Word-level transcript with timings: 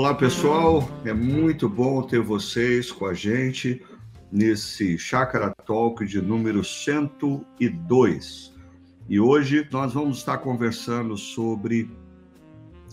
Olá, 0.00 0.14
pessoal. 0.14 0.88
É 1.04 1.12
muito 1.12 1.68
bom 1.68 2.00
ter 2.00 2.22
vocês 2.22 2.90
com 2.90 3.04
a 3.04 3.12
gente 3.12 3.84
nesse 4.32 4.96
Chácara 4.96 5.54
Talk 5.66 6.06
de 6.06 6.22
número 6.22 6.64
102. 6.64 8.54
E 9.10 9.20
hoje 9.20 9.68
nós 9.70 9.92
vamos 9.92 10.16
estar 10.16 10.38
conversando 10.38 11.18
sobre 11.18 11.90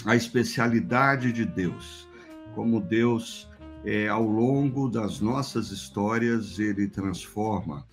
a 0.06 0.18
especialidade 0.18 1.32
de 1.32 1.46
Deus, 1.46 2.10
como 2.54 2.82
Deus, 2.82 3.50
é, 3.86 4.10
ao 4.10 4.26
longo 4.26 4.90
das 4.90 5.22
nossas 5.22 5.72
histórias, 5.72 6.60
ele 6.60 6.90
transforma 6.90 7.88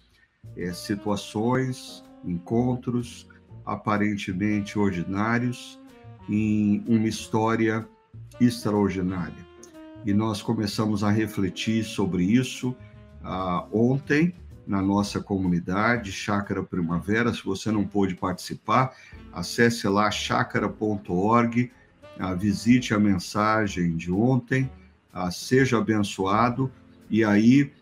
é, 0.57 0.73
situações, 0.73 2.03
encontros 2.25 3.29
aparentemente 3.65 4.77
ordinários 4.77 5.81
em 6.29 6.83
uma 6.89 7.07
história 7.07 7.89
extraordinária. 8.41 9.45
E 10.05 10.13
nós 10.13 10.43
começamos 10.43 11.03
a 11.03 11.11
refletir 11.11 11.83
sobre 11.85 12.25
isso 12.25 12.77
uh, 13.23 13.67
ontem 13.73 14.35
na 14.67 14.83
nossa 14.83 15.21
comunidade 15.21 16.13
Chácara 16.13 16.63
Primavera. 16.63 17.33
Se 17.33 17.45
você 17.45 17.71
não 17.71 17.87
pôde 17.87 18.15
participar, 18.15 18.95
acesse 19.33 19.89
lá 19.89 20.11
chácara.org, 20.11 21.71
uh, 22.21 22.37
visite 22.37 22.93
a 22.93 22.99
mensagem 22.99 23.97
de 23.97 24.13
ontem, 24.13 24.71
uh, 25.15 25.33
seja 25.33 25.79
abençoado 25.79 26.71
e 27.09 27.25
aí 27.25 27.73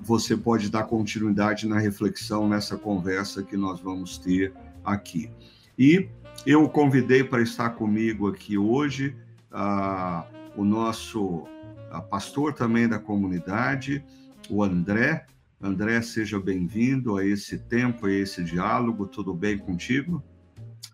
você 0.00 0.34
pode 0.34 0.70
dar 0.70 0.84
continuidade 0.84 1.68
na 1.68 1.78
reflexão 1.78 2.48
nessa 2.48 2.76
conversa 2.76 3.42
que 3.42 3.54
nós 3.54 3.78
vamos 3.78 4.16
ter 4.16 4.52
aqui. 4.82 5.30
E 5.78 6.08
eu 6.46 6.68
convidei 6.68 7.24
para 7.24 7.42
estar 7.42 7.70
comigo 7.70 8.28
aqui 8.28 8.58
hoje 8.58 9.16
ah, 9.50 10.24
o 10.56 10.64
nosso 10.64 11.46
pastor 12.02 12.52
também 12.52 12.88
da 12.88 12.98
comunidade, 12.98 14.04
o 14.48 14.62
André. 14.62 15.26
André, 15.60 16.02
seja 16.02 16.38
bem-vindo 16.38 17.16
a 17.16 17.24
esse 17.24 17.58
tempo, 17.58 18.06
a 18.06 18.12
esse 18.12 18.42
diálogo. 18.42 19.06
Tudo 19.06 19.32
bem 19.32 19.56
contigo? 19.56 20.22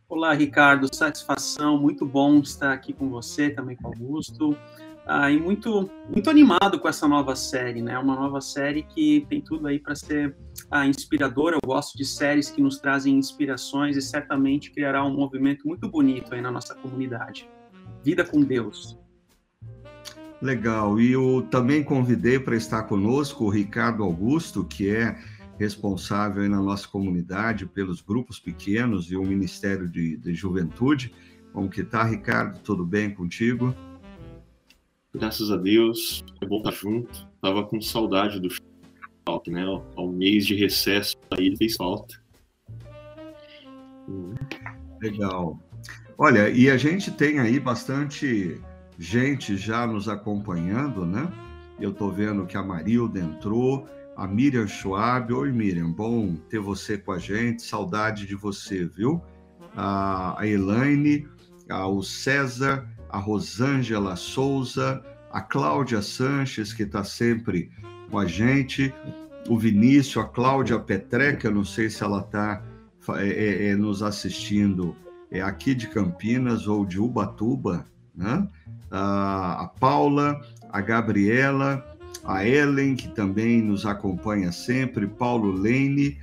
Olá, 0.09 0.33
Ricardo. 0.33 0.95
Satisfação. 0.95 1.79
Muito 1.79 2.07
bom 2.07 2.39
estar 2.41 2.73
aqui 2.73 2.93
com 2.93 3.09
você, 3.09 3.51
também 3.51 3.77
com 3.77 3.89
Augusto. 3.89 4.57
E 5.29 5.41
muito, 5.41 5.91
muito 6.09 6.31
animado 6.31 6.79
com 6.79 6.89
essa 6.89 7.09
nova 7.09 7.35
série, 7.35 7.83
né? 7.83 7.99
Uma 7.99 8.15
nova 8.15 8.41
série 8.41 8.85
que 8.85 9.27
tem 9.29 9.41
tudo 9.41 9.67
aí 9.67 9.81
para 9.81 9.97
ser 9.97 10.37
ah, 10.71 10.87
inspiradora. 10.87 11.57
Eu 11.57 11.61
gosto 11.67 11.99
de 11.99 12.05
séries 12.05 12.49
que 12.49 12.63
nos 12.63 12.79
trazem 12.79 13.17
inspirações 13.17 13.97
e 13.97 14.03
certamente 14.03 14.71
criará 14.71 15.05
um 15.05 15.13
movimento 15.13 15.67
muito 15.67 15.89
bonito 15.89 16.33
aí 16.33 16.41
na 16.41 16.53
nossa 16.53 16.77
comunidade. 16.77 17.51
Vida 18.05 18.25
com 18.25 18.41
Deus. 18.41 18.97
Legal. 20.41 21.01
E 21.01 21.11
eu 21.11 21.45
também 21.51 21.83
convidei 21.83 22.39
para 22.39 22.55
estar 22.55 22.85
conosco 22.85 23.47
o 23.47 23.51
Ricardo 23.51 24.05
Augusto, 24.05 24.65
que 24.65 24.91
é 24.91 25.19
responsável 25.59 26.49
na 26.49 26.63
nossa 26.63 26.87
comunidade 26.87 27.67
pelos 27.67 28.01
grupos 28.01 28.39
pequenos 28.39 29.11
e 29.11 29.17
o 29.17 29.25
Ministério 29.25 29.89
de, 29.89 30.17
de 30.17 30.33
Juventude. 30.35 31.13
Como 31.53 31.69
que 31.69 31.83
tá, 31.83 32.05
Ricardo? 32.05 32.61
Tudo 32.61 32.87
bem 32.87 33.11
contigo? 33.13 33.75
Graças 35.13 35.51
a 35.51 35.57
Deus, 35.57 36.25
é 36.41 36.47
bom 36.47 36.59
estar 36.59 36.73
junto. 36.73 37.29
Tava 37.43 37.65
com 37.65 37.81
saudade 37.81 38.39
do 38.39 38.49
falta, 39.27 39.51
né? 39.51 39.65
Ao 39.97 40.09
mês 40.09 40.47
de 40.47 40.55
recesso 40.55 41.17
aí 41.37 41.57
fez 41.57 41.75
falta. 41.75 42.21
Legal. 45.01 45.59
Olha, 46.17 46.49
e 46.49 46.71
a 46.71 46.77
gente 46.77 47.11
tem 47.11 47.41
aí 47.41 47.59
bastante 47.59 48.61
gente 48.99 49.57
já 49.57 49.87
nos 49.87 50.09
acompanhando, 50.09 51.05
né? 51.05 51.33
Eu 51.81 51.91
estou 51.91 52.13
vendo 52.13 52.47
que 52.47 52.57
a 52.57 52.63
Marilda 52.63 53.19
entrou, 53.19 53.89
a 54.17 54.29
Miriam 54.29 54.69
Schwab. 54.69 55.33
Oi, 55.33 55.51
Miriam, 55.51 55.91
bom 55.91 56.37
ter 56.49 56.61
você 56.61 56.99
com 56.99 57.13
a 57.13 57.19
gente, 57.19 57.63
saudade 57.63 58.27
de 58.27 58.35
você, 58.35 58.85
viu? 58.85 59.21
A, 59.75 60.37
Elaine, 60.43 61.27
o 61.69 62.03
César, 62.03 62.87
a 63.13 63.19
Rosângela 63.19 64.17
Souza, 64.17 65.03
a 65.33 65.41
Cláudia 65.41 66.03
Sanches, 66.03 66.73
que 66.73 66.83
está 66.83 67.05
sempre 67.05 67.71
com 68.11 68.19
a 68.19 68.27
gente, 68.27 68.93
o 69.49 69.59
Vinícius, 69.59 70.25
a 70.25 70.29
Cláudia 70.29 70.79
Petreca, 70.79 71.51
não 71.51 71.65
sei 71.65 71.89
se 71.89 72.03
ela 72.03 72.21
está 72.21 72.63
é, 73.17 73.29
é, 73.29 73.69
é, 73.69 73.77
nos 73.77 74.03
assistindo 74.03 74.95
é 75.31 75.41
aqui 75.41 75.75
de 75.75 75.87
Campinas 75.89 76.67
ou 76.67 76.85
de 76.85 77.01
Ubatuba, 77.01 77.87
né? 78.15 78.49
a 78.91 79.71
Paula, 79.79 80.41
a 80.69 80.81
Gabriela, 80.81 81.87
a 82.25 82.45
Ellen, 82.45 82.97
que 82.97 83.09
também 83.09 83.63
nos 83.63 83.87
acompanha 83.87 84.51
sempre, 84.51 85.07
Paulo 85.07 85.53
Lene, 85.53 86.19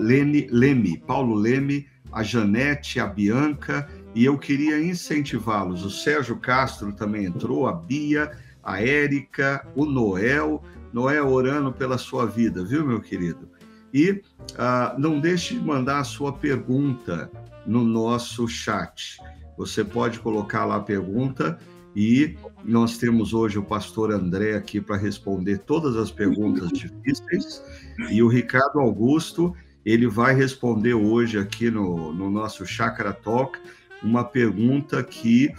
Lene, 0.00 0.48
Leme, 0.50 0.98
Paulo 0.98 1.36
Leme, 1.36 1.86
a 2.12 2.24
Janete, 2.24 2.98
a 2.98 3.06
Bianca, 3.06 3.88
e 4.14 4.24
eu 4.24 4.36
queria 4.38 4.80
incentivá-los. 4.80 5.84
O 5.84 5.90
Sérgio 5.90 6.36
Castro 6.36 6.92
também 6.92 7.24
entrou, 7.24 7.66
a 7.66 7.72
Bia, 7.72 8.32
a 8.62 8.82
Érica, 8.82 9.66
o 9.74 9.84
Noel, 9.84 10.62
Noel 10.92 11.28
orando 11.28 11.72
pela 11.72 11.98
sua 11.98 12.26
vida, 12.26 12.64
viu, 12.64 12.86
meu 12.86 13.00
querido? 13.00 13.48
E 13.92 14.22
uh, 14.52 14.98
não 14.98 15.20
deixe 15.20 15.54
de 15.54 15.60
mandar 15.60 16.00
a 16.00 16.04
sua 16.04 16.32
pergunta 16.32 17.30
no 17.66 17.84
nosso 17.84 18.46
chat. 18.48 19.18
Você 19.56 19.84
pode 19.84 20.20
colocar 20.20 20.64
lá 20.64 20.76
a 20.76 20.80
pergunta 20.80 21.58
e 21.94 22.36
nós 22.64 22.98
temos 22.98 23.34
hoje 23.34 23.58
o 23.58 23.64
pastor 23.64 24.12
André 24.12 24.54
aqui 24.54 24.80
para 24.80 24.96
responder 24.96 25.58
todas 25.58 25.96
as 25.96 26.10
perguntas 26.10 26.70
difíceis 26.70 27.62
e 28.10 28.22
o 28.22 28.28
Ricardo 28.28 28.78
Augusto, 28.78 29.54
ele 29.84 30.06
vai 30.06 30.34
responder 30.34 30.94
hoje 30.94 31.38
aqui 31.38 31.70
no, 31.70 32.12
no 32.12 32.30
nosso 32.30 32.64
Chakra 32.64 33.12
Talk 33.12 33.58
uma 34.02 34.24
pergunta 34.24 35.02
que 35.02 35.52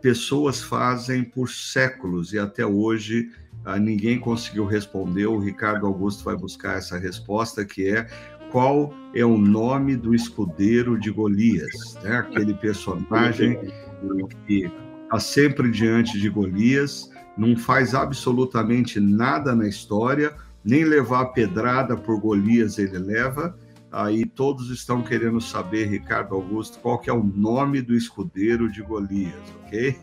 pessoas 0.00 0.62
fazem 0.62 1.24
por 1.24 1.50
séculos 1.50 2.32
e 2.32 2.38
até 2.38 2.64
hoje 2.64 3.30
ah, 3.64 3.78
ninguém 3.78 4.18
conseguiu 4.18 4.64
responder. 4.64 5.26
O 5.26 5.38
Ricardo 5.38 5.86
Augusto 5.86 6.24
vai 6.24 6.36
buscar 6.36 6.78
essa 6.78 6.98
resposta, 6.98 7.64
que 7.64 7.88
é 7.88 8.06
qual 8.50 8.94
é 9.14 9.24
o 9.24 9.36
nome 9.36 9.96
do 9.96 10.14
escudeiro 10.14 10.98
de 10.98 11.10
Golias, 11.10 11.98
né? 12.02 12.18
aquele 12.18 12.54
personagem 12.54 13.58
que 14.46 14.70
está 15.04 15.20
sempre 15.20 15.70
diante 15.70 16.18
de 16.18 16.28
Golias, 16.28 17.10
não 17.36 17.56
faz 17.56 17.94
absolutamente 17.94 18.98
nada 19.00 19.54
na 19.54 19.66
história, 19.66 20.34
nem 20.64 20.84
levar 20.84 21.26
pedrada 21.26 21.96
por 21.96 22.20
Golias 22.20 22.78
ele 22.78 22.98
leva. 22.98 23.56
Aí 23.98 24.24
todos 24.24 24.70
estão 24.70 25.02
querendo 25.02 25.40
saber, 25.40 25.88
Ricardo 25.88 26.36
Augusto, 26.36 26.78
qual 26.78 27.00
que 27.00 27.10
é 27.10 27.12
o 27.12 27.20
nome 27.20 27.82
do 27.82 27.96
escudeiro 27.96 28.70
de 28.70 28.80
Golias, 28.80 29.34
ok? 29.64 29.98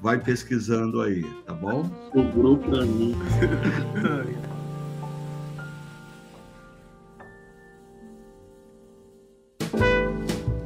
Vai 0.00 0.18
pesquisando 0.18 1.02
aí, 1.02 1.22
tá 1.44 1.52
bom? 1.52 1.84
Sobrou 2.10 2.56
para 2.56 2.86
mim. 2.86 3.14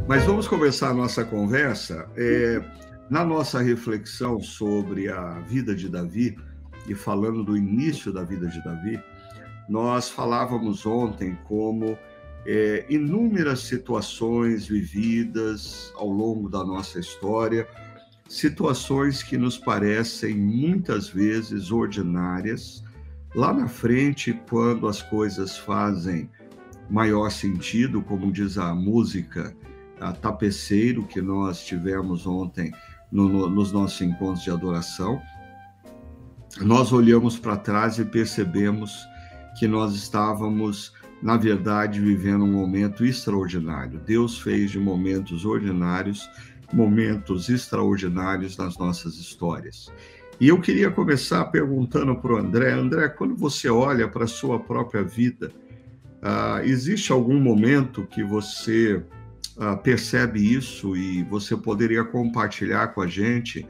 Mas 0.06 0.22
vamos 0.24 0.46
começar 0.46 0.90
a 0.90 0.94
nossa 0.94 1.24
conversa. 1.24 2.08
É, 2.16 2.62
na 3.10 3.24
nossa 3.24 3.60
reflexão 3.60 4.38
sobre 4.40 5.08
a 5.08 5.40
vida 5.40 5.74
de 5.74 5.88
Davi, 5.88 6.38
e 6.86 6.94
falando 6.94 7.42
do 7.42 7.56
início 7.56 8.12
da 8.12 8.22
vida 8.22 8.46
de 8.46 8.62
Davi, 8.62 9.02
nós 9.68 10.08
falávamos 10.08 10.86
ontem 10.86 11.36
como 11.48 11.98
é, 12.46 12.84
inúmeras 12.88 13.60
situações 13.60 14.66
vividas 14.66 15.92
ao 15.96 16.08
longo 16.08 16.48
da 16.48 16.64
nossa 16.64 16.98
história, 16.98 17.66
situações 18.28 19.22
que 19.22 19.36
nos 19.36 19.58
parecem 19.58 20.34
muitas 20.36 21.08
vezes 21.08 21.70
ordinárias, 21.70 22.82
lá 23.34 23.52
na 23.52 23.68
frente, 23.68 24.32
quando 24.48 24.88
as 24.88 25.02
coisas 25.02 25.56
fazem 25.56 26.28
maior 26.90 27.30
sentido, 27.30 28.02
como 28.02 28.32
diz 28.32 28.58
a 28.58 28.74
música 28.74 29.54
a 30.00 30.12
tapeceiro 30.12 31.04
que 31.04 31.22
nós 31.22 31.64
tivemos 31.64 32.26
ontem 32.26 32.72
no, 33.10 33.28
no, 33.28 33.48
nos 33.48 33.72
nossos 33.72 34.00
encontros 34.00 34.42
de 34.42 34.50
adoração, 34.50 35.20
nós 36.60 36.92
olhamos 36.92 37.38
para 37.38 37.56
trás 37.56 37.98
e 37.98 38.04
percebemos 38.04 38.92
que 39.58 39.66
nós 39.66 39.94
estávamos, 39.94 40.92
na 41.22 41.36
verdade, 41.36 42.00
vivendo 42.00 42.44
um 42.44 42.52
momento 42.52 43.04
extraordinário. 43.04 44.00
Deus 44.04 44.40
fez 44.40 44.72
de 44.72 44.78
momentos 44.78 45.44
ordinários 45.44 46.28
momentos 46.72 47.48
extraordinários 47.48 48.56
nas 48.56 48.78
nossas 48.78 49.16
histórias. 49.16 49.92
E 50.40 50.48
eu 50.48 50.60
queria 50.60 50.90
começar 50.90 51.44
perguntando 51.46 52.16
para 52.16 52.32
o 52.32 52.36
André: 52.36 52.72
André, 52.72 53.08
quando 53.08 53.36
você 53.36 53.68
olha 53.68 54.08
para 54.08 54.24
a 54.24 54.28
sua 54.28 54.58
própria 54.58 55.02
vida, 55.02 55.52
uh, 56.22 56.64
existe 56.64 57.12
algum 57.12 57.38
momento 57.38 58.06
que 58.06 58.24
você 58.24 59.02
uh, 59.56 59.76
percebe 59.82 60.40
isso 60.40 60.96
e 60.96 61.22
você 61.24 61.56
poderia 61.56 62.04
compartilhar 62.04 62.88
com 62.88 63.02
a 63.02 63.06
gente 63.06 63.66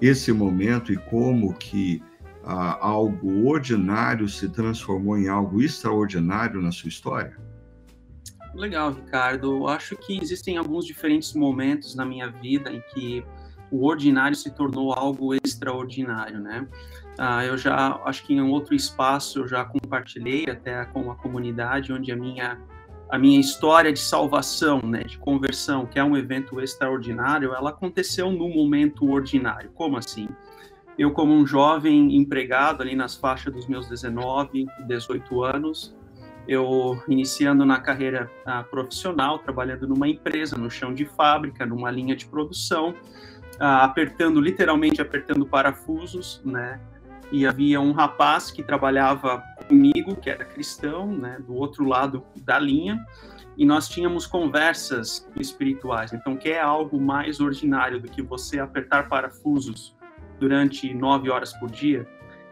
esse 0.00 0.32
momento 0.32 0.92
e 0.92 0.96
como 0.96 1.54
que 1.54 2.02
ah, 2.46 2.78
algo 2.80 3.48
ordinário 3.48 4.28
se 4.28 4.48
transformou 4.48 5.18
em 5.18 5.28
algo 5.28 5.60
extraordinário 5.60 6.62
na 6.62 6.70
sua 6.70 6.88
história? 6.88 7.36
Legal, 8.54 8.92
Ricardo. 8.92 9.56
Eu 9.56 9.68
acho 9.68 9.96
que 9.96 10.18
existem 10.22 10.56
alguns 10.56 10.86
diferentes 10.86 11.34
momentos 11.34 11.96
na 11.96 12.06
minha 12.06 12.30
vida 12.30 12.70
em 12.70 12.80
que 12.94 13.24
o 13.70 13.84
ordinário 13.84 14.36
se 14.36 14.50
tornou 14.50 14.92
algo 14.92 15.34
extraordinário, 15.34 16.40
né? 16.40 16.66
Ah, 17.18 17.44
eu 17.44 17.58
já, 17.58 18.00
acho 18.04 18.24
que 18.24 18.34
em 18.34 18.40
um 18.40 18.50
outro 18.50 18.74
espaço 18.74 19.40
eu 19.40 19.48
já 19.48 19.64
compartilhei 19.64 20.48
até 20.48 20.84
com 20.84 21.10
a 21.10 21.16
comunidade 21.16 21.92
onde 21.92 22.12
a 22.12 22.16
minha 22.16 22.58
a 23.08 23.18
minha 23.18 23.38
história 23.38 23.92
de 23.92 24.00
salvação, 24.00 24.80
né, 24.82 25.04
de 25.04 25.16
conversão, 25.16 25.86
que 25.86 25.96
é 25.96 26.02
um 26.02 26.16
evento 26.16 26.60
extraordinário, 26.60 27.54
ela 27.54 27.70
aconteceu 27.70 28.32
num 28.32 28.52
momento 28.52 29.08
ordinário. 29.08 29.70
Como 29.74 29.96
assim? 29.96 30.28
Eu, 30.98 31.10
como 31.10 31.34
um 31.34 31.46
jovem 31.46 32.16
empregado 32.16 32.82
ali 32.82 32.96
nas 32.96 33.14
faixas 33.14 33.52
dos 33.52 33.66
meus 33.66 33.86
19, 33.86 34.66
18 34.86 35.42
anos, 35.44 35.94
eu 36.48 37.02
iniciando 37.06 37.66
na 37.66 37.80
carreira 37.80 38.30
uh, 38.46 38.64
profissional, 38.70 39.38
trabalhando 39.38 39.86
numa 39.86 40.08
empresa, 40.08 40.56
no 40.56 40.70
chão 40.70 40.94
de 40.94 41.04
fábrica, 41.04 41.66
numa 41.66 41.90
linha 41.90 42.16
de 42.16 42.26
produção, 42.26 42.90
uh, 42.90 43.82
apertando, 43.82 44.40
literalmente 44.40 45.02
apertando 45.02 45.44
parafusos, 45.44 46.40
né? 46.44 46.80
E 47.32 47.44
havia 47.44 47.80
um 47.80 47.90
rapaz 47.90 48.50
que 48.52 48.62
trabalhava 48.62 49.42
comigo, 49.66 50.14
que 50.14 50.30
era 50.30 50.44
cristão, 50.44 51.08
né, 51.08 51.38
do 51.44 51.54
outro 51.54 51.84
lado 51.84 52.24
da 52.36 52.56
linha, 52.56 53.04
e 53.56 53.66
nós 53.66 53.88
tínhamos 53.88 54.28
conversas 54.28 55.28
espirituais. 55.34 56.12
Então, 56.12 56.36
que 56.36 56.50
é 56.50 56.60
algo 56.60 57.00
mais 57.00 57.40
ordinário 57.40 58.00
do 58.00 58.08
que 58.08 58.22
você 58.22 58.60
apertar 58.60 59.08
parafusos 59.08 59.95
durante 60.38 60.92
nove 60.92 61.30
horas 61.30 61.52
por 61.52 61.70
dia. 61.70 62.06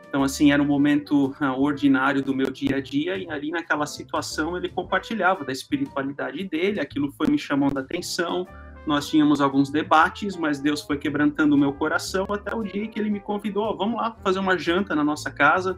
Então, 0.08 0.22
assim, 0.22 0.52
era 0.52 0.62
um 0.62 0.66
momento 0.66 1.34
uh, 1.40 1.60
ordinário 1.60 2.22
do 2.22 2.32
meu 2.32 2.48
dia 2.48 2.76
a 2.76 2.80
dia, 2.80 3.18
e 3.18 3.28
ali 3.28 3.50
naquela 3.50 3.84
situação 3.84 4.56
ele 4.56 4.68
compartilhava 4.68 5.44
da 5.44 5.50
espiritualidade 5.50 6.44
dele, 6.44 6.78
aquilo 6.78 7.10
foi 7.10 7.26
me 7.26 7.36
chamando 7.36 7.78
a 7.78 7.80
atenção. 7.80 8.46
Nós 8.86 9.08
tínhamos 9.08 9.40
alguns 9.40 9.70
debates, 9.70 10.36
mas 10.36 10.60
Deus 10.60 10.82
foi 10.82 10.98
quebrantando 10.98 11.56
o 11.56 11.58
meu 11.58 11.72
coração 11.72 12.26
até 12.30 12.54
o 12.54 12.62
dia 12.62 12.86
que 12.86 13.00
ele 13.00 13.10
me 13.10 13.18
convidou: 13.18 13.76
vamos 13.76 13.96
lá 13.96 14.14
fazer 14.22 14.38
uma 14.38 14.56
janta 14.56 14.94
na 14.94 15.02
nossa 15.02 15.32
casa 15.32 15.76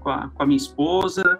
com 0.00 0.10
a, 0.10 0.30
com 0.30 0.42
a 0.42 0.46
minha 0.46 0.56
esposa. 0.56 1.38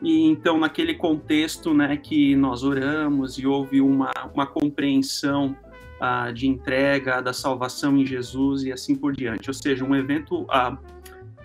E 0.00 0.26
então, 0.26 0.56
naquele 0.56 0.94
contexto, 0.94 1.74
né, 1.74 1.96
que 1.96 2.36
nós 2.36 2.62
oramos 2.62 3.38
e 3.38 3.46
houve 3.46 3.80
uma, 3.80 4.12
uma 4.32 4.46
compreensão 4.46 5.56
ah, 6.00 6.30
de 6.30 6.46
entrega, 6.46 7.20
da 7.20 7.32
salvação 7.32 7.96
em 7.96 8.06
Jesus 8.06 8.62
e 8.62 8.72
assim 8.72 8.94
por 8.94 9.14
diante. 9.14 9.50
Ou 9.50 9.54
seja, 9.54 9.84
um 9.84 9.94
evento 9.94 10.46
ah, 10.48 10.78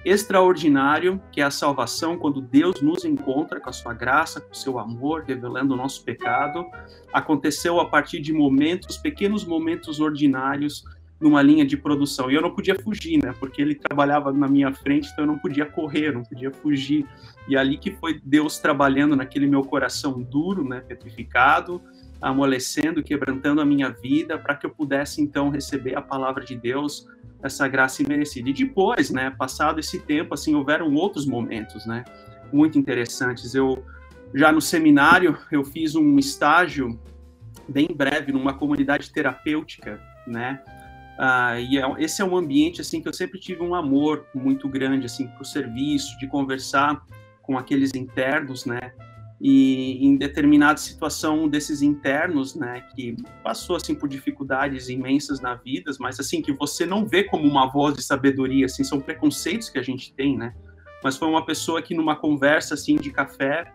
extraordinário, 0.06 1.22
que 1.32 1.40
é 1.42 1.44
a 1.44 1.52
salvação, 1.52 2.18
quando 2.18 2.42
Deus 2.42 2.82
nos 2.82 3.06
encontra 3.06 3.60
com 3.60 3.70
a 3.70 3.74
sua 3.74 3.94
graça, 3.94 4.42
com 4.42 4.52
o 4.52 4.56
seu 4.56 4.78
amor, 4.78 5.24
revelando 5.26 5.74
o 5.74 5.78
nosso 5.78 6.04
pecado, 6.04 6.66
aconteceu 7.12 7.80
a 7.80 7.90
partir 7.90 8.20
de 8.20 8.34
momentos, 8.34 8.98
pequenos 8.98 9.46
momentos 9.46 10.00
ordinários 10.00 10.84
numa 11.24 11.42
linha 11.42 11.66
de 11.66 11.78
produção. 11.78 12.30
E 12.30 12.36
eu 12.36 12.42
não 12.42 12.54
podia 12.54 12.78
fugir, 12.78 13.24
né? 13.24 13.34
Porque 13.40 13.62
ele 13.62 13.76
trabalhava 13.76 14.34
na 14.34 14.48
minha 14.48 14.74
frente, 14.74 15.10
então 15.12 15.24
eu 15.24 15.28
não 15.32 15.40
podia 15.40 15.66
correr, 15.66 16.12
não 16.12 16.24
podia 16.24 16.52
fugir. 16.52 17.08
E 17.48 17.56
ali 17.56 17.78
que 17.78 17.92
foi 17.92 18.20
Deus 18.24 18.60
trabalhando 18.60 19.16
naquele 19.16 19.48
meu 19.48 19.62
coração 19.62 20.22
duro, 20.22 20.68
né, 20.68 20.82
petrificado, 20.82 21.82
amolecendo, 22.24 23.04
quebrantando 23.04 23.60
a 23.60 23.66
minha 23.66 23.90
vida, 23.90 24.38
para 24.38 24.56
que 24.56 24.66
eu 24.66 24.70
pudesse 24.70 25.22
então 25.22 25.50
receber 25.50 25.96
a 25.96 26.02
palavra 26.02 26.46
de 26.46 26.56
Deus, 26.56 27.06
essa 27.44 27.68
graça 27.68 28.02
imerecida. 28.02 28.50
E 28.50 28.54
depois, 28.54 29.10
né, 29.10 29.30
passado 29.38 29.80
esse 29.80 30.00
tempo, 30.00 30.34
assim, 30.34 30.56
houveram 30.56 30.94
outros 30.94 31.26
momentos, 31.26 31.86
né, 31.86 32.06
muito 32.52 32.80
interessantes. 32.80 33.54
Eu 33.54 33.86
já 34.34 34.52
no 34.54 34.62
seminário 34.62 35.38
eu 35.52 35.66
fiz 35.66 35.96
um 35.96 36.18
estágio 36.18 36.98
bem 37.68 37.88
breve 37.94 38.32
numa 38.32 38.54
comunidade 38.54 39.12
terapêutica, 39.12 40.02
né? 40.26 40.62
Ah, 41.20 41.60
e 41.60 41.78
é, 41.78 41.84
esse 42.00 42.22
é 42.22 42.26
um 42.26 42.36
ambiente 42.36 42.82
assim 42.82 43.02
que 43.02 43.08
eu 43.08 43.14
sempre 43.14 43.40
tive 43.40 43.62
um 43.62 43.76
amor 43.76 44.26
muito 44.34 44.68
grande 44.68 45.06
assim 45.06 45.28
para 45.28 45.42
o 45.42 45.46
serviço, 45.46 46.18
de 46.18 46.28
conversar 46.28 47.06
com 47.42 47.58
aqueles 47.58 47.94
internos, 47.94 48.66
né? 48.66 48.94
E 49.46 50.08
em 50.08 50.16
determinada 50.16 50.80
situação 50.80 51.50
desses 51.50 51.82
internos, 51.82 52.56
né, 52.56 52.88
que 52.96 53.18
passou 53.44 53.76
assim 53.76 53.94
por 53.94 54.08
dificuldades 54.08 54.88
imensas 54.88 55.42
na 55.42 55.54
vida, 55.54 55.92
mas 56.00 56.18
assim 56.18 56.42
que 56.42 56.54
você 56.54 56.86
não 56.86 57.06
vê 57.06 57.26
como 57.26 57.46
uma 57.46 57.70
voz 57.70 57.94
de 57.94 58.02
sabedoria, 58.02 58.68
assim, 58.68 58.86
são 58.86 59.02
preconceitos 59.02 59.70
que 59.70 59.78
a 59.78 59.82
gente 59.82 60.14
tem, 60.14 60.38
né? 60.38 60.56
Mas 61.04 61.18
foi 61.18 61.28
uma 61.28 61.46
pessoa 61.46 61.82
que 61.82 61.94
numa 61.94 62.16
conversa 62.16 62.76
assim 62.76 62.96
de 62.96 63.12
café 63.12 63.74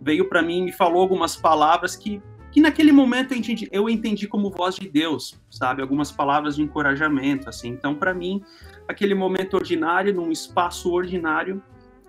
veio 0.00 0.30
para 0.30 0.40
mim 0.40 0.60
e 0.60 0.62
me 0.62 0.72
falou 0.72 1.02
algumas 1.02 1.36
palavras 1.36 1.94
que 1.94 2.22
que 2.50 2.60
naquele 2.60 2.92
momento 2.92 3.32
eu 3.32 3.38
entendi, 3.38 3.68
eu 3.72 3.88
entendi 3.88 4.28
como 4.28 4.50
voz 4.50 4.76
de 4.76 4.86
Deus, 4.86 5.40
sabe? 5.50 5.80
Algumas 5.80 6.12
palavras 6.12 6.56
de 6.56 6.62
encorajamento, 6.62 7.48
assim. 7.48 7.70
Então, 7.70 7.94
para 7.94 8.12
mim, 8.12 8.42
aquele 8.86 9.14
momento 9.14 9.54
ordinário, 9.54 10.12
num 10.12 10.30
espaço 10.30 10.92
ordinário, 10.92 11.62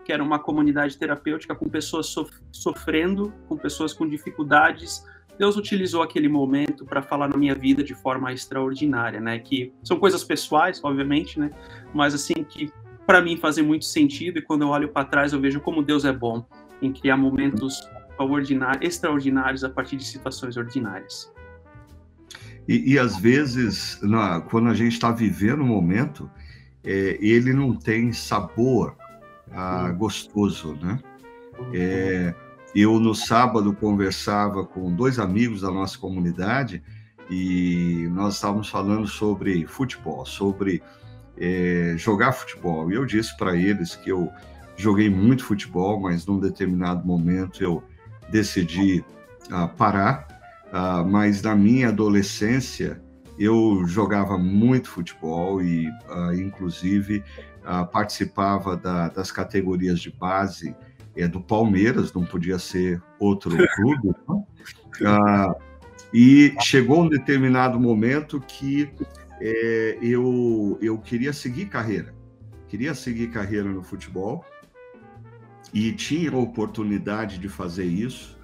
que 0.03 0.11
era 0.11 0.23
uma 0.23 0.39
comunidade 0.39 0.97
terapêutica 0.97 1.55
com 1.55 1.69
pessoas 1.69 2.07
sof 2.07 2.31
sofrendo, 2.51 3.33
com 3.47 3.57
pessoas 3.57 3.93
com 3.93 4.07
dificuldades. 4.07 5.05
Deus 5.37 5.57
utilizou 5.57 6.01
aquele 6.01 6.27
momento 6.27 6.85
para 6.85 7.01
falar 7.01 7.27
na 7.27 7.37
minha 7.37 7.55
vida 7.55 7.83
de 7.83 7.95
forma 7.95 8.31
extraordinária, 8.31 9.19
né? 9.19 9.39
Que 9.39 9.73
são 9.83 9.97
coisas 9.97 10.23
pessoais, 10.23 10.79
obviamente, 10.83 11.39
né? 11.39 11.49
Mas 11.93 12.13
assim 12.13 12.43
que 12.43 12.71
para 13.05 13.21
mim 13.21 13.37
fazem 13.37 13.63
muito 13.63 13.85
sentido 13.85 14.39
e 14.39 14.41
quando 14.41 14.61
eu 14.61 14.69
olho 14.69 14.89
para 14.89 15.05
trás 15.05 15.33
eu 15.33 15.41
vejo 15.41 15.59
como 15.59 15.81
Deus 15.81 16.05
é 16.05 16.13
bom 16.13 16.45
em 16.81 16.91
criar 16.91 17.17
momentos 17.17 17.81
extraordinários 18.81 19.63
a 19.63 19.69
partir 19.69 19.97
de 19.97 20.05
situações 20.05 20.55
ordinárias. 20.55 21.31
E, 22.67 22.93
e 22.93 22.99
às 22.99 23.17
vezes, 23.17 23.99
na, 24.01 24.39
quando 24.41 24.69
a 24.69 24.73
gente 24.73 24.93
está 24.93 25.11
vivendo 25.11 25.61
um 25.61 25.67
momento, 25.67 26.29
é, 26.83 27.17
ele 27.19 27.53
não 27.53 27.75
tem 27.75 28.13
sabor 28.13 28.95
ah, 29.53 29.89
gostoso, 29.91 30.77
né? 30.81 30.99
É, 31.73 32.33
eu 32.75 32.99
no 32.99 33.13
sábado 33.13 33.73
conversava 33.73 34.65
com 34.65 34.91
dois 34.91 35.19
amigos 35.19 35.61
da 35.61 35.71
nossa 35.71 35.97
comunidade 35.97 36.83
e 37.29 38.07
nós 38.11 38.35
estávamos 38.35 38.69
falando 38.69 39.07
sobre 39.07 39.65
futebol, 39.67 40.25
sobre 40.25 40.81
é, 41.37 41.95
jogar 41.97 42.31
futebol. 42.33 42.91
E 42.91 42.95
eu 42.95 43.05
disse 43.05 43.35
para 43.37 43.55
eles 43.55 43.95
que 43.95 44.09
eu 44.11 44.29
joguei 44.75 45.09
muito 45.09 45.45
futebol, 45.45 45.99
mas 45.99 46.25
num 46.25 46.39
determinado 46.39 47.05
momento 47.05 47.63
eu 47.63 47.83
decidi 48.29 49.03
ah, 49.51 49.67
parar. 49.67 50.27
Ah, 50.71 51.03
mas 51.03 51.41
na 51.41 51.55
minha 51.55 51.89
adolescência 51.89 53.01
eu 53.37 53.85
jogava 53.85 54.37
muito 54.37 54.89
futebol 54.89 55.61
e, 55.61 55.87
ah, 56.09 56.31
inclusive, 56.35 57.23
ah, 57.65 57.85
participava 57.85 58.75
da, 58.75 59.09
das 59.09 59.31
categorias 59.31 59.99
de 59.99 60.11
base 60.11 60.75
é, 61.15 61.27
do 61.27 61.41
Palmeiras, 61.41 62.13
não 62.13 62.25
podia 62.25 62.59
ser 62.59 63.01
outro 63.19 63.55
clube. 63.75 64.15
Ah, 65.05 65.55
e 66.13 66.55
chegou 66.61 67.03
um 67.03 67.09
determinado 67.09 67.79
momento 67.79 68.39
que 68.39 68.91
é, 69.41 69.97
eu, 70.01 70.77
eu 70.81 70.97
queria 70.99 71.33
seguir 71.33 71.65
carreira, 71.65 72.13
queria 72.67 72.93
seguir 72.93 73.27
carreira 73.27 73.69
no 73.69 73.83
futebol 73.83 74.45
e 75.73 75.91
tinha 75.91 76.31
a 76.31 76.37
oportunidade 76.37 77.39
de 77.39 77.49
fazer 77.49 77.85
isso, 77.85 78.37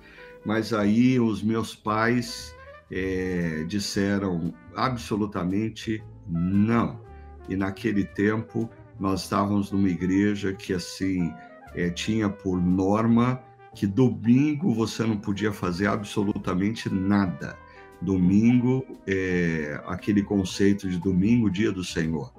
mas 0.44 0.74
aí 0.74 1.20
os 1.20 1.44
meus 1.44 1.76
pais 1.76 2.56
é, 2.92 3.64
disseram 3.68 4.54
absolutamente 4.76 6.04
não. 6.28 7.00
E 7.48 7.56
naquele 7.56 8.04
tempo 8.04 8.70
nós 9.00 9.24
estávamos 9.24 9.72
numa 9.72 9.90
igreja 9.90 10.54
que 10.54 10.74
assim 10.74 11.34
é, 11.74 11.90
tinha 11.90 12.30
por 12.30 12.60
norma 12.62 13.42
que 13.74 13.88
domingo 13.88 14.74
você 14.74 15.04
não 15.04 15.18
podia 15.18 15.54
fazer 15.54 15.88
absolutamente 15.88 16.90
nada. 16.90 17.58
Domingo, 18.02 18.86
é, 19.06 19.82
aquele 19.86 20.24
conceito 20.24 20.90
de 20.90 20.98
domingo, 20.98 21.50
dia 21.50 21.72
do 21.72 21.84
Senhor. 21.84 22.34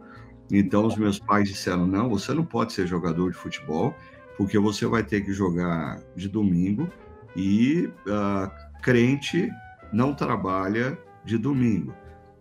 Então, 0.50 0.87
os 0.87 0.97
meus 0.97 1.19
pais 1.19 1.49
disseram: 1.49 1.87
não, 1.87 2.09
você 2.09 2.33
não 2.33 2.45
pode 2.45 2.73
ser 2.73 2.87
jogador 2.87 3.31
de 3.31 3.37
futebol, 3.37 3.95
porque 4.37 4.59
você 4.59 4.87
vai 4.87 5.05
ter 5.05 5.21
que 5.21 5.33
jogar 5.33 6.02
de 6.17 6.29
domingo 6.29 6.88
e 7.37 7.88
uh, 8.07 8.50
crente 8.83 9.50
não 9.93 10.14
trabalha 10.14 10.99
de 11.25 11.38
domingo. 11.38 11.95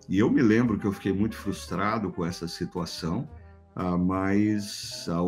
E 0.07 0.17
eu 0.17 0.29
me 0.31 0.41
lembro 0.41 0.79
que 0.79 0.85
eu 0.85 0.91
fiquei 0.91 1.13
muito 1.13 1.35
frustrado 1.35 2.09
com 2.11 2.25
essa 2.25 2.47
situação, 2.47 3.29
ah, 3.79 3.97
mas 3.97 5.07
ah, 5.07 5.21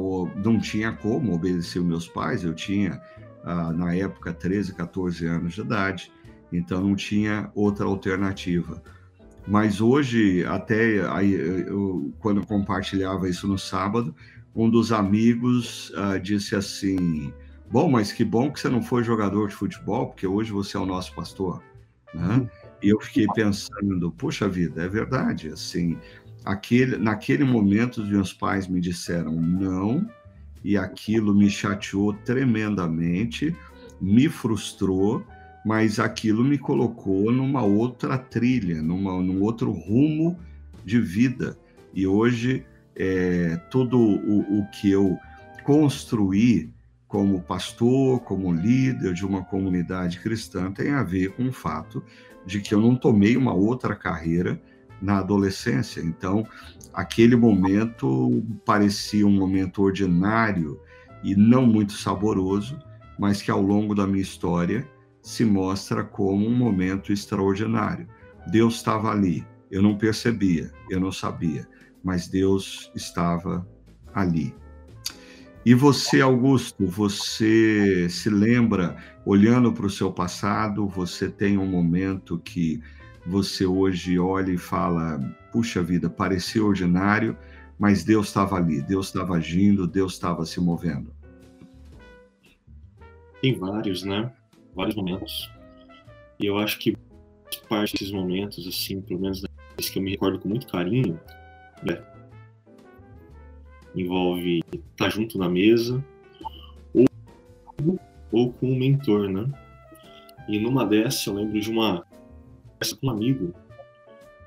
não 0.44 0.60
tinha 0.60 0.92
como 0.92 1.34
obedecer 1.34 1.82
meus 1.82 2.06
pais. 2.06 2.44
Eu 2.44 2.54
tinha, 2.54 3.02
ah, 3.46 3.72
na 3.72 3.96
época, 3.96 4.34
13, 4.34 4.76
14 4.76 5.26
anos 5.26 5.54
de 5.54 5.62
idade, 5.62 6.12
então 6.52 6.82
não 6.82 6.94
tinha 6.94 7.50
outra 7.56 7.86
alternativa. 7.86 8.84
Mas 9.48 9.80
hoje, 9.80 10.46
até 10.46 11.02
aí, 11.10 11.32
eu, 11.32 12.14
quando 12.20 12.42
eu 12.42 12.46
compartilhava 12.46 13.30
isso 13.30 13.48
no 13.48 13.58
sábado, 13.58 14.14
um 14.54 14.70
dos 14.70 14.92
amigos 14.92 15.90
uh, 15.92 16.20
disse 16.20 16.54
assim: 16.54 17.34
Bom, 17.72 17.90
mas 17.90 18.12
que 18.12 18.26
bom 18.26 18.52
que 18.52 18.60
você 18.60 18.68
não 18.68 18.84
foi 18.84 19.02
jogador 19.02 19.48
de 19.48 19.56
futebol, 19.56 20.08
porque 20.08 20.28
hoje 20.28 20.52
você 20.52 20.76
é 20.76 20.80
o 20.80 20.86
nosso 20.86 21.16
pastor. 21.16 21.64
Né? 22.14 22.50
E 22.84 22.90
eu 22.90 23.00
fiquei 23.00 23.26
pensando: 23.34 24.12
Puxa 24.12 24.50
vida, 24.50 24.84
é 24.84 24.90
verdade. 24.90 25.48
Assim, 25.48 25.98
aquele, 26.44 26.98
naquele 26.98 27.44
momento, 27.44 28.02
os 28.02 28.10
meus 28.10 28.34
pais 28.34 28.68
me 28.68 28.80
disseram 28.80 29.34
não, 29.34 30.10
e 30.64 30.78
aquilo 30.78 31.34
me 31.34 31.50
chateou 31.50 32.14
tremendamente, 32.14 33.56
me 34.00 34.30
frustrou 34.30 35.26
mas 35.64 36.00
aquilo 36.00 36.44
me 36.44 36.58
colocou 36.58 37.32
numa 37.32 37.64
outra 37.64 38.18
trilha, 38.18 38.82
numa, 38.82 39.22
num 39.22 39.42
outro 39.42 39.72
rumo 39.72 40.38
de 40.84 41.00
vida. 41.00 41.58
E 41.94 42.08
hoje, 42.08 42.66
é, 42.96 43.58
tudo 43.70 43.98
o, 44.00 44.60
o 44.60 44.68
que 44.72 44.90
eu 44.90 45.18
construí 45.64 46.74
como 47.08 47.42
pastor, 47.42 48.22
como 48.22 48.54
líder 48.54 49.14
de 49.14 49.26
uma 49.26 49.44
comunidade 49.44 50.20
cristã, 50.20 50.72
tem 50.72 50.92
a 50.92 51.04
ver 51.04 51.34
com 51.34 51.48
o 51.48 51.54
fato 51.54 52.04
de 52.46 52.60
que 52.60 52.74
eu 52.74 52.82
não 52.82 52.96
tomei 52.96 53.38
uma 53.38 53.54
outra 53.54 53.96
carreira 53.96 54.60
na 55.02 55.20
adolescência. 55.20 56.02
Então, 56.02 56.46
aquele 56.94 57.36
momento 57.36 58.44
parecia 58.66 59.26
um 59.26 59.32
momento 59.32 59.82
ordinário 59.82 60.80
e 61.24 61.36
não 61.36 61.66
muito 61.66 61.94
saboroso, 61.94 62.80
mas 63.18 63.42
que 63.42 63.52
ao 63.52 63.62
longo 63.62 63.96
da 63.96 64.06
minha 64.08 64.22
história 64.22 64.88
se 65.22 65.46
mostra 65.46 66.04
como 66.04 66.48
um 66.48 66.56
momento 66.56 67.14
extraordinário. 67.14 68.08
Deus 68.48 68.76
estava 68.76 69.12
ali, 69.12 69.46
eu 69.70 69.82
não 69.82 69.98
percebia, 69.98 70.72
eu 70.90 71.00
não 71.00 71.12
sabia, 71.12 71.68
mas 72.04 72.28
Deus 72.28 72.92
estava 72.96 73.68
ali. 74.14 74.54
E 75.64 75.76
você, 75.76 76.22
Augusto, 76.22 76.88
você 76.88 78.10
se 78.10 78.32
lembra, 78.32 78.98
olhando 79.24 79.72
para 79.72 79.86
o 79.86 79.92
seu 79.92 80.12
passado, 80.12 80.88
você 80.88 81.30
tem 81.30 81.56
um 81.56 81.68
momento 81.68 82.40
que 82.40 82.82
você 83.26 83.66
hoje 83.66 84.18
olha 84.20 84.52
e 84.52 84.58
fala: 84.58 85.20
puxa 85.52 85.82
vida, 85.82 86.10
parecia 86.10 86.64
ordinário, 86.64 87.38
mas 87.78 88.04
Deus 88.04 88.28
estava 88.28 88.56
ali, 88.56 88.82
Deus 88.82 89.08
estava 89.08 89.36
agindo, 89.36 89.88
Deus 89.88 90.14
estava 90.14 90.46
se 90.46 90.60
movendo? 90.60 91.14
Tem 93.42 93.58
vários, 93.58 94.04
né? 94.04 94.32
vários 94.76 94.96
momentos. 94.96 95.52
E 96.40 96.46
eu 96.46 96.58
acho 96.58 96.80
que 96.80 96.96
parte 97.68 97.94
desses 97.94 98.12
momentos, 98.12 98.68
assim, 98.68 99.02
pelo 99.02 99.22
menos 99.22 99.42
das 99.42 99.90
que 99.90 99.98
eu 99.98 100.04
me 100.04 100.12
recordo 100.12 100.40
com 100.40 100.50
muito 100.50 100.68
carinho, 100.68 101.20
né, 101.84 102.04
envolve 103.96 104.62
estar 104.74 105.10
junto 105.10 105.38
na 105.38 105.50
mesa 105.50 106.04
ou, 106.94 107.06
ou 108.32 108.54
com 108.54 108.72
um 108.72 108.78
mentor, 108.78 109.30
né? 109.30 109.50
E 110.48 110.60
numa 110.60 110.86
dessas 110.86 111.26
eu 111.26 111.34
lembro 111.34 111.60
de 111.60 111.70
uma 111.70 112.06
conversa 112.82 112.96
com 112.96 113.08
um 113.08 113.10
amigo. 113.12 113.54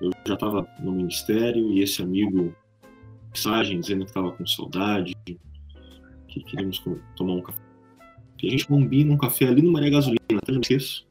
Eu 0.00 0.10
já 0.26 0.34
estava 0.34 0.68
no 0.80 0.92
ministério 0.92 1.70
e 1.70 1.82
esse 1.82 2.02
amigo 2.02 2.54
mensagem 3.28 3.80
dizendo 3.80 4.04
que 4.04 4.10
estava 4.10 4.32
com 4.32 4.46
saudade, 4.46 5.14
que 6.28 6.40
queríamos 6.40 6.82
tomar 7.16 7.34
um 7.34 7.42
café 7.42 7.62
que 8.36 8.48
a 8.48 8.50
gente 8.50 8.66
combina 8.66 9.12
um 9.12 9.16
café 9.16 9.46
ali 9.46 9.62
no 9.62 9.72
Maria 9.72 9.90
Gasolina, 9.90 10.18
até 10.42 10.52
não 10.52 10.60
esqueço. 10.60 11.06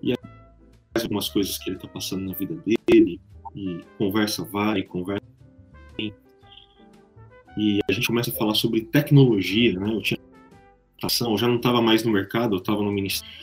E 0.00 0.14
faz 0.92 1.02
algumas 1.02 1.28
coisas 1.28 1.58
que 1.58 1.68
ele 1.68 1.76
está 1.76 1.88
passando 1.88 2.24
na 2.24 2.32
vida 2.32 2.54
dele, 2.64 3.20
e 3.54 3.80
conversa 3.98 4.44
vai, 4.44 4.84
conversa 4.84 5.24
vem. 5.98 6.14
E 7.56 7.80
a 7.88 7.92
gente 7.92 8.06
começa 8.06 8.30
a 8.30 8.34
falar 8.34 8.54
sobre 8.54 8.82
tecnologia, 8.82 9.78
né? 9.78 9.92
Eu 9.92 10.00
tinha 10.00 10.18
ação, 11.02 11.32
eu 11.32 11.38
já 11.38 11.48
não 11.48 11.56
estava 11.56 11.82
mais 11.82 12.04
no 12.04 12.12
mercado, 12.12 12.54
eu 12.54 12.60
estava 12.60 12.82
no 12.82 12.92
ministério. 12.92 13.34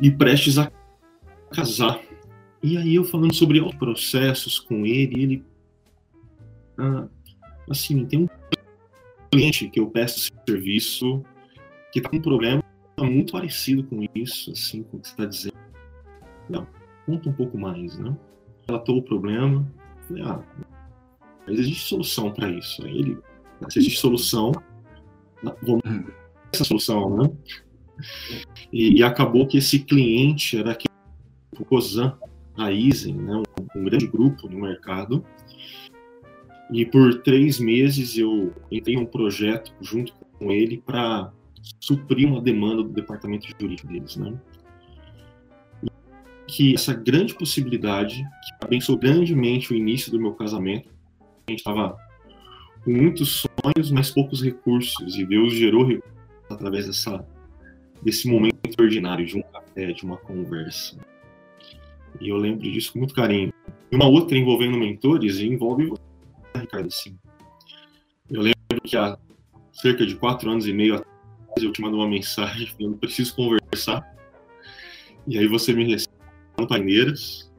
E 0.00 0.10
prestes 0.10 0.58
a 0.58 0.70
casar. 1.52 2.00
E 2.62 2.76
aí 2.76 2.94
eu 2.94 3.04
falando 3.04 3.34
sobre 3.34 3.60
processos 3.76 4.58
com 4.58 4.84
ele, 4.84 5.22
ele 5.22 5.44
ah, 6.78 7.08
assim, 7.68 8.04
tem 8.06 8.20
um 8.20 8.28
cliente 9.30 9.68
que 9.68 9.80
eu 9.80 9.90
peço 9.90 10.30
serviço 10.48 11.22
que 11.92 11.98
está 11.98 12.08
com 12.08 12.16
um 12.16 12.22
problema 12.22 12.62
muito 12.98 13.32
parecido 13.32 13.84
com 13.84 14.04
isso, 14.14 14.50
assim, 14.52 14.82
com 14.82 14.96
o 14.96 15.00
que 15.00 15.08
você 15.08 15.12
está 15.12 15.24
dizendo. 15.24 15.56
Não, 16.48 16.66
conta 17.06 17.28
um 17.28 17.32
pouco 17.32 17.56
mais, 17.58 17.98
né? 17.98 18.14
Relatou 18.68 18.98
o 18.98 19.02
problema, 19.02 19.66
falei, 20.06 20.22
ah, 20.22 20.42
mas 21.46 21.58
existe 21.58 21.88
solução 21.88 22.30
para 22.30 22.50
isso. 22.50 22.84
Aí 22.84 22.98
ele, 22.98 23.18
se 23.68 23.78
existe 23.78 23.98
solução, 23.98 24.52
vamos 25.62 25.82
essa 26.52 26.64
solução, 26.64 27.16
né? 27.16 27.30
E, 28.72 28.98
e, 28.98 29.02
acabou 29.02 29.46
que 29.46 29.58
esse 29.58 29.80
cliente 29.80 30.58
era 30.58 30.72
aquele 30.72 30.89
o 31.60 31.64
Cosan, 31.64 32.16
a 32.56 32.72
Isen, 32.72 33.14
né? 33.14 33.34
Um, 33.34 33.80
um 33.80 33.84
grande 33.84 34.06
grupo 34.06 34.48
no 34.48 34.60
mercado, 34.60 35.24
e 36.72 36.86
por 36.86 37.22
três 37.22 37.58
meses 37.58 38.16
eu 38.16 38.52
entrei 38.70 38.96
um 38.96 39.06
projeto 39.06 39.72
junto 39.80 40.12
com 40.38 40.50
ele 40.50 40.78
para 40.78 41.32
suprir 41.80 42.28
uma 42.28 42.40
demanda 42.40 42.82
do 42.82 42.88
departamento 42.88 43.48
jurídico 43.60 43.88
deles, 43.88 44.16
né? 44.16 44.38
Que 46.46 46.74
essa 46.74 46.94
grande 46.94 47.34
possibilidade, 47.34 48.16
que 48.16 48.64
abençoou 48.64 48.98
grandemente 48.98 49.72
o 49.72 49.76
início 49.76 50.10
do 50.10 50.20
meu 50.20 50.32
casamento, 50.32 50.88
a 51.46 51.50
gente 51.50 51.60
estava 51.60 51.96
com 52.84 52.90
muitos 52.90 53.44
sonhos, 53.62 53.90
mas 53.90 54.10
poucos 54.10 54.42
recursos, 54.42 55.16
e 55.16 55.24
Deus 55.24 55.52
gerou 55.52 55.84
recursos 55.84 56.18
através 56.48 56.86
dessa, 56.86 57.24
desse 58.02 58.28
momento 58.28 58.58
ordinário 58.80 59.26
de 59.26 59.38
um 59.38 59.42
café, 59.42 59.92
de 59.92 60.04
uma 60.04 60.16
conversa. 60.16 60.96
E 62.20 62.28
eu 62.28 62.36
lembro 62.36 62.62
disso 62.70 62.92
com 62.92 63.00
muito 63.00 63.14
carinho. 63.14 63.52
E 63.90 63.96
uma 63.96 64.06
outra 64.06 64.36
envolvendo 64.36 64.78
mentores 64.78 65.38
envolve 65.40 65.86
você 65.86 66.00
Ricardo. 66.58 66.88
Eu 68.30 68.42
lembro 68.42 68.80
que 68.84 68.96
há 68.96 69.18
cerca 69.72 70.06
de 70.06 70.14
quatro 70.16 70.50
anos 70.50 70.66
e 70.66 70.72
meio 70.72 70.94
atrás 70.94 71.10
eu 71.62 71.72
te 71.72 71.80
mando 71.80 71.96
uma 71.96 72.08
mensagem 72.08 72.66
falando 72.66 72.96
preciso 72.96 73.34
conversar. 73.34 74.02
E 75.26 75.38
aí 75.38 75.46
você 75.46 75.72
me 75.72 75.84
recebe 75.84 76.14
no 76.58 76.66
Paineiras. 76.66 77.50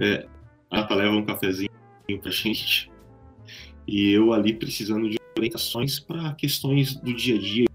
É, 0.00 0.26
a 0.70 0.94
leva 0.94 1.14
um 1.14 1.24
cafezinho 1.24 1.70
pra 2.20 2.30
gente. 2.30 2.90
E 3.86 4.10
eu 4.10 4.32
ali 4.32 4.54
precisando 4.54 5.08
de 5.08 5.18
orientações 5.36 5.98
para 5.98 6.34
questões 6.34 6.94
do 6.96 7.14
dia 7.14 7.36
a 7.36 7.38
dia, 7.38 7.66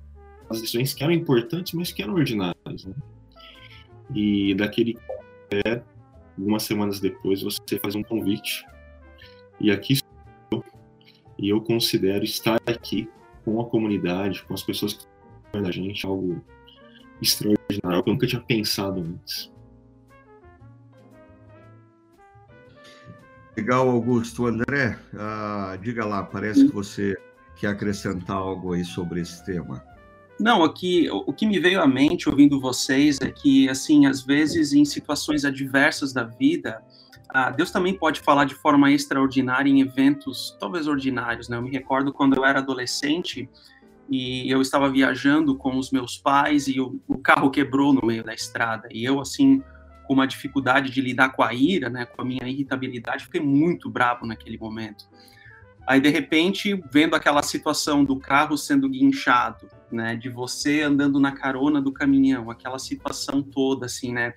as 0.49 0.61
decisões 0.61 0.93
que 0.93 1.03
eram 1.03 1.13
importantes, 1.13 1.73
mas 1.73 1.91
que 1.91 2.01
eram 2.01 2.13
ordinárias. 2.13 2.85
Né? 2.85 2.95
E 4.15 4.55
daquele 4.55 4.97
café, 5.49 5.83
algumas 6.37 6.63
semanas 6.63 6.99
depois, 6.99 7.41
você 7.41 7.79
faz 7.79 7.95
um 7.95 8.03
convite. 8.03 8.65
E 9.59 9.71
aqui 9.71 9.99
e 11.39 11.49
eu 11.49 11.61
considero 11.61 12.23
estar 12.23 12.59
aqui 12.65 13.09
com 13.45 13.61
a 13.61 13.65
comunidade, 13.65 14.43
com 14.43 14.53
as 14.53 14.63
pessoas 14.63 14.93
que 14.93 15.05
estão 15.45 15.61
da 15.61 15.71
gente, 15.71 16.05
algo 16.05 16.43
extraordinário, 17.21 18.03
que 18.03 18.09
eu 18.09 18.13
nunca 18.13 18.27
tinha 18.27 18.41
pensado 18.41 19.01
antes. 19.01 19.51
Legal, 23.55 23.89
Augusto. 23.89 24.47
André, 24.47 24.97
uh, 25.13 25.77
diga 25.79 26.05
lá, 26.05 26.23
parece 26.23 26.67
que 26.67 26.73
você 26.73 27.15
quer 27.55 27.67
acrescentar 27.67 28.37
algo 28.37 28.73
aí 28.73 28.83
sobre 28.83 29.21
esse 29.21 29.43
tema. 29.45 29.83
Não, 30.39 30.63
aqui 30.63 31.09
o 31.11 31.33
que 31.33 31.47
me 31.47 31.59
veio 31.59 31.81
à 31.81 31.87
mente 31.87 32.29
ouvindo 32.29 32.59
vocês 32.59 33.19
é 33.21 33.31
que, 33.31 33.67
assim, 33.69 34.05
às 34.05 34.21
vezes 34.21 34.71
em 34.71 34.85
situações 34.85 35.43
adversas 35.43 36.13
da 36.13 36.23
vida, 36.23 36.83
ah, 37.29 37.49
Deus 37.49 37.71
também 37.71 37.93
pode 37.93 38.21
falar 38.21 38.45
de 38.45 38.53
forma 38.53 38.91
extraordinária 38.91 39.69
em 39.69 39.81
eventos 39.81 40.55
talvez 40.59 40.87
ordinários, 40.87 41.49
né? 41.49 41.57
Eu 41.57 41.61
me 41.61 41.71
recordo 41.71 42.13
quando 42.13 42.35
eu 42.35 42.45
era 42.45 42.59
adolescente 42.59 43.49
e 44.09 44.49
eu 44.49 44.61
estava 44.61 44.89
viajando 44.89 45.55
com 45.55 45.77
os 45.77 45.91
meus 45.91 46.17
pais 46.17 46.67
e 46.67 46.79
o, 46.79 46.99
o 47.07 47.17
carro 47.17 47.49
quebrou 47.49 47.91
no 47.91 48.05
meio 48.05 48.23
da 48.23 48.33
estrada 48.33 48.87
e 48.91 49.03
eu 49.03 49.19
assim 49.19 49.61
com 50.05 50.13
uma 50.13 50.25
dificuldade 50.25 50.89
de 50.89 51.01
lidar 51.01 51.29
com 51.33 51.43
a 51.43 51.53
ira, 51.53 51.89
né, 51.89 52.05
com 52.05 52.21
a 52.21 52.25
minha 52.25 52.47
irritabilidade, 52.47 53.25
fiquei 53.25 53.41
muito 53.41 53.89
bravo 53.89 54.25
naquele 54.25 54.57
momento. 54.57 55.05
Aí 55.87 56.01
de 56.01 56.09
repente, 56.09 56.77
vendo 56.91 57.15
aquela 57.15 57.41
situação 57.41 58.03
do 58.03 58.19
carro 58.19 58.57
sendo 58.57 58.89
guinchado, 58.89 59.69
né, 59.89 60.17
de 60.17 60.27
você 60.29 60.81
andando 60.81 61.17
na 61.17 61.31
carona 61.31 61.81
do 61.81 61.93
caminhão, 61.93 62.51
aquela 62.51 62.77
situação 62.77 63.41
toda 63.41 63.85
assim, 63.85 64.11
né, 64.11 64.33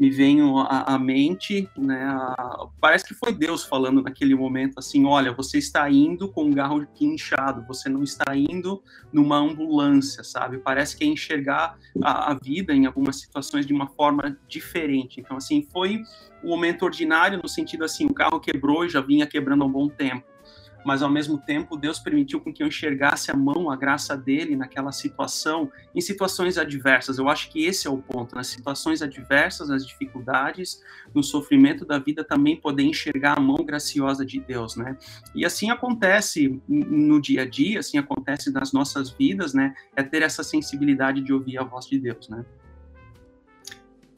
me 0.00 0.08
vem 0.08 0.40
à, 0.66 0.98
mente, 0.98 1.68
né? 1.76 2.04
A, 2.06 2.66
parece 2.80 3.04
que 3.04 3.12
foi 3.12 3.34
Deus 3.34 3.64
falando 3.64 4.00
naquele 4.00 4.34
momento 4.34 4.78
assim: 4.78 5.04
olha, 5.04 5.30
você 5.30 5.58
está 5.58 5.90
indo 5.90 6.26
com 6.32 6.44
um 6.44 6.50
garro 6.50 6.88
inchado, 6.98 7.66
você 7.66 7.90
não 7.90 8.02
está 8.02 8.34
indo 8.34 8.82
numa 9.12 9.36
ambulância, 9.36 10.24
sabe? 10.24 10.56
Parece 10.56 10.96
que 10.96 11.04
é 11.04 11.06
enxergar 11.06 11.76
a, 12.02 12.32
a 12.32 12.34
vida 12.34 12.72
em 12.72 12.86
algumas 12.86 13.16
situações 13.16 13.66
de 13.66 13.74
uma 13.74 13.88
forma 13.88 14.38
diferente. 14.48 15.20
Então, 15.20 15.36
assim, 15.36 15.68
foi 15.70 16.00
um 16.42 16.48
momento 16.48 16.82
ordinário 16.82 17.38
no 17.42 17.48
sentido 17.48 17.84
assim: 17.84 18.06
o 18.06 18.14
carro 18.14 18.40
quebrou 18.40 18.86
e 18.86 18.88
já 18.88 19.02
vinha 19.02 19.26
quebrando 19.26 19.64
há 19.64 19.66
um 19.66 19.72
bom 19.72 19.86
tempo 19.86 20.24
mas 20.84 21.02
ao 21.02 21.10
mesmo 21.10 21.38
tempo 21.38 21.76
Deus 21.76 21.98
permitiu 21.98 22.40
com 22.40 22.52
que 22.52 22.62
eu 22.62 22.66
enxergasse 22.66 23.30
a 23.30 23.36
mão, 23.36 23.70
a 23.70 23.76
graça 23.76 24.16
dele 24.16 24.56
naquela 24.56 24.92
situação, 24.92 25.70
em 25.94 26.00
situações 26.00 26.58
adversas. 26.58 27.18
Eu 27.18 27.28
acho 27.28 27.50
que 27.50 27.64
esse 27.64 27.86
é 27.86 27.90
o 27.90 27.98
ponto, 27.98 28.34
nas 28.34 28.46
situações 28.46 29.02
adversas, 29.02 29.68
nas 29.68 29.86
dificuldades, 29.86 30.82
no 31.14 31.22
sofrimento 31.22 31.84
da 31.84 31.98
vida 31.98 32.24
também 32.24 32.56
poder 32.56 32.82
enxergar 32.82 33.38
a 33.38 33.40
mão 33.40 33.64
graciosa 33.64 34.24
de 34.24 34.40
Deus, 34.40 34.76
né? 34.76 34.96
E 35.34 35.44
assim 35.44 35.70
acontece 35.70 36.60
no 36.68 37.20
dia 37.20 37.42
a 37.42 37.46
dia, 37.46 37.80
assim 37.80 37.98
acontece 37.98 38.50
nas 38.50 38.72
nossas 38.72 39.10
vidas, 39.10 39.54
né? 39.54 39.74
É 39.94 40.02
ter 40.02 40.22
essa 40.22 40.42
sensibilidade 40.42 41.20
de 41.20 41.32
ouvir 41.32 41.58
a 41.58 41.64
voz 41.64 41.86
de 41.86 41.98
Deus, 41.98 42.28
né? 42.28 42.44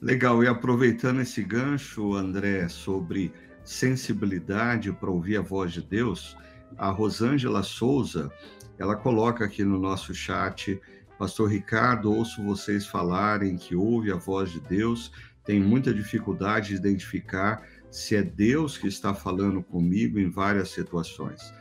Legal, 0.00 0.42
e 0.42 0.48
aproveitando 0.48 1.20
esse 1.20 1.44
gancho, 1.44 2.14
André, 2.14 2.68
sobre 2.68 3.32
sensibilidade 3.64 4.92
para 4.92 5.08
ouvir 5.08 5.36
a 5.36 5.40
voz 5.40 5.72
de 5.72 5.80
Deus, 5.80 6.36
a 6.76 6.90
Rosângela 6.90 7.62
Souza, 7.62 8.30
ela 8.78 8.96
coloca 8.96 9.44
aqui 9.44 9.64
no 9.64 9.78
nosso 9.78 10.14
chat, 10.14 10.80
Pastor 11.18 11.50
Ricardo, 11.50 12.12
ouço 12.12 12.42
vocês 12.42 12.86
falarem 12.86 13.56
que 13.56 13.76
ouve 13.76 14.10
a 14.10 14.16
voz 14.16 14.50
de 14.50 14.60
Deus, 14.60 15.12
tem 15.44 15.60
muita 15.60 15.92
dificuldade 15.92 16.68
de 16.68 16.74
identificar 16.74 17.62
se 17.90 18.16
é 18.16 18.22
Deus 18.22 18.78
que 18.78 18.88
está 18.88 19.14
falando 19.14 19.62
comigo 19.62 20.18
em 20.18 20.30
várias 20.30 20.70
situações. 20.70 21.52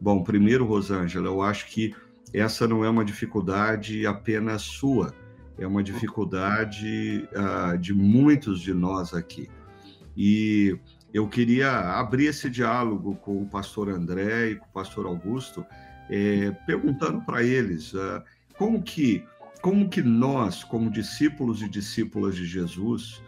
Bom, 0.00 0.22
primeiro, 0.22 0.64
Rosângela, 0.64 1.26
eu 1.26 1.42
acho 1.42 1.66
que 1.66 1.94
essa 2.32 2.68
não 2.68 2.84
é 2.84 2.90
uma 2.90 3.04
dificuldade 3.04 4.06
apenas 4.06 4.62
sua, 4.62 5.14
é 5.58 5.66
uma 5.66 5.82
dificuldade 5.82 7.28
uh, 7.32 7.76
de 7.78 7.92
muitos 7.92 8.60
de 8.60 8.72
nós 8.72 9.12
aqui. 9.14 9.48
E 10.16 10.78
eu 11.18 11.28
queria 11.28 11.98
abrir 11.98 12.26
esse 12.26 12.48
diálogo 12.48 13.16
com 13.16 13.42
o 13.42 13.48
pastor 13.48 13.88
André 13.88 14.50
e 14.50 14.56
com 14.56 14.66
o 14.66 14.72
pastor 14.72 15.04
Augusto, 15.04 15.66
é, 16.08 16.52
perguntando 16.64 17.20
para 17.22 17.42
eles 17.42 17.92
uh, 17.92 18.22
como 18.56 18.82
que 18.82 19.24
como 19.60 19.88
que 19.88 20.00
nós, 20.00 20.62
como 20.62 20.88
discípulos 20.88 21.60
e 21.60 21.68
discípulas 21.68 22.36
de 22.36 22.46
Jesus, 22.46 23.20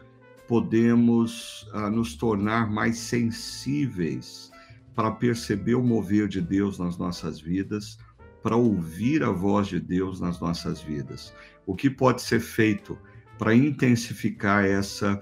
podemos 0.46 1.64
uh, 1.74 1.90
nos 1.90 2.14
tornar 2.14 2.70
mais 2.70 2.96
sensíveis 2.96 4.52
para 4.94 5.10
perceber 5.10 5.74
o 5.74 5.82
mover 5.82 6.28
de 6.28 6.40
Deus 6.40 6.78
nas 6.78 6.96
nossas 6.96 7.40
vidas, 7.40 7.98
para 8.40 8.54
ouvir 8.54 9.24
a 9.24 9.30
voz 9.30 9.66
de 9.66 9.80
Deus 9.80 10.20
nas 10.20 10.38
nossas 10.38 10.80
vidas. 10.80 11.34
O 11.66 11.74
que 11.74 11.90
pode 11.90 12.22
ser 12.22 12.38
feito 12.38 12.96
para 13.36 13.52
intensificar 13.52 14.64
essa 14.64 15.20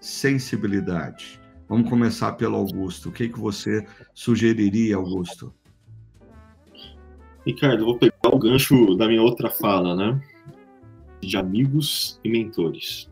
sensibilidade? 0.00 1.38
Vamos 1.68 1.90
começar 1.90 2.32
pelo 2.32 2.56
Augusto. 2.56 3.08
O 3.08 3.12
que, 3.12 3.28
que 3.28 3.38
você 3.38 3.86
sugeriria, 4.14 4.96
Augusto? 4.96 5.52
Ricardo, 7.44 7.84
vou 7.84 7.98
pegar 7.98 8.14
o 8.32 8.38
gancho 8.38 8.94
da 8.96 9.08
minha 9.08 9.22
outra 9.22 9.50
fala, 9.50 9.96
né? 9.96 10.20
De 11.20 11.36
amigos 11.36 12.20
e 12.22 12.28
mentores. 12.28 13.10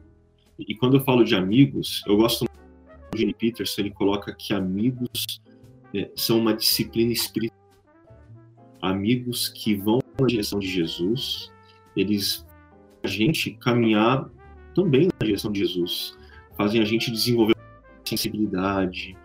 E 0.59 0.75
quando 0.75 0.97
eu 0.97 1.05
falo 1.05 1.25
de 1.25 1.35
amigos, 1.35 2.03
eu 2.07 2.17
gosto 2.17 2.45
do 2.45 3.19
Gene 3.19 3.35
Peterson, 3.35 3.83
ele 3.83 3.91
coloca 3.91 4.33
que 4.35 4.55
amigos 4.55 5.41
é, 5.93 6.11
são 6.15 6.39
uma 6.39 6.55
disciplina 6.55 7.13
espiritual. 7.13 7.59
Amigos 8.81 9.49
que 9.49 9.75
vão 9.75 9.99
na 10.19 10.27
direção 10.27 10.59
de 10.59 10.69
Jesus, 10.69 11.51
eles 11.97 12.47
a 13.03 13.09
gente 13.09 13.53
caminhar 13.53 14.31
também 14.75 15.09
na 15.21 15.27
direção 15.27 15.51
de 15.51 15.61
Jesus, 15.61 16.17
fazem 16.57 16.81
a 16.81 16.85
gente 16.85 17.11
desenvolver 17.11 17.54
sensibilidade, 18.05 19.17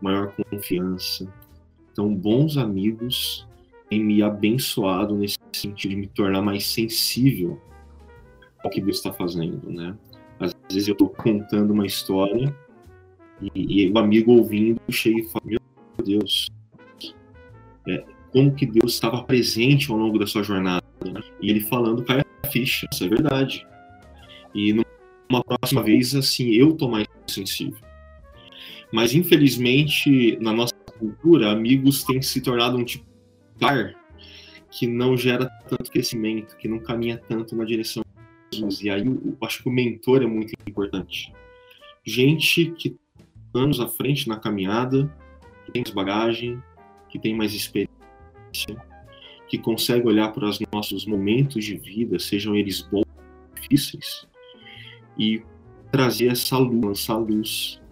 maior 0.00 0.34
confiança. 0.50 1.32
Então, 1.92 2.14
bons 2.14 2.56
amigos 2.56 3.46
têm 3.88 4.02
me 4.02 4.22
abençoado 4.22 5.14
nesse 5.14 5.38
sentido 5.52 5.90
de 5.90 5.96
me 5.96 6.06
tornar 6.08 6.42
mais 6.42 6.66
sensível 6.66 7.60
ao 8.62 8.70
que 8.70 8.80
Deus 8.80 8.96
está 8.96 9.12
fazendo, 9.12 9.70
né? 9.70 9.96
Às 10.40 10.54
vezes 10.70 10.88
eu 10.88 10.92
estou 10.92 11.08
contando 11.08 11.72
uma 11.72 11.86
história 11.86 12.54
e, 13.54 13.84
e, 13.84 13.90
o 13.90 13.98
amigo 13.98 14.32
ouvindo 14.32 14.80
chega 14.90 15.20
e 15.20 15.24
fala: 15.24 15.44
Meu 15.44 15.60
Deus, 16.04 16.48
é, 17.88 18.04
como 18.32 18.54
que 18.54 18.66
Deus 18.66 18.94
estava 18.94 19.22
presente 19.22 19.90
ao 19.90 19.96
longo 19.96 20.18
da 20.18 20.26
sua 20.26 20.42
jornada? 20.42 20.84
Né? 21.04 21.20
E 21.40 21.50
ele 21.50 21.60
falando, 21.60 22.04
cai 22.04 22.20
a 22.20 22.46
ficha, 22.48 22.86
isso 22.92 23.04
é 23.04 23.08
verdade. 23.08 23.66
E 24.54 24.72
numa 24.72 25.44
próxima 25.44 25.82
vez, 25.82 26.14
assim, 26.14 26.50
eu 26.50 26.70
estou 26.70 26.90
mais 26.90 27.06
sensível. 27.26 27.78
Mas 28.94 29.12
infelizmente, 29.12 30.38
na 30.40 30.52
nossa 30.52 30.72
cultura, 31.00 31.50
amigos 31.50 32.04
têm 32.04 32.22
se 32.22 32.40
tornado 32.40 32.76
um 32.76 32.84
tipo 32.84 33.04
de 33.56 33.64
ar 33.64 33.92
que 34.70 34.86
não 34.86 35.16
gera 35.16 35.50
tanto 35.68 35.90
crescimento, 35.90 36.56
que 36.56 36.68
não 36.68 36.78
caminha 36.78 37.18
tanto 37.18 37.56
na 37.56 37.64
direção 37.64 38.04
de 38.52 38.58
Jesus. 38.58 38.82
E 38.82 38.90
aí 38.90 39.04
eu 39.04 39.36
acho 39.42 39.64
que 39.64 39.68
o 39.68 39.72
mentor 39.72 40.22
é 40.22 40.26
muito 40.28 40.52
importante. 40.64 41.32
Gente 42.04 42.70
que 42.70 42.96
anos 43.52 43.80
à 43.80 43.88
frente 43.88 44.28
na 44.28 44.38
caminhada, 44.38 45.12
que 45.66 45.72
tem 45.72 45.82
mais 45.82 45.92
bagagem, 45.92 46.62
que 47.08 47.18
tem 47.18 47.34
mais 47.34 47.52
experiência, 47.52 47.90
que 49.48 49.58
consegue 49.58 50.06
olhar 50.06 50.32
para 50.32 50.48
os 50.48 50.60
nossos 50.72 51.04
momentos 51.04 51.64
de 51.64 51.76
vida, 51.76 52.20
sejam 52.20 52.54
eles 52.54 52.80
bons 52.80 53.02
ou 53.02 53.60
difíceis, 53.60 54.24
e 55.18 55.42
trazer 55.90 56.28
essa 56.28 56.56
luz, 56.58 56.80
lançar 56.80 57.16
luz 57.16 57.82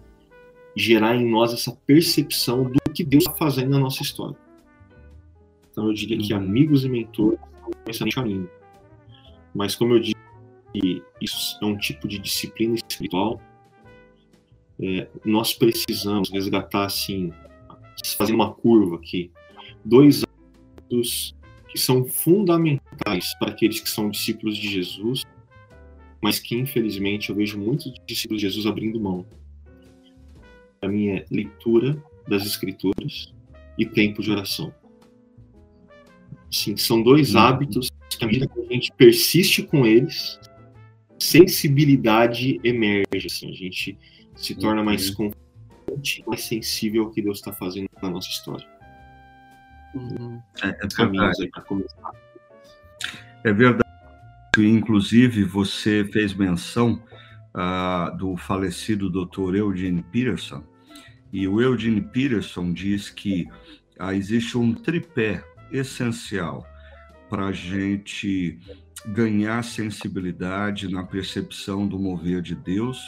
gerar 0.75 1.15
em 1.15 1.29
nós 1.29 1.53
essa 1.53 1.71
percepção 1.85 2.63
do 2.63 2.91
que 2.93 3.03
Deus 3.03 3.23
está 3.23 3.35
fazendo 3.35 3.71
na 3.71 3.79
nossa 3.79 4.01
história. 4.01 4.35
Então 5.71 5.87
eu 5.87 5.93
diria 5.93 6.17
que 6.17 6.33
uhum. 6.33 6.39
amigos 6.39 6.83
e 6.83 6.89
mentores 6.89 7.39
são 7.39 7.71
excelente 7.87 8.15
caminho. 8.15 8.49
Mas 9.53 9.75
como 9.75 9.93
eu 9.93 9.99
disse, 9.99 10.15
isso 11.21 11.57
é 11.61 11.65
um 11.65 11.77
tipo 11.77 12.07
de 12.07 12.17
disciplina 12.17 12.75
espiritual. 12.75 13.39
É, 14.79 15.07
nós 15.23 15.53
precisamos 15.53 16.31
resgatar 16.31 16.85
assim, 16.85 17.31
fazer 18.17 18.33
uma 18.33 18.51
curva 18.51 18.95
aqui, 18.95 19.31
dois 19.85 20.23
atos 20.77 21.35
que 21.69 21.79
são 21.79 22.05
fundamentais 22.05 23.33
para 23.39 23.51
aqueles 23.51 23.79
que 23.79 23.89
são 23.89 24.09
discípulos 24.09 24.57
de 24.57 24.69
Jesus, 24.69 25.23
mas 26.21 26.39
que 26.39 26.55
infelizmente 26.55 27.29
eu 27.29 27.35
vejo 27.35 27.59
muitos 27.59 27.93
discípulos 28.05 28.41
de 28.41 28.47
Jesus 28.47 28.65
abrindo 28.65 28.99
mão 28.99 29.25
a 30.83 30.87
minha 30.87 31.25
leitura 31.31 31.97
das 32.27 32.45
escrituras 32.45 33.33
e 33.77 33.85
tempo 33.85 34.21
de 34.21 34.31
oração. 34.31 34.73
Sim, 36.51 36.77
são 36.77 37.01
dois 37.01 37.33
uhum. 37.33 37.41
hábitos 37.41 37.89
que, 38.09 38.23
à 38.23 38.27
medida 38.27 38.47
que 38.47 38.59
a 38.59 38.73
gente 38.73 38.91
persiste 38.91 39.63
com 39.63 39.85
eles, 39.85 40.39
sensibilidade 41.17 42.59
emerge. 42.63 43.27
Assim, 43.27 43.49
a 43.49 43.55
gente 43.55 43.97
se 44.35 44.53
torna 44.55 44.83
mais 44.83 45.09
uhum. 45.09 45.31
confiante, 45.87 46.23
mais 46.27 46.43
sensível 46.43 47.05
ao 47.05 47.11
que 47.11 47.21
Deus 47.21 47.39
está 47.39 47.51
fazendo 47.51 47.89
na 48.01 48.09
nossa 48.09 48.29
história. 48.29 48.67
Uhum. 49.95 50.39
É, 50.61 50.67
é 50.67 51.05
verdade. 51.05 51.51
É 53.43 53.53
verdade. 53.53 53.83
Inclusive, 54.57 55.43
você 55.43 56.03
fez 56.11 56.33
menção 56.33 57.01
uh, 57.55 58.15
do 58.17 58.37
falecido 58.37 59.09
Dr. 59.09 59.55
Eugene 59.55 60.03
Peterson, 60.03 60.63
e 61.33 61.47
o 61.47 61.59
Eugene 61.59 61.99
Peterson 61.99 62.71
diz 62.71 63.09
que 63.09 63.49
ah, 63.97 64.13
existe 64.13 64.55
um 64.55 64.71
tripé 64.71 65.43
essencial 65.71 66.63
para 67.27 67.47
a 67.47 67.51
gente 67.51 68.59
ganhar 69.07 69.63
sensibilidade 69.63 70.87
na 70.87 71.03
percepção 71.03 71.87
do 71.87 71.97
mover 71.97 72.43
de 72.43 72.53
Deus 72.53 73.01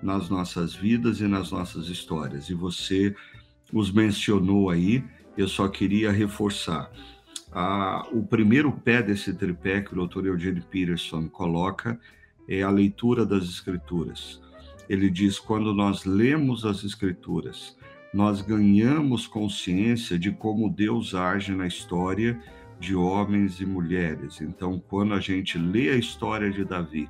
nas 0.00 0.28
nossas 0.28 0.72
vidas 0.72 1.20
e 1.20 1.26
nas 1.26 1.50
nossas 1.50 1.88
histórias. 1.88 2.48
E 2.48 2.54
você 2.54 3.14
os 3.72 3.90
mencionou 3.90 4.70
aí, 4.70 5.02
eu 5.36 5.48
só 5.48 5.66
queria 5.66 6.12
reforçar. 6.12 6.88
Ah, 7.50 8.06
o 8.12 8.22
primeiro 8.22 8.70
pé 8.70 9.02
desse 9.02 9.34
tripé 9.34 9.80
que 9.80 9.98
o 9.98 10.06
Dr. 10.06 10.26
Eugene 10.26 10.60
Peterson 10.60 11.28
coloca 11.28 11.98
é 12.48 12.62
a 12.62 12.70
leitura 12.70 13.26
das 13.26 13.44
Escrituras 13.44 14.43
ele 14.88 15.10
diz: 15.10 15.38
quando 15.38 15.72
nós 15.72 16.04
lemos 16.04 16.64
as 16.64 16.84
Escrituras, 16.84 17.76
nós 18.12 18.40
ganhamos 18.40 19.26
consciência 19.26 20.18
de 20.18 20.30
como 20.30 20.70
Deus 20.70 21.14
age 21.14 21.52
na 21.52 21.66
história 21.66 22.40
de 22.78 22.94
homens 22.94 23.60
e 23.60 23.66
mulheres. 23.66 24.40
Então, 24.40 24.78
quando 24.88 25.14
a 25.14 25.20
gente 25.20 25.58
lê 25.58 25.90
a 25.90 25.96
história 25.96 26.50
de 26.50 26.64
Davi, 26.64 27.08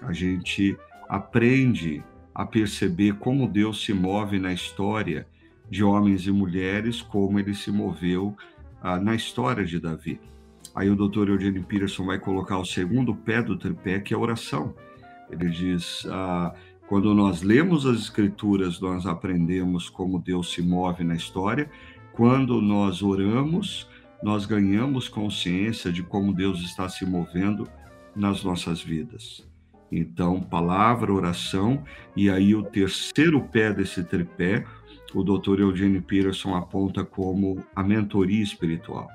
a 0.00 0.12
gente 0.12 0.76
aprende 1.08 2.02
a 2.34 2.46
perceber 2.46 3.14
como 3.18 3.48
Deus 3.48 3.84
se 3.84 3.92
move 3.92 4.38
na 4.38 4.52
história 4.52 5.26
de 5.70 5.84
homens 5.84 6.26
e 6.26 6.32
mulheres, 6.32 7.02
como 7.02 7.38
ele 7.38 7.54
se 7.54 7.70
moveu 7.70 8.36
ah, 8.82 8.98
na 8.98 9.14
história 9.14 9.64
de 9.64 9.78
Davi. 9.78 10.20
Aí 10.74 10.88
o 10.88 10.96
Dr. 10.96 11.28
Eugene 11.28 11.60
Peterson 11.60 12.06
vai 12.06 12.18
colocar 12.18 12.58
o 12.58 12.64
segundo 12.64 13.14
pé 13.14 13.42
do 13.42 13.56
tripé, 13.56 14.00
que 14.00 14.14
é 14.14 14.16
a 14.16 14.20
oração. 14.20 14.74
Ele 15.30 15.48
diz: 15.50 16.06
ah, 16.10 16.54
quando 16.92 17.14
nós 17.14 17.40
lemos 17.40 17.86
as 17.86 18.00
Escrituras, 18.00 18.78
nós 18.78 19.06
aprendemos 19.06 19.88
como 19.88 20.18
Deus 20.18 20.52
se 20.52 20.60
move 20.60 21.02
na 21.02 21.14
história. 21.14 21.70
Quando 22.12 22.60
nós 22.60 23.02
oramos, 23.02 23.88
nós 24.22 24.44
ganhamos 24.44 25.08
consciência 25.08 25.90
de 25.90 26.02
como 26.02 26.34
Deus 26.34 26.60
está 26.60 26.90
se 26.90 27.06
movendo 27.06 27.66
nas 28.14 28.44
nossas 28.44 28.82
vidas. 28.82 29.42
Então, 29.90 30.42
palavra, 30.42 31.10
oração, 31.10 31.82
e 32.14 32.28
aí 32.28 32.54
o 32.54 32.62
terceiro 32.62 33.40
pé 33.40 33.72
desse 33.72 34.04
tripé, 34.04 34.62
o 35.14 35.22
Dr. 35.22 35.60
Eugene 35.60 36.02
Peterson 36.02 36.54
aponta 36.54 37.06
como 37.06 37.64
a 37.74 37.82
mentoria 37.82 38.42
espiritual, 38.42 39.08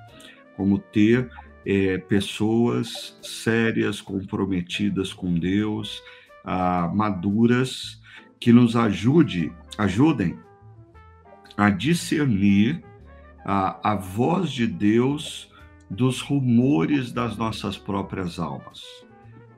como 0.55 0.79
ter 0.79 1.29
é, 1.63 1.99
pessoas 1.99 3.19
sérias, 3.21 4.01
comprometidas 4.01 5.13
com 5.13 5.35
Deus, 5.35 6.01
ah, 6.47 6.89
maduras, 6.95 8.01
que 8.39 8.53
nos 8.53 8.77
ajude, 8.77 9.51
ajudem 9.77 10.39
a 11.57 11.69
discernir 11.69 12.81
a, 13.45 13.91
a 13.91 13.95
voz 13.95 14.49
de 14.51 14.65
Deus 14.65 15.51
dos 15.89 16.21
rumores 16.21 17.11
das 17.11 17.35
nossas 17.35 17.77
próprias 17.77 18.39
almas. 18.39 18.81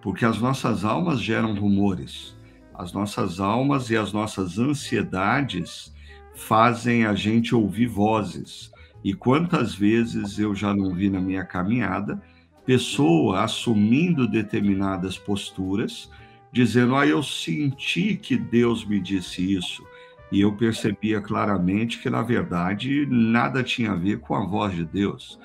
Porque 0.02 0.26
as 0.26 0.40
nossas 0.40 0.84
almas 0.84 1.22
geram 1.22 1.54
rumores, 1.54 2.36
as 2.74 2.92
nossas 2.92 3.40
almas 3.40 3.92
e 3.92 3.96
as 3.98 4.12
nossas 4.12 4.58
ansiedades 4.58 5.94
fazem 6.34 7.06
a 7.06 7.14
gente 7.14 7.54
ouvir 7.54 7.86
vozes, 7.86 8.72
e 9.04 9.14
quantas 9.14 9.76
vezes 9.76 10.40
eu 10.40 10.56
já 10.56 10.74
não 10.74 10.96
vi 10.96 11.10
na 11.10 11.22
minha 11.22 11.46
caminhada 11.46 12.20
pessoa 12.66 13.44
assumindo 13.44 14.28
determinadas 14.28 15.18
posturas, 15.18 16.10
dizendo: 16.52 16.96
"Ah, 16.96 17.06
eu 17.06 17.22
senti 17.24 18.16
que 18.16 18.38
Deus 18.38 18.86
me 18.86 19.00
disse 19.00 19.54
isso". 19.54 19.84
E 20.32 20.42
eu 20.42 20.54
percebia 20.54 21.20
claramente 21.22 22.00
que 22.00 22.10
na 22.10 22.22
verdade 22.22 23.06
nada 23.08 23.64
tinha 23.64 23.92
a 23.92 23.96
ver 23.96 24.20
com 24.20 24.36
a 24.36 24.46
voz 24.46 24.76
de 24.76 24.86
Deus. 24.86 25.40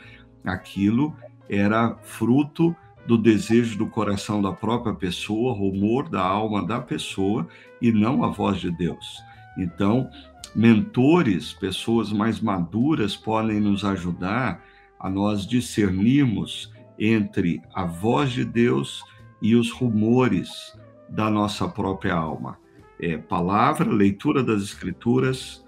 Aquilo 0.44 1.16
era 1.48 1.96
fruto 2.02 2.76
do 3.06 3.18
desejo 3.18 3.78
do 3.78 3.86
coração 3.86 4.40
da 4.40 4.52
própria 4.52 4.94
pessoa, 4.94 5.54
rumor 5.54 6.08
da 6.08 6.22
alma 6.22 6.64
da 6.66 6.80
pessoa 6.80 7.46
e 7.80 7.92
não 7.92 8.24
a 8.24 8.28
voz 8.28 8.58
de 8.58 8.70
Deus. 8.70 9.22
Então, 9.58 10.08
mentores, 10.54 11.52
pessoas 11.52 12.12
mais 12.12 12.40
maduras, 12.40 13.16
podem 13.16 13.60
nos 13.60 13.84
ajudar 13.84 14.62
a 14.98 15.10
nós 15.10 15.46
discernirmos 15.46 16.72
entre 16.98 17.60
a 17.74 17.84
voz 17.84 18.32
de 18.32 18.44
Deus 18.44 19.02
e 19.42 19.54
os 19.54 19.70
rumores 19.70 20.72
da 21.08 21.30
nossa 21.30 21.68
própria 21.68 22.14
alma. 22.14 22.58
É 23.00 23.16
palavra, 23.16 23.90
leitura 23.90 24.42
das 24.42 24.62
escrituras, 24.62 25.64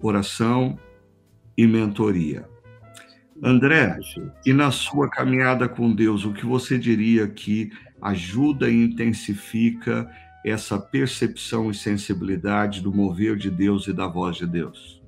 oração 0.00 0.78
e 1.56 1.66
mentoria. 1.66 2.48
André, 3.42 3.98
e 4.44 4.52
na 4.52 4.70
sua 4.70 5.08
caminhada 5.08 5.68
com 5.68 5.92
Deus, 5.92 6.24
o 6.24 6.32
que 6.32 6.44
você 6.44 6.78
diria 6.78 7.26
que 7.26 7.72
ajuda 8.00 8.68
e 8.68 8.84
intensifica 8.84 10.10
essa 10.44 10.78
percepção 10.78 11.70
e 11.70 11.74
sensibilidade 11.74 12.80
do 12.80 12.92
mover 12.92 13.36
de 13.36 13.50
Deus 13.50 13.86
e 13.86 13.92
da 13.92 14.06
voz 14.06 14.36
de 14.36 14.46
Deus? 14.46 15.00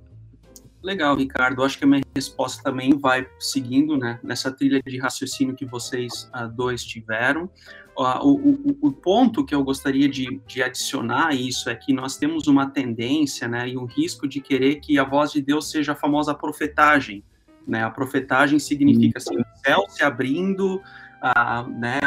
Legal, 0.82 1.16
Ricardo. 1.16 1.62
Acho 1.62 1.78
que 1.78 1.84
a 1.84 1.86
minha 1.86 2.02
resposta 2.14 2.62
também 2.62 2.98
vai 2.98 3.26
seguindo 3.38 3.96
né, 3.96 4.18
nessa 4.22 4.50
trilha 4.50 4.82
de 4.82 4.98
raciocínio 4.98 5.54
que 5.54 5.64
vocês 5.64 6.28
uh, 6.34 6.48
dois 6.48 6.84
tiveram. 6.84 7.48
O, 7.94 8.04
o, 8.04 8.78
o, 8.88 8.92
ponto 8.92 9.44
que 9.44 9.54
eu 9.54 9.62
gostaria 9.62 10.08
de, 10.08 10.40
de, 10.46 10.62
adicionar 10.62 11.28
a 11.28 11.34
isso 11.34 11.68
é 11.68 11.74
que 11.74 11.92
nós 11.92 12.16
temos 12.16 12.46
uma 12.46 12.66
tendência 12.66 13.46
né, 13.46 13.68
e 13.68 13.76
um 13.76 13.84
risco 13.84 14.26
de 14.26 14.40
querer 14.40 14.76
que 14.76 14.98
a 14.98 15.04
voz 15.04 15.32
de 15.32 15.42
Deus 15.42 15.70
seja 15.70 15.92
a 15.92 15.96
famosa 15.96 16.34
profetagem. 16.34 17.22
Né? 17.66 17.84
A 17.84 17.90
profetagem 17.90 18.58
significa 18.58 19.18
assim, 19.18 19.38
o 19.38 19.44
céu 19.64 19.84
se 19.88 20.02
abrindo, 20.02 20.80
ah, 21.22 21.64
né, 21.68 22.00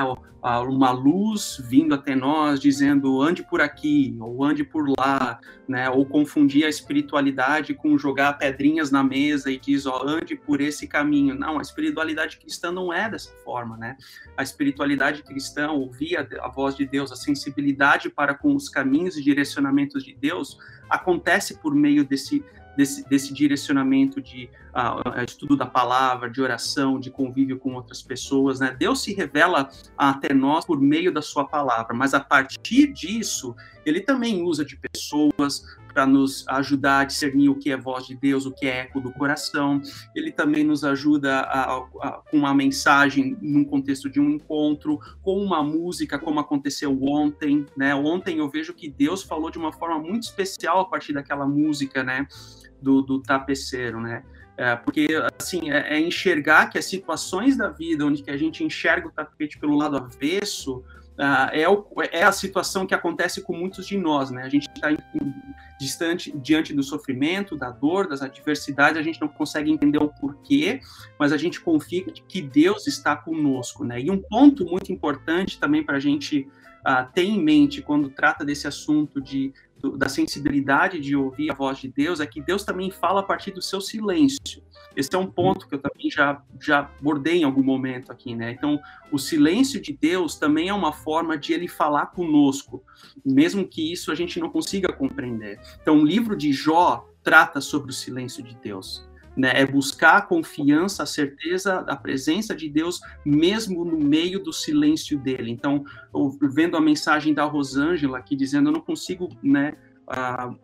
uma 0.44 0.92
luz 0.92 1.60
vindo 1.68 1.96
até 1.96 2.14
nós 2.14 2.60
dizendo 2.60 3.22
ande 3.22 3.42
por 3.42 3.62
aqui 3.62 4.16
ou 4.20 4.44
ande 4.44 4.64
por 4.64 4.88
lá, 5.00 5.40
né, 5.68 5.90
ou 5.90 6.06
confundir 6.06 6.66
a 6.66 6.70
espiritualidade 6.70 7.74
com 7.74 7.98
jogar 7.98 8.34
pedrinhas 8.34 8.92
na 8.92 9.04
mesa 9.04 9.50
e 9.50 9.58
diz 9.58 9.86
ande 9.88 10.36
por 10.36 10.60
esse 10.60 10.86
caminho. 10.88 11.34
Não, 11.34 11.58
a 11.58 11.62
espiritualidade 11.62 12.38
cristã 12.38 12.72
não 12.72 12.94
é 12.94 13.10
dessa 13.10 13.32
forma, 13.44 13.78
né? 13.78 13.98
A 14.38 14.44
espiritualidade 14.44 15.24
cristã, 15.24 15.72
ouvir 15.72 16.18
a, 16.18 16.28
a 16.46 16.50
voz 16.50 16.76
de 16.76 16.86
Deus, 16.86 17.12
a 17.12 17.16
sensibilidade 17.16 18.10
para 18.10 18.36
com 18.36 18.54
os 18.54 18.70
caminhos 18.70 19.18
e 19.18 19.24
direcionamentos 19.24 20.04
de 20.04 20.14
Deus 20.14 20.60
acontece 20.90 21.58
por 21.60 21.74
meio 21.74 22.04
desse 22.06 22.44
desse, 22.76 23.08
desse 23.08 23.34
direcionamento 23.34 24.22
de 24.22 24.50
uh, 24.76 25.24
estudo 25.24 25.56
da 25.56 25.66
palavra, 25.66 26.30
de 26.30 26.42
oração, 26.42 27.00
de 27.00 27.10
convívio 27.10 27.58
com 27.58 27.74
outras 27.74 28.02
pessoas. 28.02 28.60
Né? 28.60 28.76
Deus 28.78 29.02
se 29.02 29.14
revela 29.14 29.70
até 29.98 30.34
nós 30.34 30.66
por 30.66 30.80
meio 30.80 31.14
da 31.14 31.22
sua 31.22 31.46
palavra, 31.46 31.96
mas 31.96 32.14
a 32.14 32.20
partir 32.20 32.92
disso, 32.92 33.56
ele 33.86 34.02
também 34.02 34.44
usa 34.44 34.66
de 34.66 34.78
pessoas 34.78 35.64
para 35.94 36.06
nos 36.06 36.46
ajudar 36.50 37.00
a 37.00 37.04
discernir 37.06 37.48
o 37.48 37.56
que 37.56 37.72
é 37.72 37.78
voz 37.78 38.06
de 38.06 38.16
Deus, 38.16 38.46
o 38.46 38.52
que 38.52 38.68
é 38.68 38.80
eco 38.80 39.00
do 39.00 39.14
coração. 39.14 39.82
Ele 40.14 40.30
também 40.30 40.62
nos 40.62 40.84
ajuda 40.84 41.40
a, 41.40 41.78
a, 41.78 42.22
com 42.30 42.40
uma 42.40 42.54
mensagem 42.54 43.38
num 43.42 43.64
contexto 43.64 44.10
de 44.10 44.20
um 44.20 44.30
encontro, 44.30 45.00
com 45.22 45.38
uma 45.42 45.64
música, 45.64 46.20
como 46.20 46.42
aconteceu 46.42 47.02
ontem. 47.02 47.66
Né? 47.78 47.96
Ontem 47.96 48.40
eu 48.40 48.50
vejo 48.50 48.74
que 48.74 48.90
Deus 48.90 49.24
falou 49.24 49.50
de 49.50 49.58
uma 49.58 49.72
forma 49.72 49.98
muito 49.98 50.24
especial 50.24 50.82
a 50.82 50.86
partir 50.86 51.14
daquela 51.14 51.48
música, 51.48 52.04
né? 52.04 52.28
do, 52.82 53.02
do 53.02 53.22
tapeceiro, 53.22 54.00
né? 54.00 54.24
É, 54.58 54.76
porque, 54.76 55.08
assim, 55.40 55.70
é, 55.70 55.96
é, 55.96 56.00
enxergar 56.00 56.70
que 56.70 56.78
as 56.78 56.86
situações 56.86 57.58
da 57.58 57.70
vida 57.70 58.06
onde 58.06 58.24
que 58.24 58.32
a 58.32 58.38
gente 58.38 58.64
enxerga 58.64 59.08
o 59.08 59.12
tapete 59.12 59.60
pelo 59.60 59.76
lado 59.76 59.98
avesso 59.98 60.84
uh, 61.16 61.52
é, 61.52 61.68
o, 61.68 61.86
é, 62.12 62.24
a 62.24 62.32
situação 62.32 62.86
que 62.86 62.94
acontece 62.94 63.42
com 63.42 63.54
muitos 63.54 63.86
de 63.86 63.98
nós, 63.98 64.32
né? 64.32 64.44
A 64.44 64.50
gente 64.50 64.70
está 64.74 64.90
distante 65.80 66.32
diante 66.38 66.74
do 66.74 66.84
sofrimento, 66.84 67.58
da 67.58 67.70
dor, 67.70 68.08
das 68.08 68.22
adversidades, 68.22 68.98
a 68.98 69.04
gente 69.04 69.20
não 69.20 69.28
consegue 69.28 69.72
entender 69.72 69.98
o 69.98 70.08
porquê, 70.08 70.80
mas 71.20 71.34
a 71.34 71.38
gente 71.38 71.60
confia 71.60 72.06
que 72.06 72.42
Deus 72.42 72.88
está 72.88 73.16
conosco, 73.16 73.84
né? 73.84 74.02
E 74.02 74.10
um 74.10 74.22
ponto 74.22 74.66
muito 74.66 74.92
importante 74.92 75.60
também 75.60 75.84
para 75.84 75.98
a 75.98 76.00
gente 76.00 76.48
uh, 76.86 77.12
ter 77.14 77.24
em 77.24 77.42
mente 77.42 77.82
quando 77.82 78.10
trata 78.10 78.46
desse 78.46 78.68
assunto 78.68 79.22
de 79.22 79.54
do, 79.80 79.98
da 79.98 80.10
sensibilidade 80.10 81.00
de 81.00 81.16
ouvir 81.16 81.52
a 81.52 81.54
voz 81.54 81.78
de 81.78 81.88
Deus 81.88 82.20
é 82.20 82.26
que 82.26 82.42
Deus 82.42 82.64
também 82.64 82.92
fala 82.92 83.20
a 83.20 83.24
partir 83.24 83.52
do 83.52 83.62
seu 83.62 83.82
silêncio. 83.82 84.64
Esse 84.96 85.14
é 85.14 85.18
um 85.18 85.28
ponto 85.28 85.68
que 85.68 85.76
eu 85.76 85.80
também 85.80 86.10
já, 86.10 86.42
já 86.60 86.90
bordei 87.02 87.40
em 87.40 87.44
algum 87.44 87.64
momento 87.64 88.12
aqui, 88.12 88.34
né? 88.34 88.52
Então, 88.52 88.80
o 89.12 89.20
silêncio 89.20 89.82
de 89.82 89.92
Deus 89.92 90.36
também 90.36 90.70
é 90.70 90.74
uma 90.74 90.94
forma 90.94 91.38
de 91.38 91.54
ele 91.54 91.68
falar 91.68 92.08
conosco, 92.08 92.84
mesmo 93.26 93.68
que 93.68 93.92
isso 93.92 94.12
a 94.12 94.16
gente 94.16 94.40
não 94.40 94.50
consiga 94.50 94.94
compreender. 94.94 95.60
Então, 95.82 96.00
o 96.00 96.06
livro 96.06 96.36
de 96.36 96.54
Jó 96.54 97.10
trata 97.22 97.60
sobre 97.60 97.92
o 97.92 97.94
silêncio 97.94 98.42
de 98.42 98.56
Deus. 98.56 99.06
Né, 99.36 99.52
é 99.54 99.66
buscar 99.66 100.18
a 100.18 100.22
confiança, 100.22 101.04
a 101.04 101.06
certeza 101.06 101.82
da 101.82 101.96
presença 101.96 102.56
de 102.56 102.70
Deus, 102.70 103.02
mesmo 103.26 103.84
no 103.84 103.98
meio 103.98 104.42
do 104.42 104.54
silêncio 104.54 105.20
dele. 105.20 105.52
Então, 105.52 105.84
vendo 106.42 106.78
a 106.78 106.82
mensagem 106.82 107.34
da 107.34 107.44
Rosângela 107.44 108.18
aqui 108.18 108.34
dizendo, 108.34 108.70
eu 108.70 108.74
não 108.74 108.80
consigo, 108.80 109.28
né, 109.44 109.74
uh, 110.08 110.58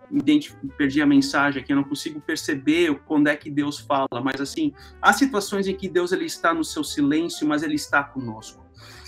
perdi 0.78 1.02
a 1.02 1.06
mensagem 1.06 1.62
aqui, 1.62 1.74
eu 1.74 1.76
não 1.76 1.84
consigo 1.84 2.22
perceber 2.22 2.98
quando 3.06 3.28
é 3.28 3.36
que 3.36 3.50
Deus 3.50 3.78
fala, 3.78 4.22
mas 4.24 4.40
assim, 4.40 4.74
há 5.02 5.12
situações 5.12 5.68
em 5.68 5.76
que 5.76 5.90
Deus 5.90 6.14
ele 6.14 6.26
está 6.26 6.54
no 6.54 6.64
seu 6.64 6.84
silêncio, 6.84 7.46
mas 7.46 7.64
ele 7.64 7.76
está 7.76 8.02
conosco 8.02 8.61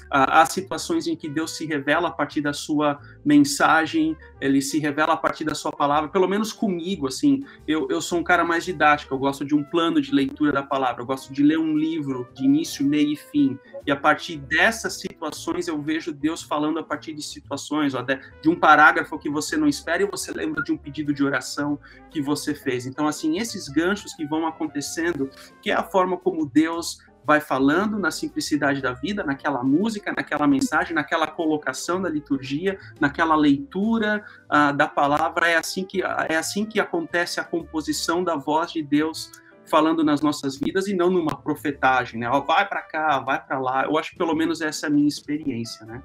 há 0.09 0.45
situações 0.45 1.07
em 1.07 1.15
que 1.15 1.27
Deus 1.27 1.51
se 1.51 1.65
revela 1.65 2.09
a 2.09 2.11
partir 2.11 2.41
da 2.41 2.53
sua 2.53 2.99
mensagem, 3.25 4.15
ele 4.39 4.61
se 4.61 4.79
revela 4.79 5.13
a 5.13 5.17
partir 5.17 5.43
da 5.43 5.55
sua 5.55 5.71
palavra, 5.71 6.09
pelo 6.09 6.27
menos 6.27 6.51
comigo, 6.51 7.07
assim, 7.07 7.43
eu, 7.67 7.87
eu 7.89 8.01
sou 8.01 8.19
um 8.19 8.23
cara 8.23 8.43
mais 8.43 8.65
didático, 8.65 9.13
eu 9.13 9.17
gosto 9.17 9.43
de 9.43 9.55
um 9.55 9.63
plano 9.63 10.01
de 10.01 10.13
leitura 10.13 10.51
da 10.51 10.63
palavra, 10.63 11.01
eu 11.01 11.05
gosto 11.05 11.33
de 11.33 11.41
ler 11.41 11.57
um 11.57 11.77
livro 11.77 12.27
de 12.33 12.43
início, 12.43 12.85
meio 12.85 13.13
e 13.13 13.15
fim, 13.15 13.57
e 13.85 13.91
a 13.91 13.95
partir 13.95 14.37
dessas 14.37 14.93
situações 14.93 15.67
eu 15.67 15.81
vejo 15.81 16.13
Deus 16.13 16.41
falando 16.41 16.79
a 16.79 16.83
partir 16.83 17.13
de 17.13 17.21
situações, 17.21 17.93
ó, 17.93 18.01
de, 18.01 18.19
de 18.41 18.49
um 18.49 18.55
parágrafo 18.55 19.17
que 19.17 19.29
você 19.29 19.57
não 19.57 19.67
espera 19.67 20.03
e 20.03 20.05
você 20.05 20.31
lembra 20.31 20.63
de 20.63 20.71
um 20.71 20.77
pedido 20.77 21.13
de 21.13 21.23
oração 21.23 21.79
que 22.09 22.21
você 22.21 22.53
fez. 22.53 22.85
Então, 22.85 23.07
assim, 23.07 23.37
esses 23.39 23.67
ganchos 23.67 24.13
que 24.13 24.25
vão 24.25 24.47
acontecendo, 24.47 25.29
que 25.61 25.71
é 25.71 25.73
a 25.73 25.83
forma 25.83 26.17
como 26.17 26.45
Deus 26.45 26.99
vai 27.25 27.39
falando 27.39 27.97
na 27.97 28.11
simplicidade 28.11 28.81
da 28.81 28.93
vida, 28.93 29.23
naquela 29.23 29.63
música, 29.63 30.13
naquela 30.15 30.47
mensagem, 30.47 30.93
naquela 30.93 31.27
colocação 31.27 32.01
da 32.01 32.09
liturgia, 32.09 32.77
naquela 32.99 33.35
leitura 33.35 34.23
uh, 34.51 34.75
da 34.75 34.87
palavra. 34.87 35.49
É 35.49 35.55
assim 35.55 35.83
que 35.83 36.01
é 36.01 36.35
assim 36.35 36.65
que 36.65 36.79
acontece 36.79 37.39
a 37.39 37.43
composição 37.43 38.23
da 38.23 38.35
voz 38.35 38.71
de 38.71 38.83
Deus 38.83 39.31
falando 39.65 40.03
nas 40.03 40.21
nossas 40.21 40.57
vidas 40.57 40.87
e 40.87 40.93
não 40.93 41.09
numa 41.09 41.35
profetagem, 41.37 42.19
né? 42.19 42.29
Ó, 42.29 42.41
vai 42.41 42.67
para 42.67 42.81
cá, 42.81 43.19
vai 43.19 43.43
para 43.43 43.59
lá. 43.59 43.85
Eu 43.85 43.97
acho 43.97 44.11
que 44.11 44.17
pelo 44.17 44.35
menos 44.35 44.61
essa 44.61 44.87
é 44.87 44.89
a 44.89 44.91
minha 44.91 45.07
experiência, 45.07 45.85
né? 45.85 46.01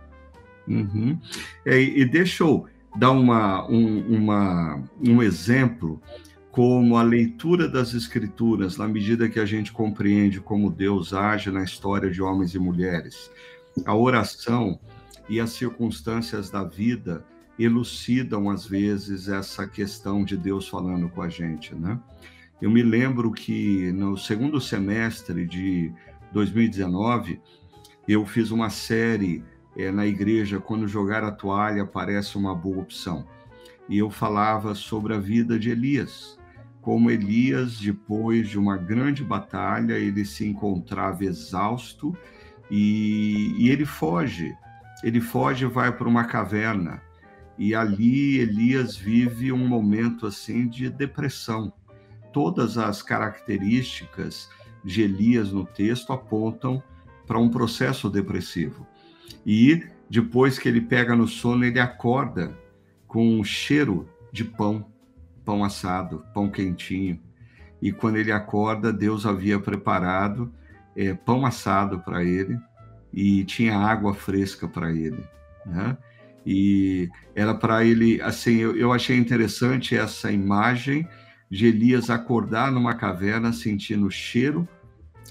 Uhum. 0.66 1.18
É, 1.64 1.81
e 1.81 2.04
deixa 2.04 2.44
eu 2.44 2.66
dar 2.94 3.11
uma, 3.11 3.66
um, 3.68 4.16
uma, 4.16 4.83
um 5.00 5.22
exemplo 5.22 6.00
como 6.58 6.96
a 6.96 7.04
leitura 7.04 7.68
das 7.68 7.94
escrituras, 7.94 8.76
na 8.76 8.88
medida 8.88 9.28
que 9.28 9.38
a 9.38 9.46
gente 9.46 9.70
compreende 9.70 10.40
como 10.40 10.72
Deus 10.72 11.14
age 11.14 11.52
na 11.52 11.62
história 11.62 12.10
de 12.10 12.20
homens 12.20 12.52
e 12.52 12.58
mulheres, 12.58 13.30
a 13.86 13.94
oração 13.94 14.80
e 15.28 15.38
as 15.38 15.50
circunstâncias 15.50 16.50
da 16.50 16.64
vida 16.64 17.24
elucidam 17.56 18.50
às 18.50 18.66
vezes 18.66 19.28
essa 19.28 19.68
questão 19.68 20.24
de 20.24 20.36
Deus 20.36 20.66
falando 20.66 21.08
com 21.08 21.22
a 21.22 21.28
gente, 21.28 21.76
né? 21.76 21.96
Eu 22.60 22.72
me 22.72 22.82
lembro 22.82 23.30
que 23.30 23.92
no 23.92 24.16
segundo 24.18 24.60
semestre 24.60 25.46
de 25.46 25.92
2019 26.32 27.40
eu 28.08 28.26
fiz 28.26 28.50
uma 28.50 28.68
série 28.68 29.44
é, 29.76 29.92
na 29.92 30.08
igreja 30.08 30.58
quando 30.58 30.88
jogar 30.88 31.22
a 31.22 31.30
toalha 31.30 31.86
parece 31.86 32.36
uma 32.36 32.52
boa 32.52 32.78
opção 32.78 33.24
e 33.88 33.96
eu 33.96 34.10
falava 34.10 34.74
sobre 34.74 35.14
a 35.14 35.20
vida 35.20 35.56
de 35.56 35.70
Elias 35.70 36.36
como 36.88 37.11
Elias, 37.11 37.79
depois 37.79 38.48
de 38.48 38.59
uma 38.59 38.79
grande 38.79 39.22
batalha, 39.22 39.92
ele 39.98 40.24
se 40.24 40.46
encontrava 40.46 41.22
exausto 41.22 42.16
e, 42.70 43.55
e 43.59 43.68
ele 43.68 43.85
foge. 43.85 44.57
Ele 45.05 45.20
foge 45.20 45.66
e 45.66 45.68
vai 45.68 45.92
para 45.92 46.09
uma 46.09 46.24
caverna. 46.24 47.03
E 47.59 47.74
ali 47.74 48.38
Elias 48.38 48.96
vive 48.96 49.53
um 49.53 49.68
momento 49.68 50.27
assim 50.27 50.66
de 50.66 50.88
depressão. 50.88 51.70
Todas 52.33 52.79
as 52.79 53.03
características 53.03 54.48
de 54.83 55.03
Elias 55.03 55.53
no 55.53 55.66
texto 55.66 56.11
apontam 56.11 56.83
para 57.27 57.38
um 57.38 57.51
processo 57.51 58.09
depressivo. 58.09 58.87
E 59.44 59.87
depois 60.09 60.59
que 60.59 60.66
ele 60.66 60.81
pega 60.81 61.14
no 61.14 61.29
sono, 61.29 61.66
ele 61.66 61.81
acorda 61.81 62.59
com 63.07 63.38
um 63.38 63.44
cheiro 63.44 64.09
de 64.33 64.42
pão 64.42 64.87
pão 65.48 65.64
assado, 65.64 66.26
pão 66.34 66.50
quentinho. 66.50 67.18
E 67.80 67.90
quando 67.90 68.16
ele 68.16 68.30
acorda, 68.30 68.92
Deus 68.92 69.24
havia 69.24 69.58
preparado 69.58 70.52
é, 70.94 71.14
pão 71.14 71.46
assado 71.46 72.00
para 72.00 72.22
ele 72.22 72.58
e 73.14 73.44
tinha 73.44 73.78
água 73.78 74.12
fresca 74.12 74.68
para 74.68 74.92
ele, 74.92 75.24
né? 75.64 75.96
E 76.44 77.08
era 77.34 77.54
para 77.54 77.82
ele, 77.82 78.20
assim, 78.20 78.56
eu, 78.56 78.76
eu 78.76 78.92
achei 78.92 79.16
interessante 79.16 79.96
essa 79.96 80.30
imagem 80.30 81.08
de 81.50 81.66
Elias 81.66 82.11
acordar 82.11 82.70
numa 82.70 82.94
caverna 82.94 83.50
sentindo 83.50 84.04
o 84.06 84.11
cheiro 84.11 84.68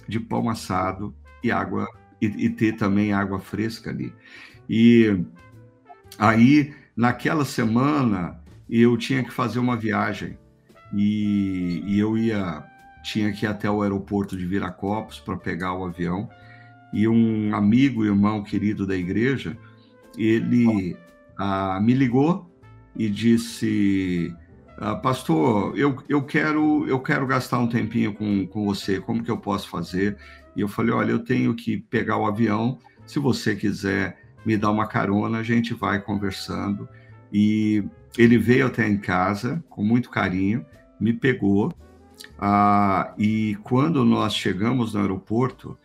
de 0.07 0.19
pão 0.19 0.49
assado 0.49 1.13
e 1.43 1.51
água 1.51 1.87
e, 2.19 2.25
e, 2.25 2.49
ter 2.49 2.75
também 2.75 3.13
água 3.13 3.39
fresca 3.39 3.91
ali. 3.91 4.11
E 4.67 5.23
aí 6.17 6.73
naquela 6.95 7.45
semana 7.45 8.46
eu 8.69 8.97
tinha 8.97 9.23
que 9.23 9.31
fazer 9.31 9.59
uma 9.59 9.77
viagem. 9.77 10.37
E, 10.93 11.83
e 11.85 11.99
eu 11.99 12.17
ia 12.17 12.65
tinha 13.03 13.31
que 13.31 13.45
ir 13.45 13.47
até 13.47 13.69
o 13.69 13.81
aeroporto 13.81 14.35
de 14.35 14.45
Viracopos 14.45 15.19
para 15.19 15.37
pegar 15.37 15.73
o 15.73 15.85
avião. 15.85 16.29
E 16.93 17.07
um 17.07 17.55
amigo 17.55 18.05
irmão 18.05 18.43
querido 18.43 18.85
da 18.85 18.95
igreja 18.95 19.57
ele 20.17 20.97
ah, 21.37 21.79
me 21.81 21.93
ligou 21.93 22.49
e 22.95 23.07
disse 23.09 24.33
ah, 24.77 24.95
pastor 24.95 25.77
eu, 25.77 26.01
eu 26.09 26.23
quero 26.23 26.87
eu 26.87 26.99
quero 26.99 27.27
gastar 27.27 27.59
um 27.59 27.67
tempinho 27.67 28.13
com, 28.13 28.47
com 28.47 28.65
você. 28.65 28.99
Como 28.99 29.23
que 29.23 29.31
eu 29.31 29.37
posso 29.37 29.69
fazer? 29.69 30.17
E 30.55 30.61
eu 30.61 30.67
falei 30.67 30.93
olha 30.93 31.11
eu 31.11 31.19
tenho 31.19 31.53
que 31.55 31.77
pegar 31.77 32.17
o 32.17 32.25
avião. 32.25 32.79
Se 33.05 33.19
você 33.19 33.55
quiser 33.55 34.17
me 34.45 34.57
dar 34.57 34.71
uma 34.71 34.87
carona 34.87 35.39
a 35.39 35.43
gente 35.43 35.73
vai 35.73 36.01
conversando. 36.01 36.87
E 37.31 37.83
ele 38.17 38.37
veio 38.37 38.67
até 38.67 38.87
em 38.87 38.97
casa 38.97 39.63
com 39.69 39.83
muito 39.83 40.09
carinho, 40.09 40.65
me 40.99 41.13
pegou, 41.13 41.73
ah, 42.39 43.13
e 43.17 43.55
quando 43.63 44.03
nós 44.03 44.33
chegamos 44.33 44.93
no 44.93 45.01
aeroporto, 45.01 45.77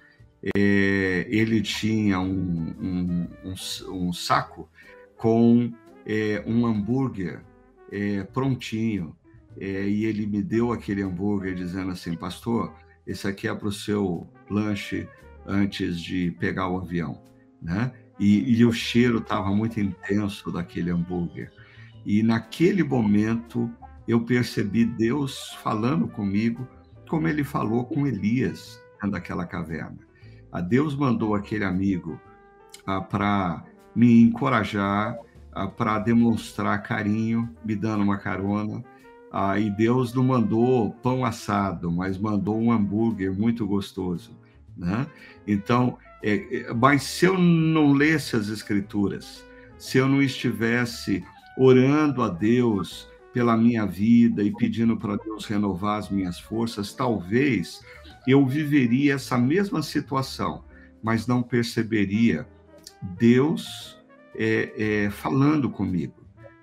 é, 0.57 1.27
ele 1.29 1.61
tinha 1.61 2.18
um, 2.18 2.75
um, 2.81 3.29
um, 3.45 4.07
um 4.07 4.12
saco 4.12 4.68
com 5.16 5.73
é, 6.07 6.42
um 6.47 6.66
hambúrguer 6.66 7.42
é, 7.90 8.25
prontinho, 8.25 9.14
e 9.55 10.07
ele 10.07 10.27
me 10.27 10.42
deu 10.42 10.73
aquele 10.73 11.03
hambúrguer 11.03 11.55
dizendo 11.55 11.90
assim, 11.92 12.16
pastor, 12.16 12.73
esse 13.07 13.29
aqui 13.29 13.47
é 13.47 13.55
para 13.55 13.68
o 13.68 13.73
seu 13.73 14.27
lanche 14.49 15.07
antes 15.47 16.01
de 16.01 16.31
pegar 16.40 16.68
o 16.68 16.79
avião, 16.79 17.21
né? 17.61 17.92
E, 18.18 18.57
e 18.57 18.64
o 18.64 18.73
cheiro 18.73 19.18
estava 19.18 19.51
muito 19.55 19.79
intenso 19.79 20.51
daquele 20.51 20.90
hambúrguer. 20.90 21.53
E 22.05 22.23
naquele 22.23 22.83
momento 22.83 23.71
eu 24.07 24.21
percebi 24.25 24.85
Deus 24.85 25.55
falando 25.62 26.09
comigo, 26.09 26.67
como 27.09 27.29
ele 27.29 27.45
falou 27.45 27.85
com 27.85 28.07
Elias 28.07 28.83
dentro 28.95 29.11
daquela 29.12 29.47
caverna. 29.47 29.99
A 30.51 30.61
Deus 30.61 30.95
mandou 30.95 31.35
aquele 31.35 31.65
amigo 31.65 32.21
ah, 32.87 33.01
para 33.01 33.65
me 33.95 34.23
encorajar, 34.23 35.19
ah, 35.53 35.67
para 35.67 35.99
demonstrar 35.99 36.83
carinho, 36.83 37.49
me 37.65 37.75
dando 37.75 38.03
uma 38.03 38.19
carona. 38.19 38.85
Ah, 39.31 39.59
e 39.59 39.71
Deus 39.71 40.12
não 40.12 40.25
mandou 40.25 40.91
pão 41.03 41.25
assado, 41.25 41.91
mas 41.91 42.19
mandou 42.19 42.61
um 42.61 42.71
hambúrguer 42.71 43.33
muito 43.33 43.67
gostoso. 43.67 44.37
Né? 44.77 45.07
Então, 45.47 45.99
é, 46.23 46.35
é, 46.57 46.75
mas 46.75 47.03
se 47.03 47.27
eu 47.27 47.38
não 47.38 47.93
lesse 47.93 48.37
as 48.37 48.49
Escrituras, 48.49 49.45
se 49.79 49.99
eu 49.99 50.09
não 50.09 50.23
estivesse 50.23 51.25
orando 51.57 52.23
a 52.23 52.29
Deus 52.29 53.09
pela 53.33 53.57
minha 53.57 53.87
vida 53.87 54.43
e 54.43 54.53
pedindo 54.53 54.97
para 54.97 55.17
Deus 55.17 55.47
renovar 55.47 55.99
as 55.99 56.11
minhas 56.11 56.38
forças, 56.38 56.93
talvez 56.93 57.81
eu 58.27 58.47
viveria 58.47 59.15
essa 59.15 59.38
mesma 59.38 59.83
situação, 59.83 60.65
mas 61.03 61.27
não 61.27 61.43
perceberia 61.43 62.47
Deus 63.19 63.99
é, 64.37 64.73
é, 64.77 65.11
falando 65.11 65.71
comigo, 65.71 66.15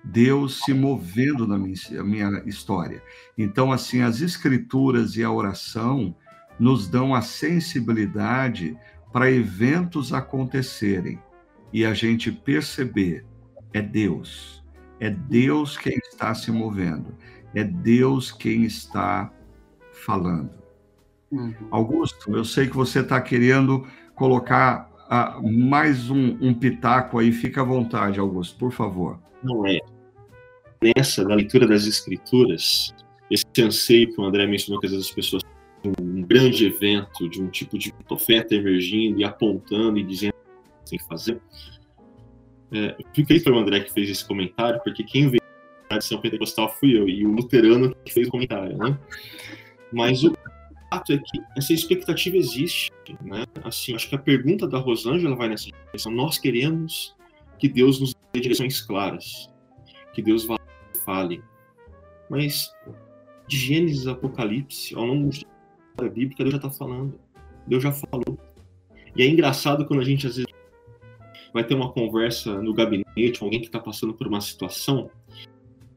Deus 0.02 0.60
se 0.64 0.72
movendo 0.72 1.46
na 1.46 1.58
minha, 1.58 2.02
minha 2.02 2.42
história. 2.46 3.02
Então, 3.36 3.72
assim, 3.72 4.00
as 4.02 4.20
escrituras 4.20 5.16
e 5.16 5.24
a 5.24 5.30
oração 5.30 6.14
nos 6.58 6.88
dão 6.88 7.14
a 7.14 7.20
sensibilidade 7.20 8.76
para 9.12 9.30
eventos 9.30 10.12
acontecerem 10.12 11.18
e 11.72 11.84
a 11.84 11.94
gente 11.94 12.30
perceber 12.30 13.24
é 13.72 13.80
Deus 13.80 14.59
é 15.00 15.10
Deus 15.10 15.76
quem 15.76 15.96
está 16.10 16.34
se 16.34 16.52
movendo. 16.52 17.14
É 17.54 17.64
Deus 17.64 18.30
quem 18.30 18.64
está 18.64 19.32
falando. 19.92 20.50
Uhum. 21.32 21.54
Augusto, 21.70 22.36
eu 22.36 22.44
sei 22.44 22.66
que 22.68 22.76
você 22.76 23.00
está 23.00 23.20
querendo 23.20 23.86
colocar 24.14 24.90
uh, 25.06 25.52
mais 25.52 26.10
um, 26.10 26.36
um, 26.40 26.54
pitaco 26.54 27.18
aí. 27.18 27.32
Fica 27.32 27.62
à 27.62 27.64
vontade, 27.64 28.20
Augusto, 28.20 28.58
por 28.58 28.72
favor. 28.72 29.18
Não 29.42 29.66
é. 29.66 29.78
Nessa, 30.82 31.24
na 31.24 31.34
leitura 31.34 31.66
das 31.66 31.86
Escrituras, 31.86 32.94
esse 33.30 33.44
anseio 33.58 34.14
que 34.14 34.20
o 34.20 34.24
André 34.24 34.46
mencionou, 34.46 34.80
que 34.80 34.86
às 34.86 34.92
vezes 34.92 35.08
as 35.08 35.14
pessoas 35.14 35.42
um 35.82 36.22
grande 36.22 36.66
evento 36.66 37.28
de 37.28 37.42
um 37.42 37.48
tipo 37.48 37.78
de 37.78 37.92
profeta 38.06 38.54
emergindo 38.54 39.20
e 39.20 39.24
apontando 39.24 39.98
e 39.98 40.02
dizendo 40.02 40.34
o 40.34 40.84
que 40.84 40.90
tem 40.90 40.98
que 40.98 41.06
fazer. 41.06 41.40
É, 42.72 42.96
eu 42.98 43.06
fiquei 43.12 43.40
foi 43.40 43.52
o 43.52 43.58
André 43.58 43.80
que 43.80 43.92
fez 43.92 44.08
esse 44.08 44.26
comentário, 44.26 44.80
porque 44.84 45.02
quem 45.02 45.28
veio 45.28 45.40
da 45.82 45.88
tradição 45.88 46.20
pentecostal 46.20 46.74
fui 46.78 46.96
eu, 46.96 47.08
e 47.08 47.26
o 47.26 47.32
luterano 47.32 47.94
que 48.04 48.12
fez 48.12 48.28
o 48.28 48.30
comentário, 48.30 48.76
né? 48.76 48.98
Mas 49.92 50.22
o 50.22 50.32
fato 50.90 51.12
é 51.12 51.18
que 51.18 51.40
essa 51.56 51.72
expectativa 51.72 52.36
existe, 52.36 52.92
né? 53.22 53.44
Assim, 53.64 53.94
acho 53.94 54.08
que 54.08 54.14
a 54.14 54.18
pergunta 54.18 54.68
da 54.68 54.78
Rosângela 54.78 55.34
vai 55.34 55.48
nessa 55.48 55.68
direção. 55.86 56.12
Nós 56.12 56.38
queremos 56.38 57.14
que 57.58 57.68
Deus 57.68 58.00
nos 58.00 58.14
dê 58.32 58.40
direções 58.40 58.80
claras, 58.80 59.50
que 60.12 60.22
Deus 60.22 60.46
fale. 61.04 61.42
Mas 62.28 62.72
de 63.48 63.56
Gênesis 63.56 64.06
a 64.06 64.12
Apocalipse, 64.12 64.94
ao 64.94 65.04
longo 65.04 65.30
da 65.96 66.08
bíblica, 66.08 66.44
Deus 66.44 66.52
já 66.52 66.56
está 66.56 66.70
falando. 66.70 67.18
Deus 67.66 67.82
já 67.82 67.92
falou. 67.92 68.38
E 69.16 69.22
é 69.22 69.28
engraçado 69.28 69.84
quando 69.86 70.00
a 70.00 70.04
gente 70.04 70.26
às 70.26 70.36
vezes 70.36 70.49
vai 71.52 71.64
ter 71.64 71.74
uma 71.74 71.92
conversa 71.92 72.60
no 72.60 72.72
gabinete 72.72 73.42
alguém 73.42 73.60
que 73.60 73.66
está 73.66 73.78
passando 73.78 74.14
por 74.14 74.26
uma 74.26 74.40
situação 74.40 75.10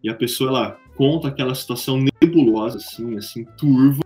e 0.03 0.09
a 0.09 0.13
pessoa 0.13 0.49
ela 0.49 0.79
conta 0.97 1.29
aquela 1.29 1.55
situação 1.55 1.97
nebulosa, 2.21 2.77
assim, 2.77 3.17
assim, 3.17 3.45
turva, 3.57 4.03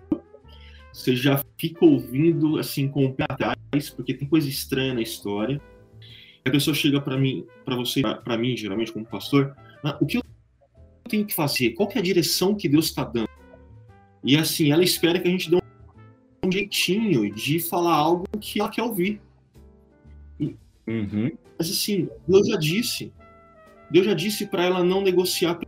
você 0.94 1.16
já 1.16 1.44
fica 1.58 1.84
ouvindo 1.84 2.58
assim 2.58 2.88
com 2.88 3.06
o 3.06 3.14
pé 3.14 3.26
atrás, 3.28 3.90
porque 3.90 4.14
tem 4.14 4.28
coisa 4.28 4.48
estranha 4.48 4.94
na 4.94 5.02
história. 5.02 5.62
A 6.46 6.50
pessoa 6.50 6.74
chega 6.74 7.02
para 7.02 7.18
mim, 7.18 7.46
para 7.66 7.76
você, 7.76 8.02
para 8.02 8.38
mim, 8.38 8.56
geralmente 8.56 8.94
como 8.94 9.06
pastor, 9.06 9.56
ah, 9.84 9.98
o 10.00 10.06
que 10.06 10.18
eu 10.18 10.24
tenho 11.10 11.26
que 11.26 11.34
fazer? 11.34 11.72
Qual 11.72 11.90
que 11.90 11.98
é 11.98 12.02
a 12.02 12.04
direção 12.04 12.56
que 12.56 12.70
Deus 12.70 12.86
está 12.86 13.04
dando? 13.04 13.30
E 14.24 14.38
assim, 14.38 14.72
ela 14.72 14.84
espera 14.84 15.20
que 15.20 15.28
a 15.28 15.32
gente 15.32 15.50
dê 15.50 15.58
um 16.44 16.52
jeitinho 16.52 17.34
de 17.34 17.60
falar 17.60 17.94
algo 17.94 18.26
que 18.40 18.60
ela 18.60 18.70
quer 18.70 18.84
ouvir. 18.84 19.22
Uhum. 20.88 21.32
Mas 21.58 21.70
assim, 21.70 22.10
Deus 22.28 22.48
já 22.48 22.58
disse. 22.58 23.14
Deus 23.92 24.06
já 24.06 24.14
disse 24.14 24.48
para 24.48 24.64
ela 24.64 24.84
não 24.84 25.02
negociar 25.02 25.60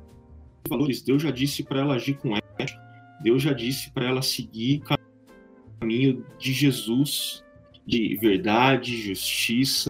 valores. 0.68 1.02
Deus 1.02 1.22
já 1.22 1.32
disse 1.32 1.64
para 1.64 1.82
ela 1.82 1.96
agir 1.96 2.18
com 2.18 2.36
ética. 2.36 2.80
Deus 3.22 3.42
já 3.42 3.54
disse 3.54 3.92
para 3.92 4.06
ela 4.06 4.22
seguir 4.22 4.82
o 4.82 5.80
caminho 5.80 6.26
de 6.38 6.54
Jesus, 6.54 7.44
de 7.86 8.16
verdade, 8.18 9.02
justiça. 9.02 9.90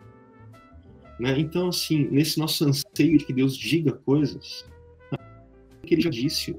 Né? 1.19 1.37
Então, 1.37 1.67
assim, 1.67 2.07
nesse 2.09 2.39
nosso 2.39 2.65
anseio 2.65 3.17
de 3.17 3.25
que 3.25 3.33
Deus 3.33 3.55
diga 3.55 3.91
coisas, 3.91 4.65
que 5.85 5.95
ele 5.95 6.01
já 6.01 6.09
disse, 6.09 6.55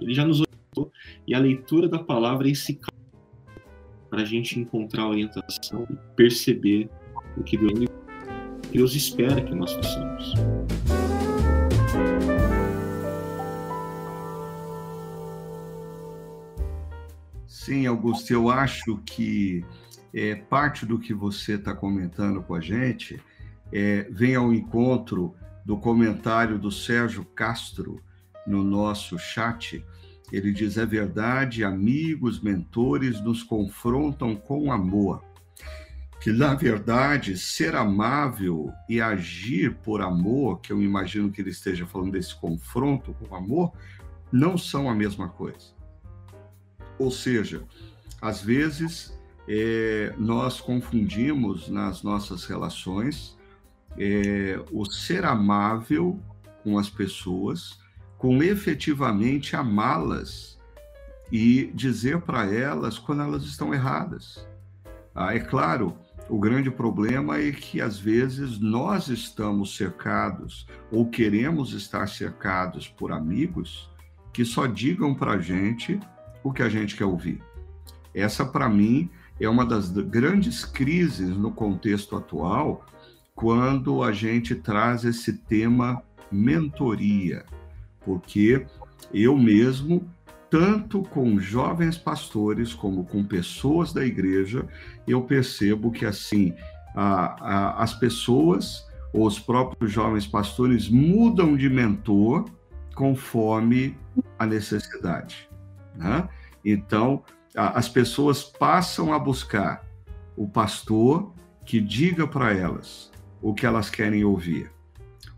ele 0.00 0.14
já 0.14 0.24
nos 0.24 0.40
orientou, 0.40 0.90
e 1.26 1.34
a 1.34 1.38
leitura 1.38 1.88
da 1.88 1.98
palavra 1.98 2.48
é 2.48 2.52
esse 2.52 2.80
para 4.08 4.22
a 4.22 4.24
gente 4.24 4.58
encontrar 4.58 5.08
orientação 5.08 5.86
e 5.90 5.96
perceber 6.14 6.88
o 7.36 7.42
que 7.42 7.56
Deus, 7.56 7.88
Deus 8.70 8.94
espera 8.94 9.42
que 9.42 9.54
nós 9.54 9.72
façamos. 9.72 10.34
Sim, 17.46 17.86
Augusto, 17.86 18.32
eu 18.32 18.50
acho 18.50 18.98
que 19.06 19.64
é, 20.12 20.34
parte 20.34 20.84
do 20.84 20.98
que 20.98 21.14
você 21.14 21.54
está 21.54 21.74
comentando 21.74 22.42
com 22.42 22.54
a 22.54 22.60
gente 22.60 23.20
é, 23.72 24.06
vem 24.10 24.34
ao 24.34 24.52
encontro 24.52 25.34
do 25.64 25.76
comentário 25.76 26.58
do 26.58 26.70
Sérgio 26.70 27.24
Castro 27.24 28.02
no 28.46 28.62
nosso 28.62 29.18
chat. 29.18 29.84
Ele 30.32 30.52
diz: 30.52 30.76
é 30.76 30.84
verdade, 30.84 31.64
amigos, 31.64 32.40
mentores 32.40 33.20
nos 33.20 33.42
confrontam 33.42 34.34
com 34.34 34.72
amor. 34.72 35.22
Que, 36.22 36.32
na 36.32 36.54
verdade, 36.54 37.36
ser 37.36 37.74
amável 37.74 38.72
e 38.88 39.00
agir 39.00 39.74
por 39.82 40.00
amor, 40.00 40.60
que 40.60 40.72
eu 40.72 40.80
imagino 40.80 41.30
que 41.30 41.40
ele 41.40 41.50
esteja 41.50 41.84
falando 41.86 42.12
desse 42.12 42.34
confronto 42.34 43.14
com 43.14 43.34
amor, 43.34 43.72
não 44.30 44.56
são 44.56 44.88
a 44.88 44.94
mesma 44.94 45.28
coisa. 45.28 45.74
Ou 46.98 47.10
seja, 47.10 47.64
às 48.20 48.40
vezes 48.40 49.18
é, 49.48 50.14
nós 50.16 50.60
confundimos 50.60 51.68
nas 51.68 52.02
nossas 52.02 52.44
relações 52.44 53.36
é, 53.98 54.62
o 54.70 54.84
ser 54.84 55.24
amável 55.24 56.20
com 56.62 56.78
as 56.78 56.88
pessoas 56.88 57.80
com 58.16 58.40
efetivamente 58.40 59.56
amá-las 59.56 60.56
e 61.30 61.72
dizer 61.74 62.20
para 62.20 62.44
elas 62.54 62.96
quando 62.98 63.22
elas 63.22 63.42
estão 63.42 63.74
erradas. 63.74 64.46
Ah, 65.12 65.34
é 65.34 65.40
claro, 65.40 65.96
o 66.28 66.38
grande 66.38 66.70
problema 66.70 67.38
é 67.38 67.50
que 67.50 67.80
às 67.80 67.98
vezes 67.98 68.58
nós 68.58 69.08
estamos 69.08 69.76
cercados 69.76 70.66
ou 70.90 71.08
queremos 71.08 71.72
estar 71.72 72.08
cercados 72.08 72.88
por 72.88 73.12
amigos 73.12 73.90
que 74.32 74.44
só 74.44 74.66
digam 74.66 75.14
para 75.14 75.32
a 75.32 75.38
gente 75.38 76.00
o 76.42 76.52
que 76.52 76.62
a 76.62 76.68
gente 76.68 76.96
quer 76.96 77.04
ouvir. 77.04 77.42
Essa, 78.14 78.44
para 78.44 78.68
mim, 78.68 79.10
é 79.40 79.48
uma 79.48 79.64
das 79.64 79.90
grandes 79.90 80.64
crises 80.64 81.36
no 81.36 81.50
contexto 81.50 82.16
atual, 82.16 82.84
quando 83.34 84.02
a 84.02 84.12
gente 84.12 84.54
traz 84.54 85.04
esse 85.04 85.32
tema 85.32 86.02
mentoria, 86.30 87.44
porque 88.04 88.66
eu 89.12 89.36
mesmo, 89.36 90.08
tanto 90.52 91.02
com 91.02 91.40
jovens 91.40 91.96
pastores 91.96 92.74
como 92.74 93.06
com 93.06 93.24
pessoas 93.24 93.90
da 93.90 94.04
igreja, 94.04 94.68
eu 95.08 95.22
percebo 95.22 95.90
que 95.90 96.04
assim 96.04 96.54
a, 96.94 97.04
a, 97.40 97.82
as 97.82 97.94
pessoas, 97.94 98.86
os 99.14 99.40
próprios 99.40 99.90
jovens 99.90 100.26
pastores 100.26 100.90
mudam 100.90 101.56
de 101.56 101.70
mentor 101.70 102.44
conforme 102.94 103.96
a 104.38 104.44
necessidade. 104.44 105.48
Né? 105.96 106.28
Então, 106.62 107.24
a, 107.56 107.78
as 107.78 107.88
pessoas 107.88 108.44
passam 108.44 109.10
a 109.14 109.18
buscar 109.18 109.82
o 110.36 110.46
pastor 110.46 111.32
que 111.64 111.80
diga 111.80 112.28
para 112.28 112.52
elas 112.52 113.10
o 113.40 113.54
que 113.54 113.64
elas 113.64 113.88
querem 113.88 114.22
ouvir. 114.22 114.70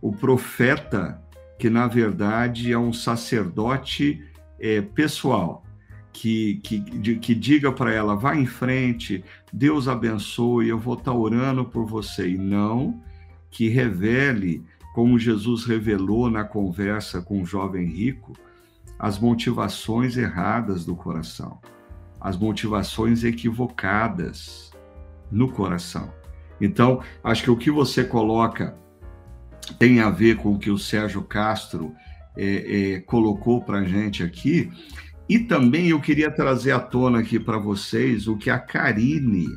O 0.02 0.10
profeta, 0.10 1.22
que 1.56 1.70
na 1.70 1.86
verdade 1.86 2.72
é 2.72 2.78
um 2.78 2.92
sacerdote 2.92 4.33
é, 4.58 4.80
pessoal, 4.80 5.64
que, 6.12 6.60
que, 6.62 6.78
de, 6.78 7.16
que 7.16 7.34
diga 7.34 7.72
para 7.72 7.92
ela: 7.92 8.16
vá 8.16 8.36
em 8.36 8.46
frente, 8.46 9.22
Deus 9.52 9.88
abençoe, 9.88 10.68
eu 10.68 10.78
vou 10.78 10.94
estar 10.94 11.12
tá 11.12 11.16
orando 11.16 11.64
por 11.64 11.84
você. 11.84 12.30
E 12.30 12.38
não 12.38 13.02
que 13.50 13.68
revele, 13.68 14.64
como 14.94 15.18
Jesus 15.18 15.64
revelou 15.64 16.30
na 16.30 16.44
conversa 16.44 17.20
com 17.20 17.42
o 17.42 17.46
jovem 17.46 17.86
rico, 17.86 18.32
as 18.98 19.18
motivações 19.18 20.16
erradas 20.16 20.84
do 20.84 20.96
coração, 20.96 21.58
as 22.20 22.36
motivações 22.36 23.22
equivocadas 23.22 24.72
no 25.30 25.50
coração. 25.50 26.12
Então, 26.60 27.02
acho 27.22 27.42
que 27.42 27.50
o 27.50 27.56
que 27.56 27.70
você 27.70 28.04
coloca 28.04 28.76
tem 29.78 30.00
a 30.00 30.10
ver 30.10 30.36
com 30.36 30.54
o 30.54 30.58
que 30.58 30.70
o 30.70 30.78
Sérgio 30.78 31.22
Castro 31.22 31.92
é, 32.36 32.94
é, 32.94 33.00
colocou 33.00 33.62
para 33.62 33.78
a 33.78 33.84
gente 33.84 34.22
aqui. 34.22 34.70
E 35.28 35.38
também 35.38 35.88
eu 35.88 36.00
queria 36.00 36.30
trazer 36.30 36.72
à 36.72 36.80
tona 36.80 37.20
aqui 37.20 37.38
para 37.38 37.58
vocês 37.58 38.28
o 38.28 38.36
que 38.36 38.50
a 38.50 38.58
Karine 38.58 39.48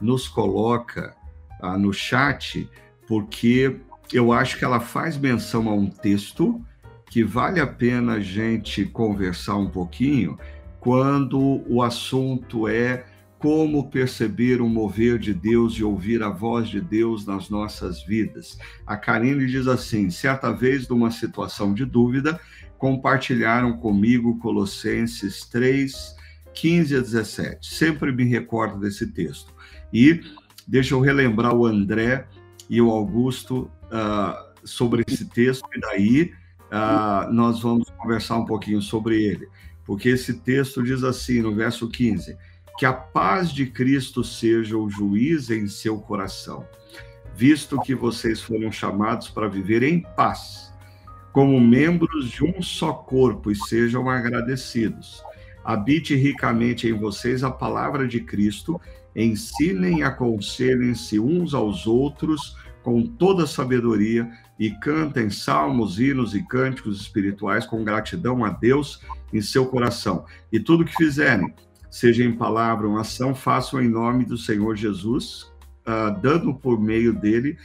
nos 0.00 0.28
coloca 0.28 1.14
ah, 1.62 1.78
no 1.78 1.92
chat, 1.92 2.68
porque 3.06 3.76
eu 4.12 4.32
acho 4.32 4.58
que 4.58 4.64
ela 4.64 4.80
faz 4.80 5.16
menção 5.16 5.68
a 5.68 5.74
um 5.74 5.88
texto 5.88 6.60
que 7.08 7.24
vale 7.24 7.60
a 7.60 7.66
pena 7.66 8.14
a 8.14 8.20
gente 8.20 8.84
conversar 8.84 9.56
um 9.56 9.68
pouquinho 9.68 10.38
quando 10.78 11.62
o 11.66 11.82
assunto 11.82 12.68
é 12.68 13.04
como 13.44 13.90
perceber 13.90 14.62
o 14.62 14.68
mover 14.70 15.18
de 15.18 15.34
Deus 15.34 15.74
e 15.74 15.84
ouvir 15.84 16.22
a 16.22 16.30
voz 16.30 16.66
de 16.66 16.80
Deus 16.80 17.26
nas 17.26 17.50
nossas 17.50 18.02
vidas. 18.02 18.58
A 18.86 18.96
Karine 18.96 19.46
diz 19.46 19.66
assim: 19.66 20.08
certa 20.08 20.50
vez, 20.50 20.88
numa 20.88 21.10
situação 21.10 21.74
de 21.74 21.84
dúvida, 21.84 22.40
compartilharam 22.78 23.76
comigo 23.76 24.38
Colossenses 24.38 25.44
3, 25.44 26.16
15 26.54 26.96
a 26.96 27.00
17. 27.00 27.68
Sempre 27.74 28.12
me 28.12 28.24
recordo 28.24 28.80
desse 28.80 29.08
texto. 29.08 29.52
E 29.92 30.22
deixa 30.66 30.94
eu 30.94 31.00
relembrar 31.02 31.54
o 31.54 31.66
André 31.66 32.26
e 32.70 32.80
o 32.80 32.90
Augusto 32.90 33.70
uh, 33.92 34.66
sobre 34.66 35.04
esse 35.06 35.26
texto, 35.26 35.68
e 35.76 35.80
daí 35.80 36.32
ah, 36.70 37.28
nós 37.30 37.60
vamos 37.60 37.90
conversar 37.90 38.38
um 38.38 38.46
pouquinho 38.46 38.80
sobre 38.80 39.22
ele, 39.22 39.46
porque 39.84 40.08
esse 40.08 40.32
texto 40.32 40.82
diz 40.82 41.04
assim, 41.04 41.42
no 41.42 41.54
verso 41.54 41.90
15: 41.90 42.34
Que 42.78 42.86
a 42.86 42.92
paz 42.92 43.52
de 43.52 43.66
Cristo 43.66 44.24
seja 44.24 44.76
o 44.76 44.90
juiz 44.90 45.50
em 45.50 45.66
seu 45.66 45.98
coração, 45.98 46.66
visto 47.34 47.80
que 47.80 47.94
vocês 47.94 48.40
foram 48.40 48.70
chamados 48.72 49.28
para 49.28 49.48
viver 49.48 49.82
em 49.82 50.00
paz, 50.00 50.72
como 51.32 51.60
membros 51.60 52.30
de 52.30 52.44
um 52.44 52.60
só 52.60 52.92
corpo, 52.92 53.50
e 53.50 53.56
sejam 53.56 54.08
agradecidos. 54.08 55.22
Habite 55.64 56.14
ricamente 56.14 56.88
em 56.88 56.92
vocês 56.92 57.42
a 57.42 57.50
palavra 57.50 58.06
de 58.06 58.20
Cristo, 58.20 58.80
ensinem 59.16 60.00
e 60.00 60.02
aconselhem-se 60.02 61.18
uns 61.18 61.54
aos 61.54 61.86
outros 61.86 62.56
com 62.82 63.02
toda 63.02 63.46
sabedoria 63.46 64.30
e 64.58 64.70
cantem 64.70 65.30
salmos, 65.30 65.98
hinos 65.98 66.34
e 66.34 66.42
cânticos 66.42 67.00
espirituais 67.00 67.64
com 67.64 67.82
gratidão 67.82 68.44
a 68.44 68.50
Deus 68.50 69.00
em 69.32 69.40
seu 69.40 69.66
coração. 69.66 70.26
E 70.52 70.60
tudo 70.60 70.84
que 70.84 70.94
fizerem, 70.94 71.52
seja 71.94 72.24
em 72.24 72.32
palavra 72.32 72.88
ou 72.88 72.98
ação, 72.98 73.36
façam 73.36 73.80
em 73.80 73.88
nome 73.88 74.24
do 74.24 74.36
Senhor 74.36 74.74
Jesus, 74.74 75.44
uh, 75.86 76.20
dando 76.20 76.52
por 76.52 76.80
meio 76.80 77.12
dele 77.12 77.56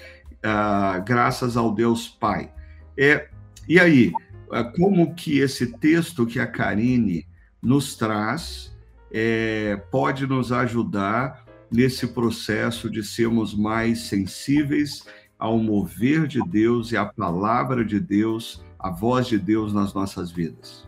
uh, 0.45 1.03
graças 1.03 1.57
ao 1.57 1.73
Deus 1.73 2.07
Pai. 2.07 2.53
É, 2.95 3.27
e 3.67 3.80
aí, 3.80 4.09
uh, 4.49 4.71
como 4.77 5.15
que 5.15 5.39
esse 5.39 5.75
texto 5.80 6.27
que 6.27 6.39
a 6.39 6.45
Karine 6.45 7.25
nos 7.59 7.95
traz 7.95 8.71
é, 9.11 9.82
pode 9.89 10.27
nos 10.27 10.51
ajudar 10.51 11.43
nesse 11.71 12.05
processo 12.05 12.88
de 12.88 13.03
sermos 13.03 13.55
mais 13.55 14.01
sensíveis 14.01 15.07
ao 15.39 15.57
mover 15.57 16.27
de 16.27 16.39
Deus 16.47 16.91
e 16.91 16.97
à 16.97 17.03
palavra 17.03 17.84
de 17.84 17.99
Deus, 17.99 18.63
a 18.77 18.91
voz 18.91 19.25
de 19.25 19.39
Deus 19.39 19.73
nas 19.73 19.91
nossas 19.91 20.30
vidas. 20.30 20.88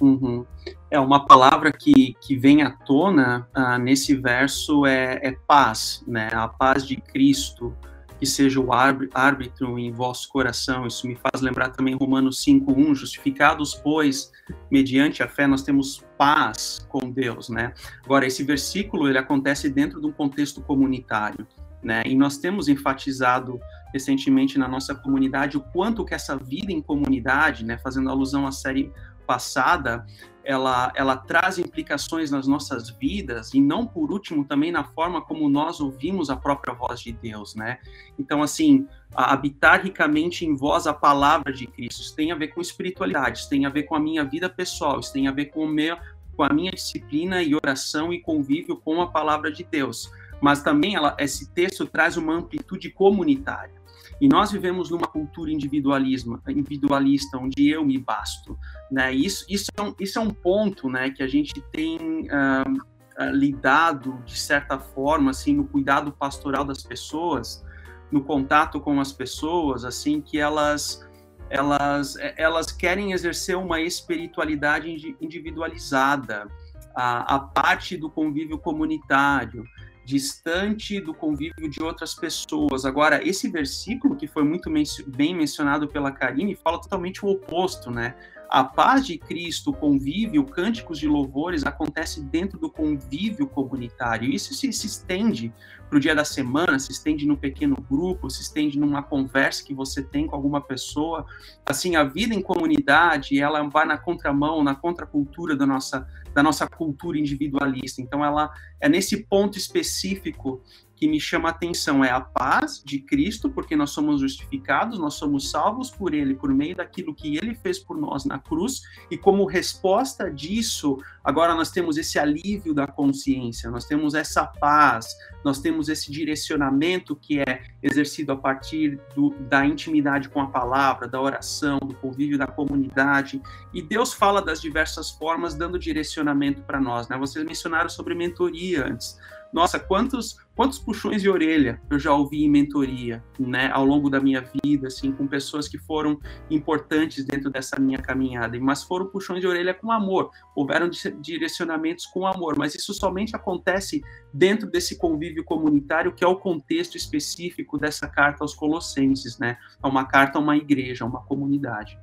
Uhum. 0.00 0.44
É 0.90 0.98
uma 0.98 1.26
palavra 1.26 1.70
que, 1.70 2.14
que 2.20 2.36
vem 2.36 2.62
à 2.62 2.70
tona 2.70 3.46
uh, 3.56 3.78
nesse 3.78 4.14
verso 4.16 4.86
é, 4.86 5.20
é, 5.22 5.32
paz, 5.46 6.02
né? 6.06 6.28
A 6.32 6.48
paz 6.48 6.86
de 6.86 6.96
Cristo, 6.96 7.76
que 8.18 8.26
seja 8.26 8.60
o 8.60 8.68
árbitro 8.72 9.78
em 9.78 9.92
vosso 9.92 10.28
coração. 10.30 10.86
Isso 10.86 11.06
me 11.06 11.16
faz 11.16 11.42
lembrar 11.42 11.70
também 11.70 11.94
Romanos 11.94 12.42
5:1, 12.44 12.94
justificados 12.94 13.74
pois 13.74 14.32
mediante 14.70 15.22
a 15.22 15.28
fé 15.28 15.46
nós 15.46 15.62
temos 15.62 16.04
paz 16.16 16.84
com 16.88 17.10
Deus, 17.10 17.48
né? 17.48 17.72
Agora 18.04 18.26
esse 18.26 18.42
versículo 18.42 19.08
ele 19.08 19.18
acontece 19.18 19.68
dentro 19.68 20.00
de 20.00 20.06
um 20.06 20.12
contexto 20.12 20.60
comunitário, 20.62 21.46
né? 21.82 22.02
E 22.06 22.14
nós 22.16 22.38
temos 22.38 22.68
enfatizado 22.68 23.60
recentemente 23.92 24.58
na 24.58 24.68
nossa 24.68 24.94
comunidade 24.94 25.56
o 25.56 25.60
quanto 25.60 26.04
que 26.04 26.14
essa 26.14 26.36
vida 26.36 26.72
em 26.72 26.80
comunidade, 26.80 27.64
né, 27.64 27.76
fazendo 27.78 28.08
alusão 28.08 28.46
à 28.46 28.52
série 28.52 28.92
passada, 29.30 30.04
ela, 30.42 30.92
ela 30.96 31.16
traz 31.16 31.56
implicações 31.56 32.32
nas 32.32 32.48
nossas 32.48 32.90
vidas 32.90 33.54
e 33.54 33.60
não 33.60 33.86
por 33.86 34.10
último 34.10 34.44
também 34.44 34.72
na 34.72 34.82
forma 34.82 35.22
como 35.22 35.48
nós 35.48 35.80
ouvimos 35.80 36.30
a 36.30 36.34
própria 36.36 36.74
voz 36.74 37.00
de 37.00 37.12
Deus, 37.12 37.54
né? 37.54 37.78
Então 38.18 38.42
assim, 38.42 38.88
habitar 39.14 39.84
ricamente 39.84 40.44
em 40.44 40.56
vós 40.56 40.88
a 40.88 40.92
palavra 40.92 41.52
de 41.52 41.64
Cristo, 41.68 42.00
isso 42.00 42.16
tem 42.16 42.32
a 42.32 42.34
ver 42.34 42.48
com 42.48 42.60
espiritualidade, 42.60 43.38
isso 43.38 43.48
tem 43.48 43.66
a 43.66 43.68
ver 43.68 43.84
com 43.84 43.94
a 43.94 44.00
minha 44.00 44.24
vida 44.24 44.48
pessoal, 44.48 44.98
isso 44.98 45.12
tem 45.12 45.28
a 45.28 45.32
ver 45.32 45.46
com 45.46 45.62
o 45.62 45.68
meu 45.68 45.96
com 46.36 46.42
a 46.42 46.52
minha 46.52 46.72
disciplina 46.72 47.40
e 47.40 47.54
oração 47.54 48.12
e 48.12 48.20
convívio 48.20 48.76
com 48.76 49.00
a 49.00 49.06
palavra 49.06 49.52
de 49.52 49.62
Deus. 49.62 50.10
Mas 50.40 50.60
também 50.60 50.96
ela, 50.96 51.14
esse 51.20 51.52
texto 51.52 51.86
traz 51.86 52.16
uma 52.16 52.34
amplitude 52.34 52.90
comunitária. 52.90 53.79
E 54.20 54.28
nós 54.28 54.52
vivemos 54.52 54.90
numa 54.90 55.06
cultura 55.06 55.50
individualismo, 55.50 56.40
individualista, 56.48 57.38
onde 57.38 57.68
eu 57.70 57.84
me 57.84 57.98
basto. 57.98 58.58
Né? 58.90 59.12
Isso, 59.12 59.46
isso, 59.48 59.70
é 59.76 59.82
um, 59.82 59.94
isso 59.98 60.18
é 60.18 60.22
um 60.22 60.30
ponto 60.30 60.90
né, 60.90 61.10
que 61.10 61.22
a 61.22 61.26
gente 61.26 61.60
tem 61.72 62.28
uh, 62.28 63.30
lidado, 63.32 64.22
de 64.24 64.38
certa 64.38 64.78
forma, 64.78 65.30
assim, 65.30 65.54
no 65.54 65.64
cuidado 65.64 66.12
pastoral 66.12 66.64
das 66.64 66.82
pessoas, 66.82 67.64
no 68.12 68.22
contato 68.22 68.80
com 68.80 69.00
as 69.00 69.12
pessoas, 69.12 69.84
assim, 69.84 70.20
que 70.20 70.38
elas 70.38 71.08
elas, 71.50 72.16
elas 72.36 72.70
querem 72.70 73.10
exercer 73.10 73.56
uma 73.56 73.80
espiritualidade 73.80 75.16
individualizada, 75.20 76.46
a, 76.94 77.34
a 77.34 77.38
parte 77.40 77.96
do 77.96 78.08
convívio 78.08 78.56
comunitário, 78.56 79.64
distante 80.10 81.00
do 81.00 81.14
convívio 81.14 81.70
de 81.70 81.80
outras 81.80 82.14
pessoas. 82.14 82.84
Agora, 82.84 83.26
esse 83.26 83.48
versículo, 83.48 84.16
que 84.16 84.26
foi 84.26 84.42
muito 84.42 84.68
bem 85.06 85.34
mencionado 85.34 85.86
pela 85.86 86.10
Karine, 86.10 86.56
fala 86.56 86.80
totalmente 86.80 87.24
o 87.24 87.28
oposto, 87.28 87.90
né? 87.90 88.16
A 88.48 88.64
paz 88.64 89.06
de 89.06 89.16
Cristo, 89.16 89.70
o 89.70 89.72
convívio, 89.72 90.44
cânticos 90.44 90.98
de 90.98 91.06
louvores 91.06 91.64
acontece 91.64 92.20
dentro 92.20 92.58
do 92.58 92.68
convívio 92.68 93.46
comunitário. 93.46 94.28
Isso 94.28 94.52
se, 94.54 94.72
se 94.72 94.88
estende 94.88 95.54
para 95.88 95.96
o 95.96 96.00
dia 96.00 96.16
da 96.16 96.24
semana, 96.24 96.76
se 96.80 96.90
estende 96.90 97.24
no 97.24 97.36
pequeno 97.36 97.76
grupo, 97.88 98.28
se 98.28 98.42
estende 98.42 98.76
numa 98.76 99.04
conversa 99.04 99.62
que 99.64 99.72
você 99.72 100.02
tem 100.02 100.26
com 100.26 100.34
alguma 100.34 100.60
pessoa. 100.60 101.24
Assim, 101.64 101.94
a 101.94 102.02
vida 102.02 102.34
em 102.34 102.42
comunidade, 102.42 103.40
ela 103.40 103.62
vai 103.68 103.86
na 103.86 103.96
contramão, 103.96 104.64
na 104.64 104.74
contracultura 104.74 105.54
da 105.54 105.64
nossa 105.64 106.08
da 106.34 106.42
nossa 106.42 106.66
cultura 106.68 107.18
individualista. 107.18 108.00
Então, 108.00 108.24
ela 108.24 108.52
é 108.80 108.88
nesse 108.88 109.24
ponto 109.24 109.58
específico 109.58 110.62
que 111.00 111.08
me 111.08 111.18
chama 111.18 111.48
a 111.48 111.52
atenção 111.52 112.04
é 112.04 112.10
a 112.10 112.20
paz 112.20 112.82
de 112.84 112.98
Cristo, 112.98 113.48
porque 113.48 113.74
nós 113.74 113.88
somos 113.88 114.20
justificados, 114.20 114.98
nós 114.98 115.14
somos 115.14 115.50
salvos 115.50 115.90
por 115.90 116.12
Ele, 116.12 116.34
por 116.34 116.52
meio 116.52 116.76
daquilo 116.76 117.14
que 117.14 117.38
Ele 117.38 117.54
fez 117.54 117.78
por 117.78 117.96
nós 117.96 118.26
na 118.26 118.38
cruz, 118.38 118.82
e 119.10 119.16
como 119.16 119.46
resposta 119.46 120.30
disso, 120.30 120.98
agora 121.24 121.54
nós 121.54 121.70
temos 121.70 121.96
esse 121.96 122.18
alívio 122.18 122.74
da 122.74 122.86
consciência, 122.86 123.70
nós 123.70 123.86
temos 123.86 124.12
essa 124.12 124.44
paz, 124.44 125.16
nós 125.42 125.58
temos 125.58 125.88
esse 125.88 126.12
direcionamento 126.12 127.16
que 127.16 127.40
é 127.40 127.62
exercido 127.82 128.32
a 128.32 128.36
partir 128.36 129.00
do, 129.16 129.30
da 129.48 129.64
intimidade 129.64 130.28
com 130.28 130.42
a 130.42 130.48
palavra, 130.48 131.08
da 131.08 131.18
oração, 131.18 131.78
do 131.78 131.94
convívio 131.94 132.36
da 132.36 132.46
comunidade, 132.46 133.40
e 133.72 133.80
Deus 133.80 134.12
fala 134.12 134.42
das 134.42 134.60
diversas 134.60 135.10
formas, 135.10 135.54
dando 135.54 135.78
direcionamento 135.78 136.60
para 136.60 136.78
nós, 136.78 137.08
né? 137.08 137.16
Vocês 137.16 137.42
mencionaram 137.42 137.88
sobre 137.88 138.14
mentoria 138.14 138.86
antes 138.86 139.18
nossa, 139.52 139.80
quantos, 139.80 140.36
quantos 140.54 140.78
puxões 140.78 141.22
de 141.22 141.28
orelha 141.28 141.80
eu 141.90 141.98
já 141.98 142.12
ouvi 142.12 142.44
em 142.44 142.50
mentoria, 142.50 143.22
né, 143.38 143.68
ao 143.72 143.84
longo 143.84 144.08
da 144.08 144.20
minha 144.20 144.44
vida, 144.64 144.86
assim, 144.86 145.10
com 145.10 145.26
pessoas 145.26 145.66
que 145.66 145.76
foram 145.76 146.20
importantes 146.48 147.24
dentro 147.24 147.50
dessa 147.50 147.78
minha 147.80 147.98
caminhada, 147.98 148.58
mas 148.60 148.84
foram 148.84 149.06
puxões 149.06 149.40
de 149.40 149.46
orelha 149.46 149.74
com 149.74 149.90
amor, 149.90 150.30
houveram 150.54 150.88
direcionamentos 151.20 152.06
com 152.06 152.26
amor, 152.26 152.56
mas 152.56 152.74
isso 152.74 152.94
somente 152.94 153.34
acontece 153.34 154.00
dentro 154.32 154.70
desse 154.70 154.96
convívio 154.96 155.44
comunitário, 155.44 156.14
que 156.14 156.24
é 156.24 156.28
o 156.28 156.36
contexto 156.36 156.96
específico 156.96 157.76
dessa 157.76 158.06
carta 158.06 158.44
aos 158.44 158.54
Colossenses, 158.54 159.38
né, 159.38 159.56
é 159.82 159.86
uma 159.86 160.04
carta 160.04 160.38
a 160.38 160.40
uma 160.40 160.56
igreja, 160.56 161.04
a 161.04 161.08
uma 161.08 161.22
comunidade. 161.22 161.98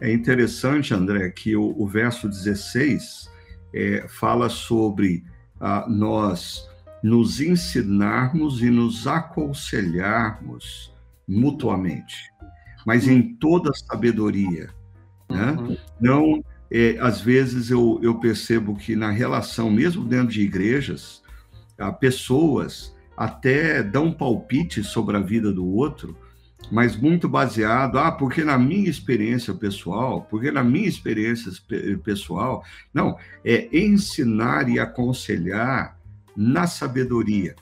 É 0.00 0.12
interessante, 0.12 0.92
André, 0.92 1.30
que 1.30 1.54
o, 1.54 1.80
o 1.80 1.86
verso 1.86 2.28
16 2.28 3.30
é, 3.72 4.08
fala 4.08 4.48
sobre 4.48 5.24
ah, 5.60 5.86
nós 5.88 6.68
nos 7.02 7.40
ensinarmos 7.40 8.62
e 8.62 8.70
nos 8.70 9.06
aconselharmos 9.06 10.92
mutuamente, 11.26 12.30
mas 12.86 13.08
em 13.08 13.34
toda 13.36 13.72
sabedoria. 13.74 14.70
Né? 15.28 15.52
Uhum. 15.52 15.76
Não, 16.00 16.44
é, 16.70 16.96
às 17.00 17.20
vezes 17.20 17.70
eu, 17.70 17.98
eu 18.02 18.18
percebo 18.18 18.76
que 18.76 18.94
na 18.94 19.10
relação, 19.10 19.70
mesmo 19.70 20.04
dentro 20.04 20.28
de 20.28 20.42
igrejas, 20.42 21.22
há 21.78 21.92
pessoas 21.92 22.94
até 23.16 23.82
dão 23.82 24.12
palpite 24.12 24.82
sobre 24.82 25.16
a 25.16 25.20
vida 25.20 25.52
do 25.52 25.66
outro, 25.66 26.16
mas 26.70 26.96
muito 26.96 27.28
baseado, 27.28 27.98
ah, 27.98 28.12
porque 28.12 28.44
na 28.44 28.56
minha 28.56 28.88
experiência 28.88 29.52
pessoal, 29.52 30.22
porque 30.30 30.50
na 30.50 30.62
minha 30.62 30.88
experiência 30.88 31.52
pessoal, 32.02 32.64
não, 32.94 33.18
é 33.44 33.68
ensinar 33.76 34.68
e 34.68 34.78
aconselhar 34.78 35.98
na 36.36 36.66
sabedoria. 36.66 37.54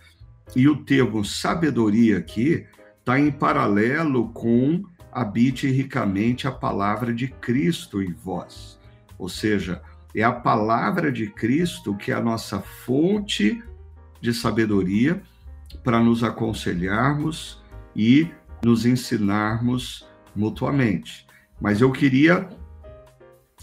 E 0.55 0.69
o 0.69 0.85
termo 0.85 1.25
sabedoria 1.25 2.19
aqui 2.19 2.67
está 2.99 3.19
em 3.19 3.31
paralelo 3.31 4.29
com 4.31 4.83
habite 5.13 5.69
ricamente 5.69 6.47
a 6.47 6.53
palavra 6.53 7.13
de 7.13 7.29
Cristo 7.29 8.03
em 8.03 8.13
vós. 8.13 8.79
Ou 9.19 9.29
seja, 9.29 9.83
é 10.15 10.23
a 10.23 10.33
palavra 10.33 11.11
de 11.11 11.29
Cristo 11.29 11.95
que 11.95 12.13
é 12.13 12.15
a 12.15 12.21
nossa 12.21 12.61
fonte 12.61 13.63
de 14.21 14.33
sabedoria 14.33 15.23
para 15.85 16.01
nos 16.01 16.23
aconselharmos 16.23 17.63
e 17.95 18.29
nos 18.65 18.85
ensinarmos 18.85 20.07
mutuamente. 20.35 21.27
Mas 21.61 21.81
eu 21.81 21.91
queria 21.91 22.49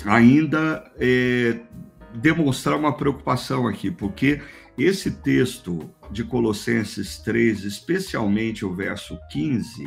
ainda 0.06 0.92
é, 0.98 1.60
demonstrar 2.14 2.78
uma 2.78 2.96
preocupação 2.96 3.68
aqui, 3.68 3.90
porque 3.90 4.42
esse 4.78 5.12
texto 5.12 5.90
de 6.12 6.24
Colossenses 6.24 7.18
3, 7.20 7.64
especialmente 7.64 8.66
o 8.66 8.74
verso 8.74 9.18
15, 9.32 9.86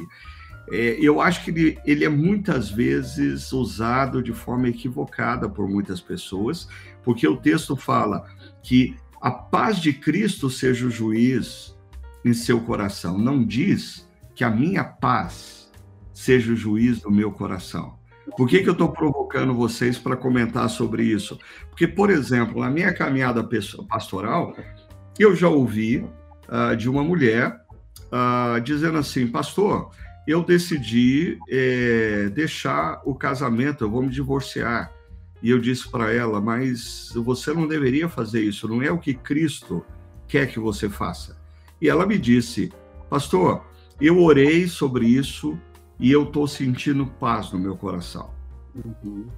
é, 0.73 0.97
eu 1.01 1.21
acho 1.21 1.45
que 1.45 1.51
ele, 1.51 1.79
ele 1.85 2.05
é 2.05 2.09
muitas 2.09 2.71
vezes 2.71 3.53
usado 3.53 4.23
de 4.23 4.33
forma 4.33 4.69
equivocada 4.69 5.49
por 5.49 5.69
muitas 5.69 6.01
pessoas, 6.01 6.69
porque 7.03 7.27
o 7.27 7.37
texto 7.37 7.77
fala 7.77 8.27
que 8.63 8.97
a 9.21 9.31
paz 9.31 9.79
de 9.79 9.93
Cristo 9.93 10.49
seja 10.49 10.87
o 10.87 10.91
juiz 10.91 11.77
em 12.25 12.33
seu 12.33 12.61
coração. 12.61 13.19
Não 13.19 13.45
diz 13.45 14.09
que 14.35 14.45
a 14.45 14.51
minha 14.51 14.85
paz 14.85 15.71
seja 16.13 16.53
o 16.53 16.57
juiz 16.57 17.01
do 17.01 17.11
meu 17.11 17.31
coração. 17.33 17.99
Por 18.37 18.49
que, 18.49 18.63
que 18.63 18.69
eu 18.69 18.73
estou 18.73 18.93
provocando 18.93 19.55
vocês 19.55 19.99
para 19.99 20.17
comentar 20.17 20.69
sobre 20.71 21.03
isso? 21.03 21.39
Porque, 21.69 21.87
por 21.87 22.11
exemplo, 22.11 22.61
na 22.61 22.71
minha 22.71 22.93
caminhada 22.95 23.47
pastoral, 23.89 24.55
eu 25.23 25.37
já 25.37 25.49
ouvi 25.49 25.99
uh, 26.49 26.77
de 26.77 26.89
uma 26.89 27.03
mulher 27.03 27.61
uh, 28.07 28.61
dizendo 28.61 28.99
assim, 28.99 29.27
pastor, 29.27 29.91
eu 30.27 30.43
decidi 30.43 31.39
é, 31.49 32.29
deixar 32.31 33.01
o 33.05 33.15
casamento, 33.15 33.85
eu 33.85 33.91
vou 33.91 34.03
me 34.03 34.11
divorciar. 34.11 34.93
E 35.43 35.51
eu 35.51 35.59
disse 35.59 35.89
para 35.89 36.13
ela, 36.13 36.41
mas 36.41 37.11
você 37.15 37.53
não 37.53 37.67
deveria 37.67 38.09
fazer 38.09 38.43
isso, 38.43 38.69
não 38.69 38.83
é 38.83 38.91
o 38.91 38.99
que 38.99 39.15
Cristo 39.15 39.85
quer 40.29 40.47
que 40.47 40.59
você 40.59 40.89
faça. 40.89 41.37
E 41.81 41.89
ela 41.89 42.07
me 42.07 42.19
disse, 42.19 42.71
pastor, 43.09 43.65
eu 44.01 44.23
orei 44.23 44.69
sobre 44.69 45.07
isso 45.07 45.59
e 45.99 46.13
eu 46.13 46.25
estou 46.25 46.47
sentindo 46.47 47.07
paz 47.07 47.53
no 47.53 47.59
meu 47.59 47.77
coração. 47.77 48.31
Uhum. 48.75 49.29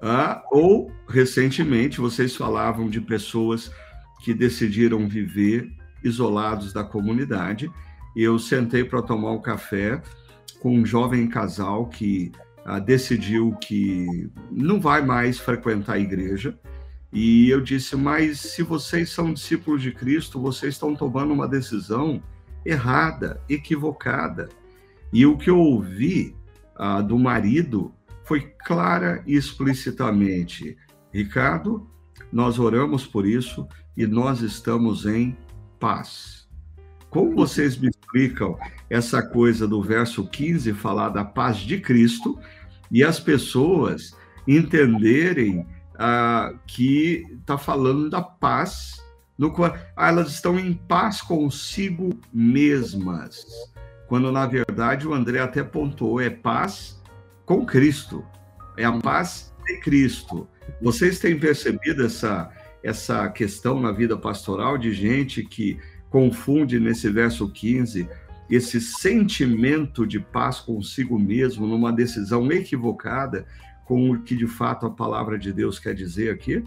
Ah, 0.00 0.42
ou, 0.50 0.90
recentemente, 1.08 2.00
vocês 2.00 2.34
falavam 2.34 2.88
de 2.88 3.00
pessoas 3.00 3.70
que 4.24 4.32
decidiram 4.32 5.06
viver 5.06 5.70
isolados 6.02 6.72
da 6.72 6.82
comunidade. 6.82 7.70
Eu 8.16 8.38
sentei 8.38 8.82
para 8.82 9.02
tomar 9.02 9.32
um 9.32 9.40
café 9.40 10.00
com 10.60 10.78
um 10.78 10.86
jovem 10.86 11.28
casal 11.28 11.88
que 11.88 12.32
ah, 12.64 12.78
decidiu 12.78 13.54
que 13.60 14.30
não 14.50 14.80
vai 14.80 15.04
mais 15.04 15.38
frequentar 15.38 15.96
a 15.96 15.98
igreja. 15.98 16.58
E 17.12 17.50
eu 17.50 17.60
disse: 17.60 17.96
Mas 17.96 18.40
se 18.40 18.62
vocês 18.62 19.10
são 19.10 19.34
discípulos 19.34 19.82
de 19.82 19.92
Cristo, 19.92 20.40
vocês 20.40 20.72
estão 20.72 20.96
tomando 20.96 21.34
uma 21.34 21.46
decisão 21.46 22.22
errada, 22.64 23.42
equivocada. 23.46 24.48
E 25.12 25.26
o 25.26 25.36
que 25.36 25.50
eu 25.50 25.58
ouvi 25.58 26.34
ah, 26.76 27.02
do 27.02 27.18
marido 27.18 27.92
foi 28.24 28.40
clara 28.64 29.22
e 29.26 29.36
explicitamente: 29.36 30.78
Ricardo, 31.12 31.86
nós 32.32 32.58
oramos 32.58 33.06
por 33.06 33.26
isso 33.26 33.68
e 33.96 34.06
nós 34.06 34.40
estamos 34.40 35.06
em 35.06 35.36
paz. 35.78 36.48
Como 37.10 37.34
vocês 37.34 37.76
me 37.76 37.88
explicam 37.88 38.58
essa 38.90 39.22
coisa 39.22 39.68
do 39.68 39.80
verso 39.82 40.26
15 40.26 40.72
falar 40.74 41.10
da 41.10 41.24
paz 41.24 41.58
de 41.58 41.80
Cristo 41.80 42.38
e 42.90 43.04
as 43.04 43.20
pessoas 43.20 44.16
entenderem 44.46 45.66
ah, 45.96 46.52
que 46.66 47.24
está 47.40 47.56
falando 47.56 48.10
da 48.10 48.20
paz 48.20 49.02
no 49.38 49.52
qual 49.52 49.74
ah, 49.96 50.08
elas 50.08 50.32
estão 50.32 50.58
em 50.58 50.74
paz 50.74 51.20
consigo 51.20 52.10
mesmas, 52.32 53.46
quando 54.06 54.30
na 54.30 54.46
verdade 54.46 55.06
o 55.06 55.14
André 55.14 55.40
até 55.40 55.62
pontuou 55.62 56.20
é 56.20 56.30
paz 56.30 57.00
com 57.44 57.66
Cristo, 57.66 58.24
é 58.76 58.84
a 58.84 58.92
paz 58.92 59.52
de 59.66 59.80
Cristo. 59.80 60.48
Vocês 60.80 61.18
têm 61.18 61.38
percebido 61.38 62.06
essa 62.06 62.50
essa 62.84 63.26
questão 63.30 63.80
na 63.80 63.90
vida 63.90 64.14
pastoral 64.14 64.76
de 64.76 64.92
gente 64.92 65.42
que 65.42 65.78
confunde 66.10 66.78
nesse 66.78 67.08
verso 67.08 67.50
15 67.50 68.06
esse 68.50 68.78
sentimento 68.78 70.06
de 70.06 70.20
paz 70.20 70.60
consigo 70.60 71.18
mesmo 71.18 71.66
numa 71.66 71.90
decisão 71.90 72.52
equivocada 72.52 73.46
com 73.86 74.10
o 74.10 74.22
que 74.22 74.36
de 74.36 74.46
fato 74.46 74.84
a 74.84 74.90
palavra 74.90 75.38
de 75.38 75.50
Deus 75.50 75.78
quer 75.78 75.94
dizer 75.94 76.30
aqui? 76.30 76.62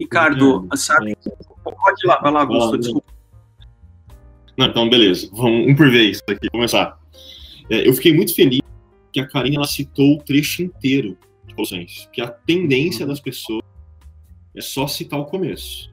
Ricardo, 0.00 0.66
sabe? 0.74 1.14
Pode 1.62 2.04
ir 2.04 2.08
lá, 2.08 2.18
vai 2.20 2.32
lá, 2.32 2.40
Augusto, 2.40 2.78
desculpa. 2.78 3.12
Não, 4.56 4.66
então, 4.66 4.88
beleza. 4.88 5.28
Vamos 5.32 5.68
um 5.68 5.76
por 5.76 5.90
vez 5.90 6.22
aqui, 6.28 6.48
começar. 6.50 6.98
É, 7.68 7.86
eu 7.86 7.92
fiquei 7.92 8.14
muito 8.14 8.34
feliz 8.34 8.62
que 9.12 9.20
a 9.20 9.28
Karine 9.28 9.56
ela 9.56 9.66
citou 9.66 10.14
o 10.14 10.22
trecho 10.22 10.62
inteiro 10.62 11.18
de 11.46 11.54
Colossenses, 11.54 12.08
que 12.12 12.22
a 12.22 12.28
tendência 12.28 13.06
das 13.06 13.20
pessoas 13.20 13.62
é 14.56 14.60
só 14.60 14.86
citar 14.86 15.20
o 15.20 15.26
começo. 15.26 15.92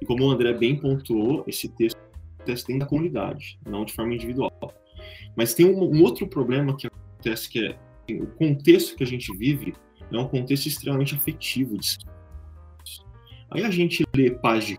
E 0.00 0.06
como 0.06 0.24
o 0.24 0.30
André 0.30 0.52
bem 0.54 0.76
pontuou, 0.76 1.44
esse 1.46 1.68
texto 1.68 1.98
acontece 2.34 2.66
dentro 2.66 2.80
da 2.80 2.86
comunidade, 2.86 3.58
não 3.66 3.84
de 3.84 3.92
forma 3.92 4.14
individual. 4.14 4.52
Mas 5.36 5.54
tem 5.54 5.66
um, 5.66 5.82
um 5.82 6.02
outro 6.02 6.26
problema 6.26 6.76
que 6.76 6.86
acontece 6.86 7.48
que 7.48 7.66
é 7.66 7.68
assim, 8.02 8.22
o 8.22 8.26
contexto 8.26 8.96
que 8.96 9.02
a 9.02 9.06
gente 9.06 9.34
vive 9.36 9.74
é 10.10 10.18
um 10.18 10.28
contexto 10.28 10.66
extremamente 10.66 11.14
afetivo. 11.14 11.76
Aí 13.50 13.64
a 13.64 13.70
gente 13.70 14.04
lê 14.14 14.30
de 14.30 14.78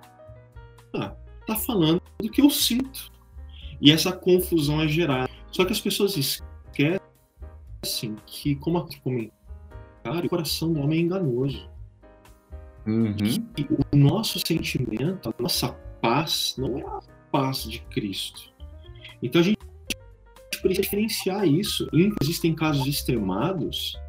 ah, 0.94 1.16
tá 1.46 1.56
falando 1.56 2.02
do 2.20 2.30
que 2.30 2.42
eu 2.42 2.50
sinto. 2.50 3.12
E 3.82 3.92
essa 3.92 4.12
confusão 4.12 4.82
é 4.82 4.88
gerada. 4.88 5.30
Só 5.52 5.66
que 5.66 5.74
as 5.74 5.82
pessoas 5.82 6.16
esquecem 6.18 7.00
que, 8.26 8.56
como 8.56 8.78
a 8.78 8.88
comentário, 9.04 10.26
o 10.26 10.30
coração 10.30 10.72
do 10.72 10.80
homem 10.80 11.00
é 11.00 11.02
enganoso. 11.04 11.70
Uhum. 12.86 13.16
E 13.58 13.68
o 13.92 13.96
nosso 13.96 14.40
sentimento, 14.46 15.30
a 15.30 15.42
nossa 15.42 15.70
paz, 16.02 16.56
não 16.58 16.78
é 16.78 16.84
a 16.84 17.00
paz 17.32 17.64
de 17.64 17.80
Cristo. 17.82 18.54
Então 19.22 19.42
a 19.42 19.44
gente 19.44 19.58
precisa 20.62 20.82
diferenciar 20.82 21.48
isso. 21.48 21.88
Existem 22.22 22.54
casos 22.54 22.86
extremados. 22.88 24.00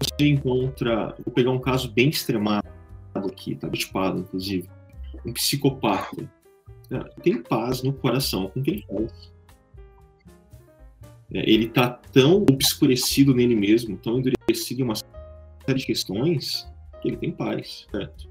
Você 0.00 0.28
encontra, 0.28 1.14
vou 1.24 1.32
pegar 1.34 1.50
um 1.50 1.60
caso 1.60 1.90
bem 1.90 2.08
extremado 2.08 2.66
aqui, 3.14 3.54
tá 3.54 3.68
tipado, 3.70 4.20
inclusive. 4.20 4.68
Um 5.24 5.32
psicopata. 5.32 6.30
É, 6.90 6.98
tem 7.22 7.42
paz 7.42 7.82
no 7.82 7.92
coração 7.92 8.48
com 8.48 8.60
o 8.60 8.62
que 8.62 8.70
ele 8.70 8.84
faz. 8.86 9.32
É, 11.32 11.50
ele 11.50 11.66
está 11.66 11.88
tão 11.88 12.42
obscurecido 12.42 13.34
nele 13.34 13.54
mesmo, 13.54 13.96
tão 13.96 14.18
endurecido 14.18 14.80
em 14.80 14.84
uma 14.84 14.94
série 14.94 15.78
de 15.78 15.86
questões, 15.86 16.68
que 17.04 17.08
ele 17.08 17.16
tem 17.18 17.30
paz, 17.30 17.86
certo? 17.90 18.30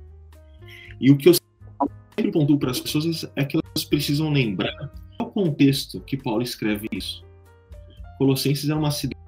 E 0.99 1.11
o 1.11 1.17
que 1.17 1.29
eu 1.29 1.33
sempre 1.33 2.31
pontuo 2.31 2.57
para 2.57 2.71
as 2.71 2.79
pessoas 2.79 3.31
é 3.35 3.45
que 3.45 3.55
elas 3.55 3.85
precisam 3.85 4.31
lembrar 4.31 4.91
qual 5.15 5.29
o 5.29 5.31
contexto 5.31 6.01
que 6.01 6.17
Paulo 6.17 6.41
escreve 6.41 6.87
isso. 6.91 7.23
Colossenses 8.17 8.69
é 8.69 8.75
uma 8.75 8.89
cidade 8.89 9.21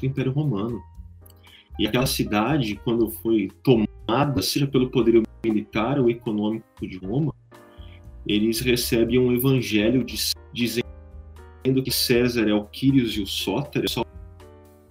do 0.00 0.06
Império 0.06 0.32
Romano. 0.32 0.82
E 1.78 1.86
aquela 1.86 2.06
cidade, 2.06 2.80
quando 2.84 3.10
foi 3.10 3.50
tomada, 3.62 4.40
seja 4.40 4.66
pelo 4.66 4.90
poder 4.90 5.22
militar 5.44 5.98
ou 5.98 6.08
econômico 6.08 6.64
de 6.82 6.96
Roma, 6.98 7.34
eles 8.26 8.60
recebem 8.60 9.18
um 9.18 9.32
evangelho 9.32 10.02
de, 10.04 10.16
dizendo 10.52 10.84
que 11.84 11.90
César 11.90 12.48
é 12.48 12.54
o 12.54 12.64
Quírios 12.64 13.16
e 13.16 13.20
o 13.20 13.26
Sóter, 13.26 13.82
é 13.82 14.00
o 14.00 14.06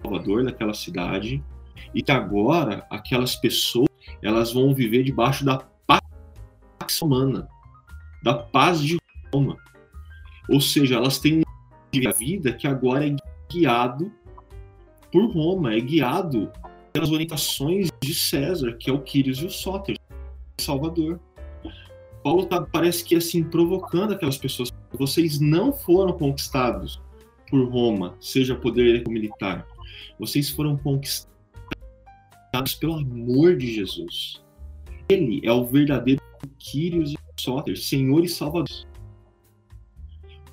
salvador 0.02 0.44
daquela 0.44 0.74
cidade, 0.74 1.42
e 1.94 2.02
que 2.02 2.10
agora 2.10 2.86
aquelas 2.90 3.36
pessoas 3.36 3.88
elas 4.22 4.52
vão 4.52 4.74
viver 4.74 5.04
debaixo 5.04 5.44
da 5.44 5.58
paz 5.86 6.00
romana, 7.00 7.48
da 8.22 8.34
paz 8.34 8.80
de 8.80 8.98
Roma. 9.32 9.56
Ou 10.48 10.60
seja, 10.60 10.96
elas 10.96 11.18
têm 11.18 11.42
uma 11.94 12.12
vida 12.12 12.52
que 12.52 12.66
agora 12.66 13.06
é 13.06 13.14
guiado 13.50 14.12
por 15.12 15.30
Roma, 15.30 15.74
é 15.74 15.80
guiado 15.80 16.50
pelas 16.92 17.10
orientações 17.10 17.88
de 18.02 18.14
César, 18.14 18.72
que 18.74 18.90
é 18.90 18.92
o 18.92 19.02
Quírios 19.02 19.38
e 19.38 19.46
o 19.46 19.50
Sóter, 19.50 19.96
Salvador. 20.60 21.20
Paulo 22.22 22.46
tá, 22.46 22.62
parece 22.62 23.04
que 23.04 23.14
assim 23.14 23.44
provocando 23.44 24.12
aquelas 24.12 24.38
pessoas. 24.38 24.72
Vocês 24.92 25.38
não 25.38 25.72
foram 25.72 26.12
conquistados 26.12 27.00
por 27.50 27.68
Roma, 27.68 28.14
seja 28.20 28.54
poder 28.54 29.04
militar. 29.08 29.66
Vocês 30.18 30.48
foram 30.48 30.76
conquistados 30.76 31.33
pelo 32.62 32.94
amor 32.94 33.56
de 33.56 33.74
Jesus. 33.74 34.42
Ele 35.08 35.40
é 35.44 35.52
o 35.52 35.64
verdadeiro 35.64 36.20
Kyrios 36.58 37.12
e 37.12 37.16
Soter, 37.38 37.76
Senhor 37.76 38.24
e 38.24 38.28
Salvador. 38.28 38.86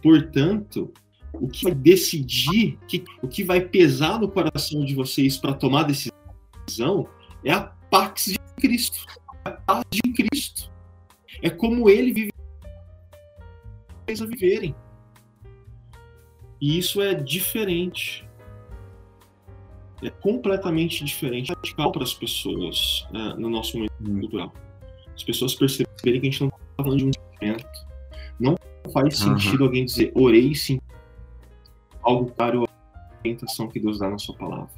Portanto, 0.01 0.91
o 1.33 1.47
que 1.47 1.63
vai 1.63 1.75
decidir, 1.75 2.77
o 3.21 3.27
que 3.27 3.43
vai 3.43 3.61
pesar 3.61 4.19
no 4.19 4.27
coração 4.27 4.83
de 4.83 4.95
vocês 4.95 5.37
para 5.37 5.53
tomar 5.53 5.83
decisão 5.83 7.07
é 7.43 7.51
a 7.53 7.61
pax 7.61 8.25
de 8.25 8.39
Cristo, 8.57 9.05
a 9.45 9.51
paz 9.51 9.85
de 9.91 10.13
Cristo. 10.13 10.71
É 11.41 11.49
como 11.49 11.89
ele 11.89 12.13
vive 12.13 12.31
a 14.09 14.25
viverem. 14.25 14.75
E 16.59 16.77
isso 16.77 17.01
é 17.01 17.13
diferente 17.13 18.27
é 20.01 20.09
completamente 20.09 21.03
diferente, 21.03 21.53
radical 21.53 21.91
para 21.91 22.03
as 22.03 22.13
pessoas 22.13 23.07
né, 23.11 23.35
no 23.37 23.49
nosso 23.49 23.77
momento 23.77 23.93
hum. 24.01 24.19
cultural. 24.19 24.53
As 25.15 25.23
pessoas 25.23 25.53
perceberem 25.53 26.19
que 26.19 26.27
a 26.27 26.31
gente 26.31 26.41
não 26.41 26.47
está 26.47 26.83
falando 26.83 26.97
de 26.97 27.05
um 27.05 27.11
sentimento. 27.13 27.65
Não 28.39 28.55
faz 28.91 29.17
sentido 29.17 29.59
uhum. 29.59 29.65
alguém 29.65 29.85
dizer, 29.85 30.11
orei 30.15 30.55
sim, 30.55 30.79
algo 32.01 32.31
caro 32.31 32.65
a 32.65 33.19
orientação 33.19 33.67
que 33.67 33.79
Deus 33.79 33.99
dá 33.99 34.09
na 34.09 34.17
sua 34.17 34.35
palavra. 34.35 34.69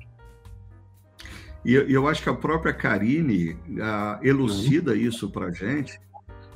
E 1.63 1.73
eu, 1.73 1.87
eu 1.87 2.07
acho 2.07 2.21
que 2.21 2.29
a 2.29 2.33
própria 2.33 2.73
Karine 2.73 3.53
uh, 3.53 4.19
elucida 4.21 4.91
uhum. 4.91 4.97
isso 4.97 5.29
para 5.29 5.51
gente. 5.51 5.99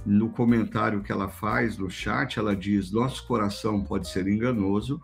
No 0.05 0.29
comentário 0.29 1.01
que 1.01 1.11
ela 1.11 1.27
faz 1.27 1.77
no 1.77 1.89
chat, 1.89 2.37
ela 2.39 2.55
diz: 2.55 2.91
Nosso 2.91 3.25
coração 3.25 3.83
pode 3.83 4.07
ser 4.09 4.27
enganoso, 4.27 5.01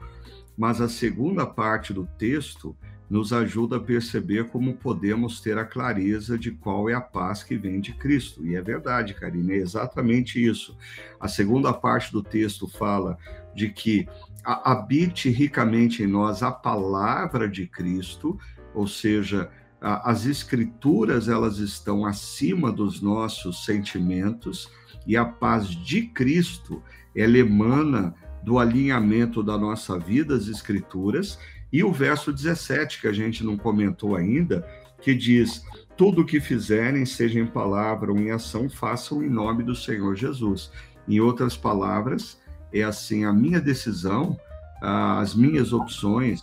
mas 0.57 0.81
a 0.81 0.89
segunda 0.89 1.45
parte 1.45 1.93
do 1.93 2.05
texto 2.17 2.75
nos 3.09 3.31
ajuda 3.31 3.77
a 3.77 3.79
perceber 3.79 4.49
como 4.49 4.75
podemos 4.75 5.39
ter 5.39 5.57
a 5.57 5.65
clareza 5.65 6.37
de 6.37 6.51
qual 6.51 6.89
é 6.89 6.93
a 6.93 7.01
paz 7.01 7.43
que 7.43 7.57
vem 7.57 7.79
de 7.79 7.93
Cristo. 7.93 8.45
E 8.45 8.55
é 8.55 8.61
verdade, 8.61 9.13
Karine, 9.13 9.53
é 9.53 9.57
exatamente 9.57 10.43
isso. 10.43 10.77
A 11.19 11.27
segunda 11.27 11.73
parte 11.73 12.11
do 12.11 12.23
texto 12.23 12.67
fala 12.67 13.17
de 13.53 13.69
que 13.69 14.07
habite 14.43 15.29
ricamente 15.29 16.03
em 16.03 16.07
nós 16.07 16.43
a 16.43 16.51
palavra 16.51 17.47
de 17.47 17.65
Cristo, 17.67 18.37
ou 18.73 18.87
seja, 18.87 19.49
as 19.79 20.25
escrituras 20.25 21.27
elas 21.27 21.57
estão 21.57 22.05
acima 22.05 22.71
dos 22.71 23.01
nossos 23.01 23.65
sentimentos 23.65 24.71
e 25.05 25.17
a 25.17 25.25
paz 25.25 25.67
de 25.67 26.03
Cristo 26.03 26.81
ela 27.15 27.37
emana 27.37 28.15
do 28.43 28.59
alinhamento 28.59 29.43
da 29.43 29.57
nossa 29.57 29.97
vida 29.97 30.35
às 30.35 30.47
escrituras 30.47 31.37
e 31.73 31.83
o 31.83 31.91
verso 31.91 32.31
17, 32.31 33.01
que 33.01 33.07
a 33.07 33.11
gente 33.11 33.43
não 33.43 33.57
comentou 33.57 34.15
ainda, 34.15 34.63
que 35.01 35.15
diz: 35.15 35.65
Tudo 35.97 36.21
o 36.21 36.25
que 36.25 36.39
fizerem, 36.39 37.03
seja 37.03 37.39
em 37.39 37.47
palavra 37.47 38.11
ou 38.11 38.19
em 38.19 38.29
ação, 38.29 38.69
façam 38.69 39.23
em 39.23 39.29
nome 39.29 39.63
do 39.63 39.75
Senhor 39.75 40.15
Jesus. 40.15 40.71
Em 41.07 41.19
outras 41.19 41.57
palavras, 41.57 42.39
é 42.71 42.83
assim: 42.83 43.25
a 43.25 43.33
minha 43.33 43.59
decisão, 43.59 44.39
as 44.79 45.33
minhas 45.33 45.73
opções, 45.73 46.41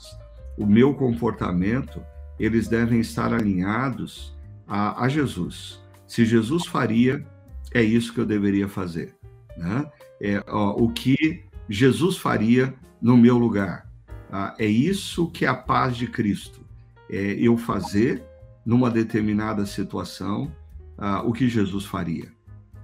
o 0.59 0.67
meu 0.67 0.95
comportamento, 0.95 2.03
eles 2.37 2.67
devem 2.67 2.99
estar 2.99 3.33
alinhados 3.33 4.37
a, 4.67 5.05
a 5.05 5.09
Jesus. 5.09 5.81
Se 6.09 6.25
Jesus 6.25 6.67
faria, 6.67 7.25
é 7.73 7.81
isso 7.81 8.13
que 8.13 8.19
eu 8.19 8.27
deveria 8.27 8.67
fazer. 8.67 9.15
Né? 9.57 9.89
É, 10.21 10.43
ó, 10.49 10.73
o 10.73 10.91
que 10.91 11.45
Jesus 11.69 12.17
faria 12.17 12.75
no 13.01 13.17
meu 13.17 13.39
lugar. 13.39 13.90
Ah, 14.33 14.55
é 14.59 14.67
isso 14.67 15.31
que 15.31 15.45
é 15.45 15.49
a 15.49 15.55
paz 15.55 15.97
de 15.97 16.07
Cristo. 16.07 16.61
É 17.09 17.37
eu 17.39 17.57
fazer, 17.57 18.23
numa 18.65 18.91
determinada 18.91 19.67
situação, 19.67 20.51
ah, 20.97 21.23
o 21.23 21.33
que 21.33 21.49
Jesus 21.49 21.85
faria. 21.85 22.29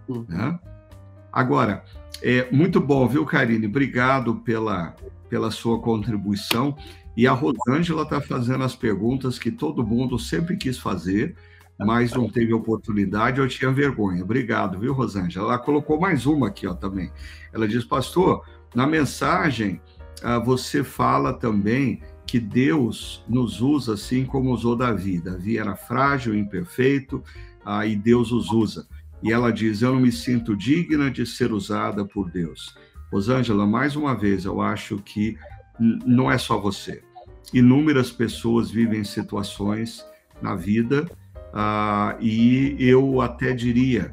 Uhum. 0.08 0.24
Né? 0.28 0.58
Agora, 1.32 1.84
é 2.22 2.50
muito 2.50 2.80
bom, 2.80 3.06
viu, 3.06 3.24
Karine? 3.24 3.66
Obrigado 3.66 4.36
pela, 4.36 4.96
pela 5.28 5.50
sua 5.50 5.80
contribuição. 5.80 6.76
E 7.16 7.26
a 7.26 7.32
Rosângela 7.32 8.02
está 8.02 8.20
fazendo 8.20 8.64
as 8.64 8.74
perguntas 8.74 9.38
que 9.38 9.50
todo 9.50 9.86
mundo 9.86 10.18
sempre 10.18 10.56
quis 10.56 10.78
fazer, 10.78 11.34
mas 11.78 12.12
não 12.12 12.28
teve 12.28 12.52
oportunidade, 12.52 13.38
eu 13.38 13.48
tinha 13.48 13.70
vergonha. 13.70 14.22
Obrigado, 14.22 14.78
viu, 14.78 14.92
Rosângela? 14.92 15.48
Ela 15.48 15.58
colocou 15.58 16.00
mais 16.00 16.26
uma 16.26 16.48
aqui 16.48 16.66
ó, 16.66 16.74
também. 16.74 17.10
Ela 17.52 17.68
diz, 17.68 17.84
pastor, 17.84 18.44
na 18.74 18.86
mensagem 18.86 19.80
você 20.44 20.82
fala 20.82 21.32
também 21.32 22.00
que 22.26 22.40
Deus 22.40 23.24
nos 23.28 23.60
usa 23.60 23.94
assim 23.94 24.24
como 24.24 24.52
usou 24.52 24.74
Davi. 24.74 25.20
Davi 25.20 25.58
era 25.58 25.76
frágil, 25.76 26.34
imperfeito, 26.34 27.22
ah, 27.64 27.86
e 27.86 27.94
Deus 27.94 28.32
os 28.32 28.50
usa. 28.50 28.86
E 29.22 29.32
ela 29.32 29.52
diz: 29.52 29.82
Eu 29.82 29.94
não 29.94 30.00
me 30.00 30.12
sinto 30.12 30.56
digna 30.56 31.10
de 31.10 31.24
ser 31.24 31.52
usada 31.52 32.04
por 32.04 32.30
Deus. 32.30 32.76
Rosângela, 33.12 33.66
mais 33.66 33.94
uma 33.94 34.14
vez, 34.14 34.44
eu 34.44 34.60
acho 34.60 34.98
que 34.98 35.36
não 35.78 36.30
é 36.30 36.36
só 36.36 36.58
você. 36.60 37.02
Inúmeras 37.54 38.10
pessoas 38.10 38.70
vivem 38.70 39.04
situações 39.04 40.04
na 40.42 40.56
vida, 40.56 41.08
ah, 41.52 42.16
e 42.20 42.76
eu 42.78 43.20
até 43.20 43.52
diria 43.52 44.10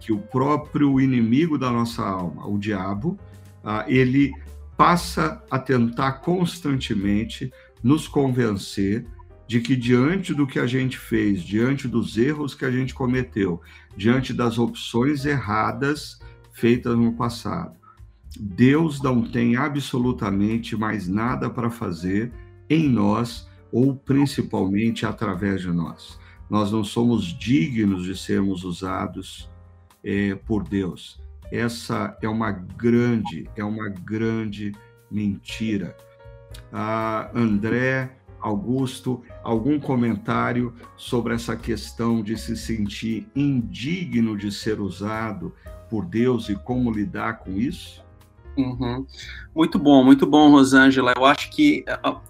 que 0.00 0.12
o 0.12 0.18
próprio 0.18 1.00
inimigo 1.00 1.58
da 1.58 1.70
nossa 1.70 2.02
alma, 2.02 2.46
o 2.46 2.58
diabo, 2.58 3.18
ah, 3.62 3.84
ele 3.86 4.32
passa 4.76 5.42
a 5.50 5.58
tentar 5.58 6.12
constantemente 6.14 7.52
nos 7.82 8.06
convencer 8.08 9.06
de 9.46 9.60
que 9.60 9.76
diante 9.76 10.32
do 10.32 10.46
que 10.46 10.58
a 10.58 10.66
gente 10.66 10.96
fez, 10.96 11.42
diante 11.42 11.86
dos 11.86 12.16
erros 12.16 12.54
que 12.54 12.64
a 12.64 12.70
gente 12.70 12.94
cometeu, 12.94 13.60
diante 13.96 14.32
das 14.32 14.58
opções 14.58 15.26
erradas 15.26 16.18
feitas 16.52 16.96
no 16.96 17.12
passado, 17.12 17.76
Deus 18.38 19.02
não 19.02 19.22
tem 19.22 19.56
absolutamente 19.56 20.74
mais 20.76 21.06
nada 21.06 21.50
para 21.50 21.70
fazer 21.70 22.32
em 22.68 22.88
nós 22.88 23.48
ou 23.70 23.94
principalmente 23.94 25.04
através 25.04 25.60
de 25.60 25.68
nós. 25.68 26.18
Nós 26.48 26.72
não 26.72 26.84
somos 26.84 27.26
dignos 27.26 28.04
de 28.04 28.16
sermos 28.16 28.64
usados 28.64 29.50
é, 30.02 30.34
por 30.34 30.66
Deus. 30.66 31.21
Essa 31.52 32.16
é 32.22 32.28
uma 32.28 32.50
grande, 32.50 33.46
é 33.54 33.62
uma 33.62 33.90
grande 33.90 34.72
mentira. 35.10 35.94
Ah, 36.72 37.30
André 37.34 38.10
Augusto, 38.40 39.22
algum 39.44 39.78
comentário 39.78 40.74
sobre 40.96 41.34
essa 41.34 41.54
questão 41.54 42.22
de 42.22 42.38
se 42.38 42.56
sentir 42.56 43.28
indigno 43.36 44.34
de 44.34 44.50
ser 44.50 44.80
usado 44.80 45.54
por 45.90 46.06
Deus 46.06 46.48
e 46.48 46.56
como 46.56 46.90
lidar 46.90 47.40
com 47.40 47.52
isso? 47.52 48.01
Uhum. 48.56 49.06
Muito 49.54 49.78
bom, 49.78 50.04
muito 50.04 50.26
bom, 50.26 50.50
Rosângela. 50.50 51.14
Eu 51.16 51.24
acho 51.24 51.50
que 51.50 51.84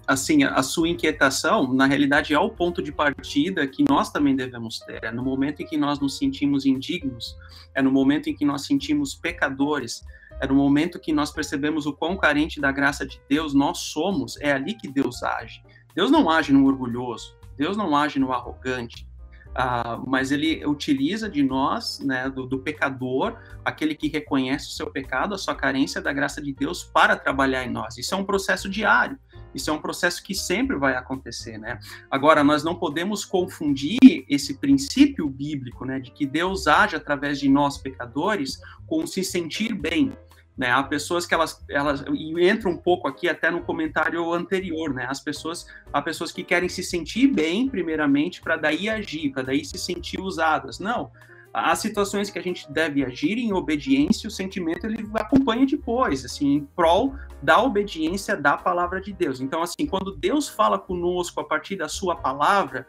assim 0.07 0.43
a 0.43 0.63
sua 0.63 0.87
inquietação, 0.87 1.73
na 1.73 1.85
realidade, 1.85 2.33
é 2.33 2.39
o 2.39 2.49
ponto 2.49 2.81
de 2.81 2.91
partida 2.91 3.67
que 3.67 3.83
nós 3.89 4.09
também 4.09 4.35
devemos 4.35 4.79
ter. 4.79 5.03
É 5.03 5.11
no 5.11 5.23
momento 5.23 5.61
em 5.61 5.65
que 5.65 5.77
nós 5.77 5.99
nos 5.99 6.17
sentimos 6.17 6.65
indignos, 6.65 7.35
é 7.75 7.81
no 7.81 7.91
momento 7.91 8.29
em 8.29 8.35
que 8.35 8.45
nós 8.45 8.65
sentimos 8.65 9.13
pecadores, 9.13 10.03
é 10.39 10.47
no 10.47 10.55
momento 10.55 10.99
que 10.99 11.13
nós 11.13 11.31
percebemos 11.31 11.85
o 11.85 11.93
quão 11.93 12.17
carente 12.17 12.59
da 12.59 12.71
graça 12.71 13.05
de 13.05 13.21
Deus 13.29 13.53
nós 13.53 13.79
somos. 13.79 14.37
É 14.39 14.51
ali 14.51 14.73
que 14.73 14.87
Deus 14.87 15.23
age. 15.23 15.61
Deus 15.95 16.09
não 16.09 16.29
age 16.29 16.51
no 16.51 16.65
orgulhoso, 16.65 17.37
Deus 17.55 17.77
não 17.77 17.95
age 17.95 18.17
no 18.17 18.31
arrogante, 18.31 19.07
uh, 19.53 20.03
mas 20.05 20.31
ele 20.31 20.65
utiliza 20.65 21.29
de 21.29 21.43
nós, 21.43 21.99
né, 21.99 22.29
do, 22.29 22.45
do, 22.45 22.59
pecador, 22.59 23.37
aquele 23.63 23.95
que 23.95 24.07
reconhece 24.07 24.67
o 24.67 24.71
seu 24.71 24.89
pecado, 24.89 25.33
a 25.33 25.37
sua 25.37 25.55
carência 25.55 26.01
da 26.01 26.11
graça 26.11 26.41
de 26.41 26.53
Deus 26.53 26.83
para 26.83 27.15
trabalhar 27.15 27.63
em 27.63 27.69
nós. 27.69 27.97
Isso 27.97 28.13
é 28.13 28.17
um 28.17 28.25
processo 28.25 28.69
diário. 28.69 29.17
Isso 29.53 29.69
é 29.69 29.73
um 29.73 29.79
processo 29.79 30.23
que 30.23 30.33
sempre 30.33 30.75
vai 30.75 30.95
acontecer, 30.95 31.59
né? 31.59 31.79
Agora, 32.09 32.43
nós 32.43 32.63
não 32.63 32.73
podemos 32.73 33.23
confundir 33.23 33.99
esse 34.27 34.55
princípio 34.55 35.29
bíblico, 35.29 35.85
né, 35.85 35.99
de 35.99 36.09
que 36.09 36.25
Deus 36.25 36.65
age 36.65 36.95
através 36.95 37.39
de 37.39 37.47
nós 37.47 37.77
pecadores 37.77 38.59
com 38.87 39.05
se 39.05 39.23
sentir 39.23 39.73
bem. 39.75 40.11
Né? 40.57 40.71
Há 40.71 40.83
pessoas 40.83 41.25
que 41.25 41.33
elas, 41.33 41.63
elas 41.67 42.03
e 42.13 42.47
entra 42.47 42.69
um 42.69 42.77
pouco 42.77 43.07
aqui 43.07 43.27
até 43.27 43.49
no 43.49 43.61
comentário 43.61 44.31
anterior, 44.31 44.93
né? 44.93 45.07
As 45.09 45.19
pessoas, 45.19 45.65
há 45.91 45.99
pessoas 45.99 46.31
que 46.31 46.43
querem 46.43 46.69
se 46.69 46.83
sentir 46.83 47.27
bem 47.27 47.67
primeiramente 47.67 48.39
para 48.39 48.55
daí 48.55 48.87
agir, 48.87 49.31
para 49.31 49.43
daí 49.43 49.65
se 49.65 49.79
sentir 49.79 50.21
usadas. 50.21 50.77
Não. 50.77 51.11
Há 51.53 51.75
situações 51.75 52.31
que 52.31 52.39
a 52.39 52.41
gente 52.41 52.71
deve 52.71 53.05
agir 53.05 53.37
em 53.37 53.53
obediência, 53.53 54.27
o 54.27 54.31
sentimento 54.31 54.87
ele 54.87 55.07
acompanha 55.13 55.67
depois, 55.67 56.25
assim, 56.25 56.55
em 56.55 56.65
prol 56.75 57.13
da 57.43 57.61
obediência 57.61 58.35
da 58.35 58.57
palavra 58.57 58.99
de 58.99 59.13
Deus. 59.13 59.39
Então, 59.39 59.61
assim, 59.61 59.85
quando 59.85 60.15
Deus 60.15 60.49
fala 60.49 60.79
conosco 60.79 61.39
a 61.39 61.43
partir 61.43 61.75
da 61.75 61.87
sua 61.87 62.15
palavra, 62.15 62.87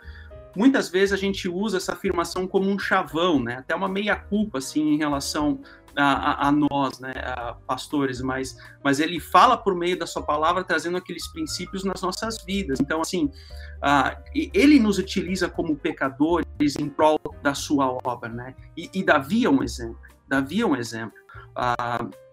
muitas 0.57 0.89
vezes 0.89 1.13
a 1.13 1.17
gente 1.17 1.47
usa 1.47 1.77
essa 1.77 1.93
afirmação 1.93 2.47
como 2.47 2.71
um 2.71 2.79
chavão, 2.79 3.39
né? 3.39 3.57
Até 3.57 3.75
uma 3.75 3.89
meia 3.89 4.17
culpa 4.17 4.57
assim 4.57 4.95
em 4.95 4.97
relação 4.97 5.61
a, 5.97 6.49
a, 6.49 6.53
nós, 6.53 6.99
né, 6.99 7.13
a 7.17 7.55
pastores, 7.67 8.21
mas, 8.21 8.57
mas 8.83 9.01
ele 9.01 9.21
fala 9.21 9.57
por 9.57 9.75
meio 9.75 9.99
da 9.99 10.07
sua 10.07 10.23
palavra, 10.23 10.65
trazendo 10.65 10.97
aqueles 10.97 11.27
princípios 11.29 11.85
nas 11.85 12.03
nossas 12.03 12.43
vidas. 12.45 12.81
Então, 12.81 13.01
assim, 13.01 13.27
uh, 13.27 14.17
ele 14.53 14.79
nos 14.79 14.99
utiliza 14.99 15.49
como 15.49 15.77
pecadores 15.77 16.77
em 16.79 16.89
prol 16.89 17.19
da 17.43 17.55
sua 17.55 17.87
obra, 18.05 18.29
né? 18.29 18.55
E, 18.77 18.91
e 18.93 19.03
Davi 19.03 19.45
é 19.45 19.51
um 19.51 19.63
exemplo. 19.63 19.99
Davi 20.29 20.61
é 20.61 20.67
um 20.67 20.77
exemplo. 20.77 21.19
Uh, 21.57 22.25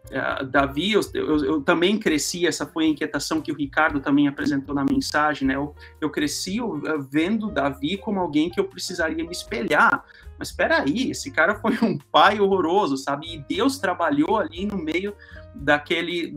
Davi, 0.49 0.91
eu, 0.91 1.01
eu, 1.13 1.45
eu, 1.45 1.61
também 1.61 1.97
cresci, 1.97 2.45
essa 2.45 2.65
foi 2.65 2.85
a 2.85 2.87
inquietação 2.89 3.39
que 3.39 3.51
o 3.51 3.55
Ricardo 3.55 4.01
também 4.01 4.27
apresentou 4.27 4.75
na 4.75 4.83
mensagem, 4.83 5.47
né? 5.47 5.55
Eu, 5.55 5.73
eu 6.01 6.09
cresci 6.09 6.57
vendo 7.09 7.49
Davi 7.49 7.97
como 7.97 8.19
alguém 8.19 8.49
que 8.49 8.59
eu 8.59 8.65
precisaria 8.65 9.23
me 9.23 9.31
espelhar, 9.31 10.03
mas 10.41 10.47
espera 10.47 10.81
aí, 10.81 11.11
esse 11.11 11.29
cara 11.29 11.53
foi 11.53 11.77
um 11.83 11.99
pai 11.99 12.39
horroroso, 12.39 12.97
sabe? 12.97 13.31
E 13.31 13.37
Deus 13.37 13.77
trabalhou 13.77 14.39
ali 14.39 14.65
no 14.65 14.75
meio 14.75 15.15
daquele 15.53 16.35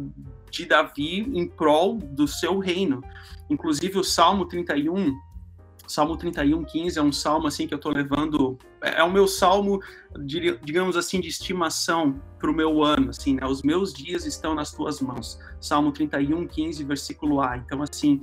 de 0.51 0.67
Davi 0.67 1.21
em 1.21 1.49
prol 1.49 1.97
do 1.97 2.29
seu 2.29 2.59
reino. 2.59 3.03
Inclusive 3.49 3.99
o 3.99 4.05
Salmo 4.05 4.45
31, 4.45 5.19
Salmo 5.87 6.19
31, 6.19 6.65
15 6.65 6.99
é 6.99 7.03
um 7.03 7.13
salmo 7.13 7.47
assim 7.47 7.67
que 7.67 7.73
eu 7.73 7.77
estou 7.77 7.93
levando, 7.93 8.59
é, 8.83 9.01
é 9.01 9.03
o 9.03 9.11
meu 9.11 9.27
salmo, 9.27 9.81
digamos 10.63 10.99
assim, 10.99 11.19
de 11.19 11.29
estimação 11.29 12.21
para 12.39 12.51
o 12.51 12.55
meu 12.55 12.85
ano, 12.85 13.09
assim, 13.09 13.37
né? 13.37 13.47
Os 13.47 13.63
meus 13.63 13.95
dias 13.95 14.27
estão 14.27 14.55
nas 14.55 14.71
tuas 14.71 15.01
mãos. 15.01 15.39
Salmo 15.59 15.93
31, 15.93 16.47
15, 16.47 16.85
versículo 16.85 17.41
A. 17.41 17.57
Então, 17.57 17.83
assim, 17.83 18.21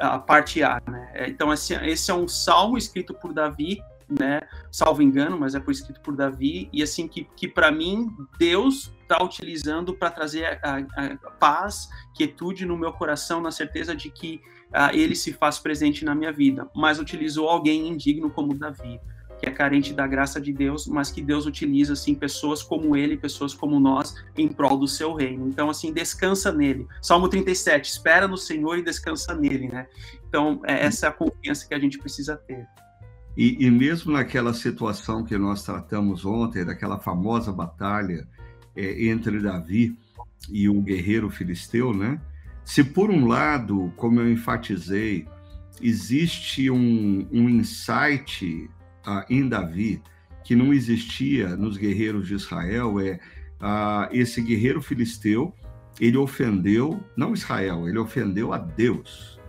a 0.00 0.18
parte 0.18 0.64
A, 0.64 0.82
né? 0.88 1.26
Então, 1.28 1.48
assim, 1.48 1.74
esse 1.84 2.10
é 2.10 2.14
um 2.14 2.26
salmo 2.26 2.76
escrito 2.76 3.14
por 3.14 3.32
Davi 3.32 3.80
né? 4.08 4.40
Salvo 4.70 5.02
engano, 5.02 5.38
mas 5.38 5.54
é 5.54 5.60
por 5.60 5.70
escrito 5.70 6.00
por 6.00 6.16
Davi 6.16 6.68
e 6.72 6.82
assim 6.82 7.08
que, 7.08 7.24
que 7.36 7.48
para 7.48 7.70
mim 7.70 8.10
Deus 8.38 8.92
está 9.12 9.22
utilizando 9.22 9.94
para 9.94 10.10
trazer 10.10 10.58
a, 10.62 10.78
a, 10.96 11.04
a, 11.04 11.30
paz, 11.32 11.88
quietude 12.14 12.64
no 12.64 12.76
meu 12.76 12.92
coração, 12.92 13.40
na 13.40 13.50
certeza 13.50 13.94
de 13.94 14.10
que 14.10 14.40
uh, 14.70 14.94
Ele 14.94 15.14
se 15.14 15.32
faz 15.32 15.58
presente 15.58 16.04
na 16.04 16.14
minha 16.14 16.32
vida. 16.32 16.68
Mas 16.74 16.98
utilizou 16.98 17.48
alguém 17.48 17.88
indigno 17.88 18.30
como 18.30 18.54
Davi, 18.54 18.98
que 19.38 19.48
é 19.48 19.50
carente 19.50 19.92
da 19.92 20.06
graça 20.06 20.40
de 20.40 20.52
Deus, 20.52 20.86
mas 20.86 21.10
que 21.10 21.20
Deus 21.20 21.46
utiliza 21.46 21.92
assim 21.92 22.14
pessoas 22.14 22.62
como 22.62 22.96
Ele, 22.96 23.16
pessoas 23.16 23.52
como 23.52 23.78
nós, 23.78 24.14
em 24.36 24.48
prol 24.48 24.78
do 24.78 24.88
Seu 24.88 25.12
reino. 25.14 25.48
Então 25.48 25.68
assim 25.68 25.92
descansa 25.92 26.52
nele. 26.52 26.86
Salmo 27.02 27.28
37, 27.28 27.90
espera 27.90 28.26
no 28.26 28.38
Senhor 28.38 28.78
e 28.78 28.82
descansa 28.82 29.34
nele, 29.34 29.68
né? 29.68 29.86
Então 30.28 30.60
é 30.64 30.86
essa 30.86 31.06
é 31.06 31.08
a 31.08 31.12
confiança 31.12 31.66
que 31.66 31.74
a 31.74 31.78
gente 31.78 31.98
precisa 31.98 32.36
ter. 32.36 32.66
E, 33.36 33.64
e, 33.64 33.70
mesmo 33.70 34.12
naquela 34.12 34.52
situação 34.52 35.24
que 35.24 35.38
nós 35.38 35.62
tratamos 35.64 36.24
ontem, 36.24 36.64
daquela 36.64 36.98
famosa 36.98 37.50
batalha 37.50 38.28
é, 38.76 39.06
entre 39.06 39.40
Davi 39.40 39.96
e 40.50 40.68
o 40.68 40.80
guerreiro 40.82 41.30
filisteu, 41.30 41.94
né? 41.94 42.20
Se 42.64 42.84
por 42.84 43.10
um 43.10 43.26
lado, 43.26 43.92
como 43.96 44.20
eu 44.20 44.30
enfatizei, 44.30 45.26
existe 45.80 46.70
um, 46.70 47.26
um 47.32 47.48
insight 47.48 48.70
uh, 49.06 49.24
em 49.28 49.48
Davi 49.48 50.00
que 50.44 50.54
não 50.54 50.72
existia 50.72 51.56
nos 51.56 51.76
guerreiros 51.76 52.28
de 52.28 52.34
Israel, 52.34 53.00
é 53.00 53.18
uh, 53.60 54.08
esse 54.10 54.40
guerreiro 54.42 54.82
filisteu, 54.82 55.54
ele 56.00 56.16
ofendeu, 56.16 57.02
não 57.16 57.32
Israel, 57.32 57.88
ele 57.88 57.98
ofendeu 57.98 58.52
a 58.52 58.58
Deus. 58.58 59.40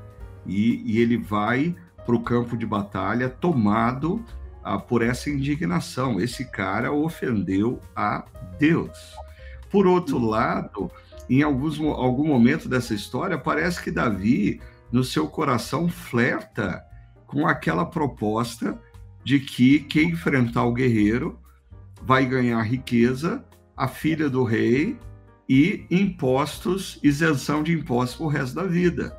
E, 0.46 0.84
e 0.86 1.00
ele 1.00 1.18
vai 1.18 1.76
para 2.06 2.16
o 2.16 2.22
campo 2.22 2.58
de 2.58 2.66
batalha 2.66 3.30
tomado 3.30 4.24
ah, 4.64 4.78
por 4.78 5.02
essa 5.02 5.30
indignação. 5.30 6.20
Esse 6.20 6.46
cara 6.46 6.92
ofendeu 6.92 7.80
a 7.96 8.26
Deus. 8.58 9.14
Por 9.70 9.88
outro 9.88 10.20
lado, 10.20 10.92
em 11.30 11.42
alguns, 11.42 11.80
algum 11.80 12.28
momento 12.28 12.70
dessa 12.70 12.94
história, 12.94 13.38
parece 13.38 13.82
que 13.82 13.92
Davi, 13.92 14.62
no 14.92 15.04
seu 15.04 15.28
coração, 15.28 15.90
flerta 15.90 16.84
com 17.26 17.48
aquela 17.48 17.86
proposta 17.86 18.80
de 19.24 19.40
que 19.40 19.80
quem 19.80 20.10
enfrentar 20.10 20.64
o 20.66 20.74
guerreiro 20.74 21.40
vai 22.02 22.26
ganhar 22.26 22.62
riqueza, 22.62 23.44
a 23.76 23.88
filha 23.88 24.30
do 24.30 24.44
rei 24.44 24.98
e 25.48 25.86
impostos, 25.90 27.00
isenção 27.02 27.64
de 27.64 27.74
impostos 27.74 28.18
para 28.18 28.26
o 28.26 28.30
resto 28.30 28.56
da 28.56 28.64
vida. 28.64 29.18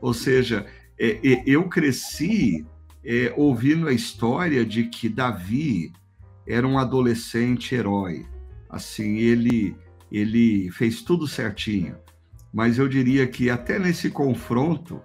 Ou 0.00 0.14
seja, 0.14 0.66
é, 0.98 1.18
é, 1.22 1.42
eu 1.46 1.68
cresci 1.68 2.66
é, 3.04 3.32
ouvindo 3.36 3.88
a 3.88 3.92
história 3.92 4.64
de 4.64 4.84
que 4.84 5.08
Davi 5.08 5.92
era 6.46 6.66
um 6.66 6.78
adolescente 6.78 7.74
herói. 7.74 8.26
Assim, 8.68 9.18
ele 9.18 9.76
ele 10.10 10.70
fez 10.70 11.02
tudo 11.02 11.26
certinho. 11.26 11.96
Mas 12.52 12.78
eu 12.78 12.88
diria 12.88 13.26
que 13.26 13.50
até 13.50 13.78
nesse 13.78 14.10
confronto 14.10 15.02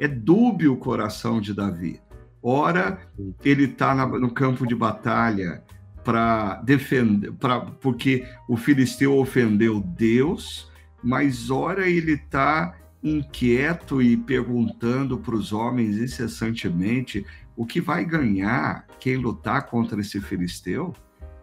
é 0.00 0.08
dúbio 0.08 0.72
o 0.72 0.78
coração 0.78 1.40
de 1.40 1.52
Davi. 1.52 2.00
Ora, 2.42 2.98
ele 3.44 3.64
está 3.64 3.94
no 4.06 4.30
campo 4.30 4.66
de 4.66 4.74
batalha 4.74 5.62
para 6.04 6.62
defender, 6.62 7.32
pra, 7.32 7.60
porque 7.60 8.24
o 8.48 8.56
filisteu 8.56 9.16
ofendeu 9.18 9.80
Deus, 9.80 10.70
mas 11.02 11.50
ora 11.50 11.88
ele 11.88 12.12
está 12.12 12.76
inquieto 13.02 14.00
e 14.02 14.16
perguntando 14.16 15.18
para 15.18 15.34
os 15.34 15.52
homens 15.52 15.96
incessantemente 15.98 17.24
o 17.56 17.64
que 17.64 17.80
vai 17.80 18.04
ganhar 18.04 18.86
quem 18.98 19.16
lutar 19.16 19.66
contra 19.66 20.00
esse 20.00 20.20
filisteu, 20.20 20.94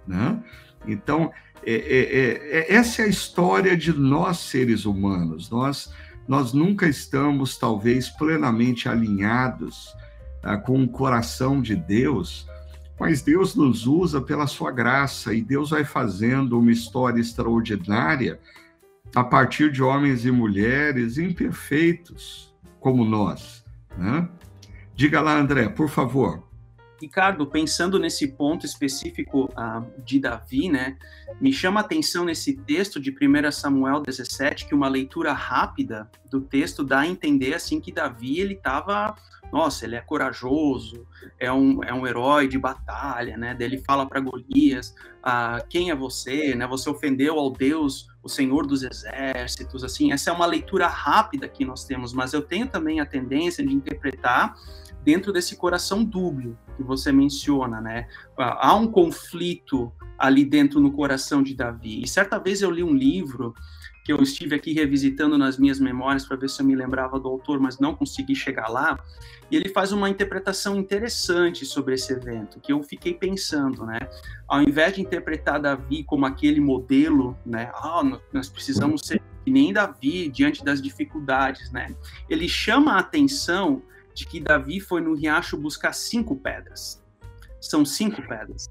né? 0.08 0.41
Então 0.86 1.32
é, 1.66 1.74
é, 1.74 1.76
é, 1.76 2.60
é, 2.60 2.76
essa 2.76 3.01
é 3.01 3.06
a 3.06 3.10
história 3.10 3.78
de 3.78 3.93
nós 3.93 4.39
seres 4.39 4.86
humanos. 4.86 5.49
Nós 5.49 5.93
nós 6.26 6.54
nunca 6.54 6.88
estamos 6.88 7.58
talvez 7.58 8.10
plenamente 8.10 8.88
alinhados 8.88 9.93
ah, 10.41 10.56
com 10.56 10.82
o 10.82 10.88
coração 10.88 11.62
de 11.62 11.76
Deus 11.76 12.47
mas 12.99 13.22
Deus 13.22 13.56
nos 13.56 13.88
usa 13.88 14.22
pela 14.22 14.47
sua 14.47 14.72
graça 14.72 15.34
e 15.34 15.41
Deus 15.41 15.72
vai 15.72 15.84
fazendo 15.84 16.58
uma 16.60 16.72
história 16.72 17.20
extraordinária 17.20 18.39
a 19.16 19.24
partir 19.24 19.72
de 19.72 19.84
homens 19.84 20.26
e 20.26 20.32
mulheres 20.32 21.18
imperfeitos 21.18 22.53
como 22.80 23.05
nós. 23.05 23.64
Né? 23.97 24.28
Diga 24.95 25.22
lá, 25.22 25.38
André, 25.38 25.70
por 25.70 25.89
favor. 25.89 26.47
Ricardo, 27.04 27.45
pensando 27.45 27.99
nesse 27.99 28.30
ponto 28.30 28.66
específico 28.66 29.51
uh, 29.58 29.86
de 30.06 30.20
Davi, 30.20 30.70
né, 30.70 30.97
me 31.39 31.51
chama 31.51 31.82
a 31.82 31.84
atenção 31.84 32.24
nesse 32.24 32.56
texto 32.56 32.97
de 32.97 33.12
1 33.12 33.51
Samuel 33.51 33.99
17 33.99 34.66
que 34.66 34.74
uma 34.74 34.88
leitura 34.88 35.34
rápida 35.34 36.10
do 36.32 36.39
texto 36.39 36.82
dá 36.82 37.01
a 37.01 37.08
entender 37.08 37.54
assim 37.56 37.82
que 37.82 37.91
Davi 37.91 38.39
ele 38.39 38.54
estava 38.54 39.18
nossa, 39.51 39.86
ele 39.86 39.95
é 39.95 40.01
corajoso, 40.01 41.06
é 41.39 41.51
um, 41.51 41.84
é 41.84 41.93
um 41.93 42.08
herói 42.08 42.47
de 42.47 42.58
batalha, 42.58 43.38
né? 43.38 43.56
Ele 43.60 43.78
fala 43.78 44.04
para 44.04 44.20
Golias, 44.20 44.95
ah, 45.22 45.64
quem 45.70 45.91
é 45.91 45.95
você, 45.95 46.56
né? 46.56 46.66
Você 46.66 46.89
ofendeu 46.89 47.38
ao 47.38 47.51
Deus, 47.51 48.08
o 48.24 48.30
Senhor 48.30 48.66
dos 48.66 48.82
Exércitos, 48.82 49.84
assim. 49.84 50.12
Essa 50.12 50.32
é 50.32 50.34
uma 50.34 50.47
leitura 50.47 50.88
rápida 50.88 51.47
que 51.47 51.64
nós 51.64 51.86
temos, 51.86 52.14
mas 52.14 52.34
eu 52.34 52.41
tenho 52.41 52.68
também 52.68 52.99
a 52.99 53.06
tendência 53.06 53.64
de 53.64 53.76
interpretar 53.76 54.56
dentro 55.04 55.32
desse 55.32 55.56
coração 55.56 56.04
dúbio 56.04 56.58
que 56.76 56.84
você 56.84 57.12
menciona, 57.12 57.82
né? 57.82 58.08
Ah, 58.38 58.70
há 58.70 58.76
um 58.76 58.88
conflito 58.88 59.91
ali 60.18 60.45
dentro 60.45 60.80
no 60.80 60.91
coração 60.91 61.43
de 61.43 61.54
Davi. 61.54 62.01
E 62.01 62.08
certa 62.08 62.39
vez 62.39 62.62
eu 62.62 62.72
li 62.72 62.84
um 62.84 62.93
livro 62.93 63.54
que 64.04 64.12
eu 64.12 64.22
estive 64.22 64.54
aqui 64.56 64.74
revisitando 64.74 65.38
nas 65.38 65.58
minhas 65.58 65.80
memórias 65.80 66.26
para 66.26 66.36
ver 66.36 66.49
se 66.49 66.62
eu 66.62 66.66
me 66.66 66.76
lembrava 66.76 67.18
do 67.20 67.30
autor, 67.30 67.60
mas 67.60 67.80
não 67.80 67.95
consegui 67.95 68.36
chegar 68.36 68.68
lá. 68.68 68.99
E 69.49 69.56
ele 69.56 69.70
faz 69.70 69.93
uma 69.93 70.10
interpretação 70.10 70.78
interessante 70.78 71.66
sobre 71.66 71.95
esse 71.95 72.12
evento, 72.12 72.60
que 72.60 72.74
eu 72.74 72.84
fiquei 72.84 73.14
pensando, 73.14 73.86
né? 73.86 73.99
Ao 74.47 74.62
invés 74.62 74.95
de 74.95 75.01
interpretar 75.01 75.62
Davi 75.62 76.04
como 76.04 76.26
aquele 76.26 76.60
modelo, 76.60 77.38
né? 77.45 77.72
Ah, 77.76 78.01
nós 78.34 78.49
precisamos 78.49 79.01
ser 79.06 79.22
que 79.45 79.51
nem 79.51 79.72
Davi 79.72 80.28
diante 80.28 80.64
das 80.66 80.82
dificuldades, 80.82 81.72
né? 81.72 81.95
Ele 82.30 82.49
chama 82.49 82.93
a 82.93 82.99
atenção 82.99 83.82
de 84.14 84.26
que 84.26 84.39
Davi 84.39 84.80
foi 84.80 85.01
no 85.01 85.16
riacho 85.16 85.57
buscar 85.57 85.93
cinco 85.93 86.36
pedras. 86.36 87.03
São 87.59 87.86
cinco 87.86 88.22
pedras. 88.22 88.70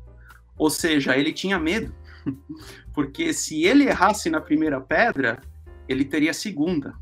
Ou 0.57 0.71
seja, 0.71 1.17
ele 1.17 1.33
tinha 1.33 1.59
medo 1.59 1.95
Porque 2.93 3.33
se 3.33 3.65
ele 3.65 3.85
errasse 3.85 4.31
na 4.31 4.41
primeira 4.41 4.81
pedra, 4.81 5.41
ele 5.89 6.05
teria 6.05 6.31
a 6.31 6.35
segunda. 6.35 6.95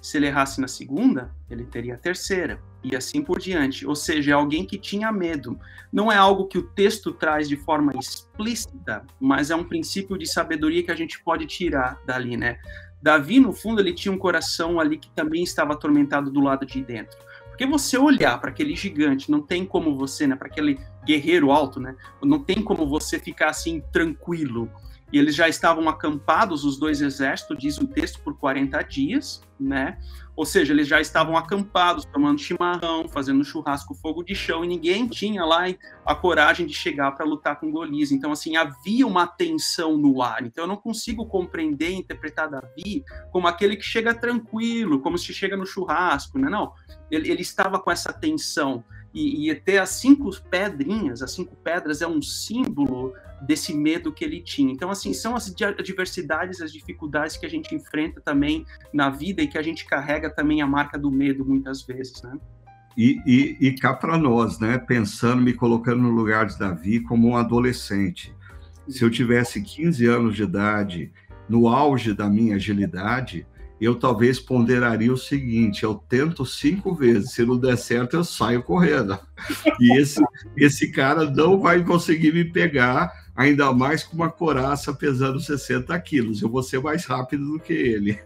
Se 0.00 0.18
ele 0.18 0.26
errasse 0.26 0.60
na 0.60 0.68
segunda, 0.68 1.34
ele 1.48 1.64
teria 1.64 1.94
a 1.94 1.98
terceira. 1.98 2.60
E 2.82 2.94
assim 2.94 3.22
por 3.22 3.38
diante. 3.38 3.86
Ou 3.86 3.94
seja, 3.94 4.32
é 4.32 4.34
alguém 4.34 4.66
que 4.66 4.78
tinha 4.78 5.10
medo. 5.10 5.58
Não 5.92 6.12
é 6.12 6.16
algo 6.16 6.46
que 6.46 6.58
o 6.58 6.62
texto 6.62 7.12
traz 7.12 7.48
de 7.48 7.56
forma 7.56 7.92
explícita, 7.98 9.04
mas 9.18 9.50
é 9.50 9.56
um 9.56 9.64
princípio 9.64 10.18
de 10.18 10.26
sabedoria 10.26 10.82
que 10.82 10.90
a 10.90 10.96
gente 10.96 11.22
pode 11.22 11.46
tirar 11.46 11.98
dali, 12.04 12.36
né? 12.36 12.58
Davi, 13.02 13.38
no 13.38 13.52
fundo, 13.52 13.80
ele 13.80 13.92
tinha 13.92 14.12
um 14.12 14.18
coração 14.18 14.80
ali 14.80 14.98
que 14.98 15.10
também 15.10 15.42
estava 15.42 15.74
atormentado 15.74 16.30
do 16.30 16.40
lado 16.40 16.66
de 16.66 16.82
dentro. 16.82 17.18
Porque 17.54 17.66
você 17.66 17.96
olhar 17.96 18.40
para 18.40 18.50
aquele 18.50 18.74
gigante, 18.74 19.30
não 19.30 19.40
tem 19.40 19.64
como 19.64 19.96
você, 19.96 20.26
né, 20.26 20.34
para 20.34 20.48
aquele 20.48 20.76
guerreiro 21.06 21.52
alto, 21.52 21.78
né, 21.78 21.94
não 22.20 22.40
tem 22.40 22.60
como 22.60 22.84
você 22.84 23.16
ficar 23.16 23.50
assim 23.50 23.80
tranquilo. 23.92 24.68
E 25.12 25.18
eles 25.18 25.36
já 25.36 25.48
estavam 25.48 25.88
acampados, 25.88 26.64
os 26.64 26.76
dois 26.76 27.00
exércitos, 27.00 27.56
diz 27.56 27.78
o 27.78 27.86
texto, 27.86 28.18
por 28.24 28.36
40 28.36 28.82
dias, 28.82 29.40
né? 29.60 29.96
Ou 30.36 30.44
seja, 30.44 30.72
eles 30.72 30.88
já 30.88 31.00
estavam 31.00 31.36
acampados, 31.36 32.04
tomando 32.04 32.40
chimarrão, 32.40 33.08
fazendo 33.08 33.44
churrasco, 33.44 33.94
fogo 33.94 34.22
de 34.22 34.34
chão, 34.34 34.64
e 34.64 34.68
ninguém 34.68 35.06
tinha 35.06 35.44
lá 35.44 35.64
a 36.04 36.14
coragem 36.14 36.66
de 36.66 36.74
chegar 36.74 37.12
para 37.12 37.24
lutar 37.24 37.60
com 37.60 37.70
Golias. 37.70 38.10
Então, 38.10 38.32
assim, 38.32 38.56
havia 38.56 39.06
uma 39.06 39.26
tensão 39.26 39.96
no 39.96 40.22
ar. 40.22 40.44
Então, 40.44 40.64
eu 40.64 40.68
não 40.68 40.76
consigo 40.76 41.26
compreender 41.26 41.90
e 41.90 41.94
interpretar 41.94 42.50
Davi 42.50 43.04
como 43.30 43.46
aquele 43.46 43.76
que 43.76 43.84
chega 43.84 44.12
tranquilo, 44.12 45.00
como 45.00 45.16
se 45.16 45.32
chega 45.32 45.56
no 45.56 45.66
churrasco, 45.66 46.38
né? 46.38 46.50
Não, 46.50 46.72
ele, 47.10 47.30
ele 47.30 47.42
estava 47.42 47.78
com 47.78 47.90
essa 47.90 48.12
tensão. 48.12 48.84
E, 49.14 49.48
e 49.48 49.54
ter 49.54 49.78
as 49.78 49.90
cinco 49.90 50.30
pedrinhas, 50.50 51.22
as 51.22 51.30
cinco 51.30 51.54
pedras 51.56 52.02
é 52.02 52.06
um 52.06 52.20
símbolo 52.20 53.14
desse 53.46 53.72
medo 53.72 54.12
que 54.12 54.24
ele 54.24 54.40
tinha. 54.40 54.72
Então, 54.72 54.90
assim, 54.90 55.12
são 55.12 55.36
as 55.36 55.54
adversidades, 55.78 56.60
as 56.60 56.72
dificuldades 56.72 57.36
que 57.36 57.46
a 57.46 57.48
gente 57.48 57.74
enfrenta 57.74 58.20
também 58.20 58.66
na 58.92 59.10
vida 59.10 59.42
e 59.42 59.46
que 59.46 59.58
a 59.58 59.62
gente 59.62 59.84
carrega 59.84 60.30
também 60.30 60.62
a 60.62 60.66
marca 60.66 60.98
do 60.98 61.10
medo 61.10 61.44
muitas 61.44 61.82
vezes, 61.82 62.22
né? 62.22 62.36
E, 62.96 63.20
e, 63.26 63.68
e 63.68 63.72
cá 63.72 63.92
para 63.92 64.16
nós, 64.16 64.58
né? 64.58 64.78
Pensando, 64.78 65.42
me 65.42 65.52
colocando 65.52 66.02
no 66.02 66.10
lugar 66.10 66.46
de 66.46 66.58
Davi 66.58 67.00
como 67.00 67.28
um 67.28 67.36
adolescente. 67.36 68.34
Se 68.88 69.02
eu 69.02 69.10
tivesse 69.10 69.62
15 69.62 70.06
anos 70.06 70.36
de 70.36 70.42
idade, 70.42 71.12
no 71.48 71.68
auge 71.68 72.14
da 72.14 72.28
minha 72.28 72.56
agilidade, 72.56 73.46
eu 73.80 73.96
talvez 73.96 74.38
ponderaria 74.38 75.12
o 75.12 75.16
seguinte: 75.16 75.82
eu 75.82 75.94
tento 75.94 76.44
cinco 76.46 76.94
vezes, 76.94 77.32
se 77.32 77.44
não 77.44 77.58
der 77.58 77.76
certo, 77.76 78.16
eu 78.16 78.24
saio 78.24 78.62
correndo. 78.62 79.18
E 79.80 79.98
esse, 79.98 80.22
esse 80.56 80.92
cara 80.92 81.30
não 81.30 81.60
vai 81.60 81.82
conseguir 81.82 82.32
me 82.32 82.44
pegar, 82.44 83.12
ainda 83.34 83.72
mais 83.72 84.04
com 84.04 84.16
uma 84.16 84.30
coraça 84.30 84.94
pesando 84.94 85.40
60 85.40 85.98
quilos. 86.00 86.40
Eu 86.40 86.48
vou 86.48 86.62
ser 86.62 86.80
mais 86.80 87.04
rápido 87.04 87.44
do 87.44 87.60
que 87.60 87.72
ele. 87.72 88.18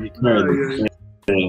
Ricardo, 0.00 0.86
é, 1.28 1.48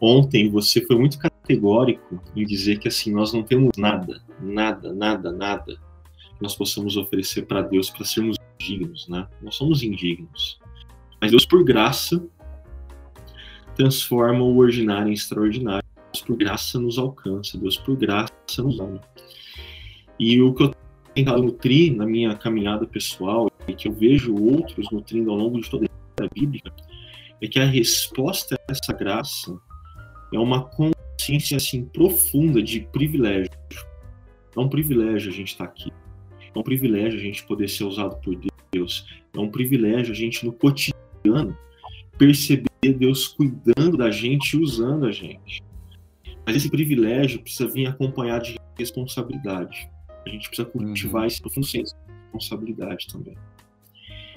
ontem 0.00 0.50
você 0.50 0.84
foi 0.84 0.96
muito 0.96 1.18
categórico 1.18 2.20
em 2.34 2.44
dizer 2.44 2.78
que 2.78 2.88
assim 2.88 3.12
nós 3.12 3.32
não 3.32 3.42
temos 3.42 3.70
nada, 3.76 4.20
nada, 4.40 4.92
nada, 4.92 5.32
nada 5.32 5.74
que 6.40 6.42
nós 6.42 6.56
possamos 6.56 6.96
oferecer 6.96 7.42
para 7.42 7.62
Deus 7.62 7.90
para 7.90 8.04
sermos 8.04 8.36
dignos, 8.58 9.08
né? 9.08 9.26
Nós 9.42 9.54
somos 9.56 9.82
indignos. 9.82 10.58
Mas 11.20 11.30
Deus, 11.30 11.44
por 11.44 11.62
graça, 11.62 12.22
transforma 13.76 14.42
o 14.42 14.56
ordinário 14.56 15.10
em 15.10 15.14
extraordinário. 15.14 15.86
Deus, 16.12 16.24
por 16.24 16.36
graça, 16.36 16.78
nos 16.78 16.98
alcança. 16.98 17.58
Deus, 17.58 17.76
por 17.76 17.96
graça, 17.96 18.32
nos 18.58 18.80
ama. 18.80 19.00
E 20.18 20.40
o 20.40 20.54
que 20.54 20.64
eu 20.64 20.74
tentado 21.14 21.42
nutrir 21.42 21.94
na 21.94 22.06
minha 22.06 22.34
caminhada 22.34 22.86
pessoal, 22.86 23.50
e 23.66 23.74
que 23.74 23.88
eu 23.88 23.92
vejo 23.92 24.34
outros 24.34 24.90
nutrindo 24.90 25.30
ao 25.30 25.36
longo 25.36 25.60
de 25.60 25.68
toda 25.68 25.86
a 26.20 26.26
Bíblia, 26.34 26.62
é 27.40 27.48
que 27.48 27.58
a 27.58 27.64
resposta 27.64 28.54
a 28.54 28.72
essa 28.72 28.92
graça 28.92 29.58
é 30.32 30.38
uma 30.38 30.64
consciência 30.64 31.56
assim 31.56 31.84
profunda 31.84 32.62
de 32.62 32.80
privilégio. 32.80 33.50
É 34.56 34.60
um 34.60 34.68
privilégio 34.68 35.30
a 35.30 35.34
gente 35.34 35.48
estar 35.48 35.64
aqui. 35.64 35.92
É 36.54 36.58
um 36.58 36.62
privilégio 36.62 37.18
a 37.18 37.22
gente 37.22 37.44
poder 37.44 37.68
ser 37.68 37.84
usado 37.84 38.16
por 38.20 38.36
Deus. 38.72 39.06
É 39.34 39.38
um 39.38 39.48
privilégio 39.48 40.12
a 40.12 40.16
gente 40.16 40.44
no 40.44 40.52
cotidiano 40.52 41.09
perceber 42.18 42.68
Deus 42.82 43.28
cuidando 43.28 43.96
da 43.96 44.10
gente 44.10 44.56
e 44.56 44.60
usando 44.60 45.06
a 45.06 45.12
gente. 45.12 45.62
Mas 46.46 46.56
esse 46.56 46.70
privilégio 46.70 47.40
precisa 47.40 47.68
vir 47.68 47.86
acompanhado 47.86 48.44
de 48.44 48.56
responsabilidade. 48.78 49.90
A 50.26 50.28
gente 50.28 50.48
precisa 50.48 50.68
cultivar 50.68 51.22
uhum. 51.22 51.26
esse 51.26 51.40
profundo 51.40 51.66
senso 51.66 51.94
de 51.94 52.12
responsabilidade 52.24 53.06
também. 53.06 53.36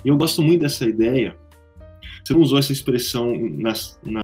E 0.04 0.08
eu 0.08 0.18
gosto 0.18 0.42
muito 0.42 0.62
dessa 0.62 0.86
ideia. 0.86 1.38
Você 2.24 2.34
não 2.34 2.42
usou 2.42 2.58
essa 2.58 2.72
expressão 2.72 3.36
nas, 3.58 4.00
na, 4.04 4.24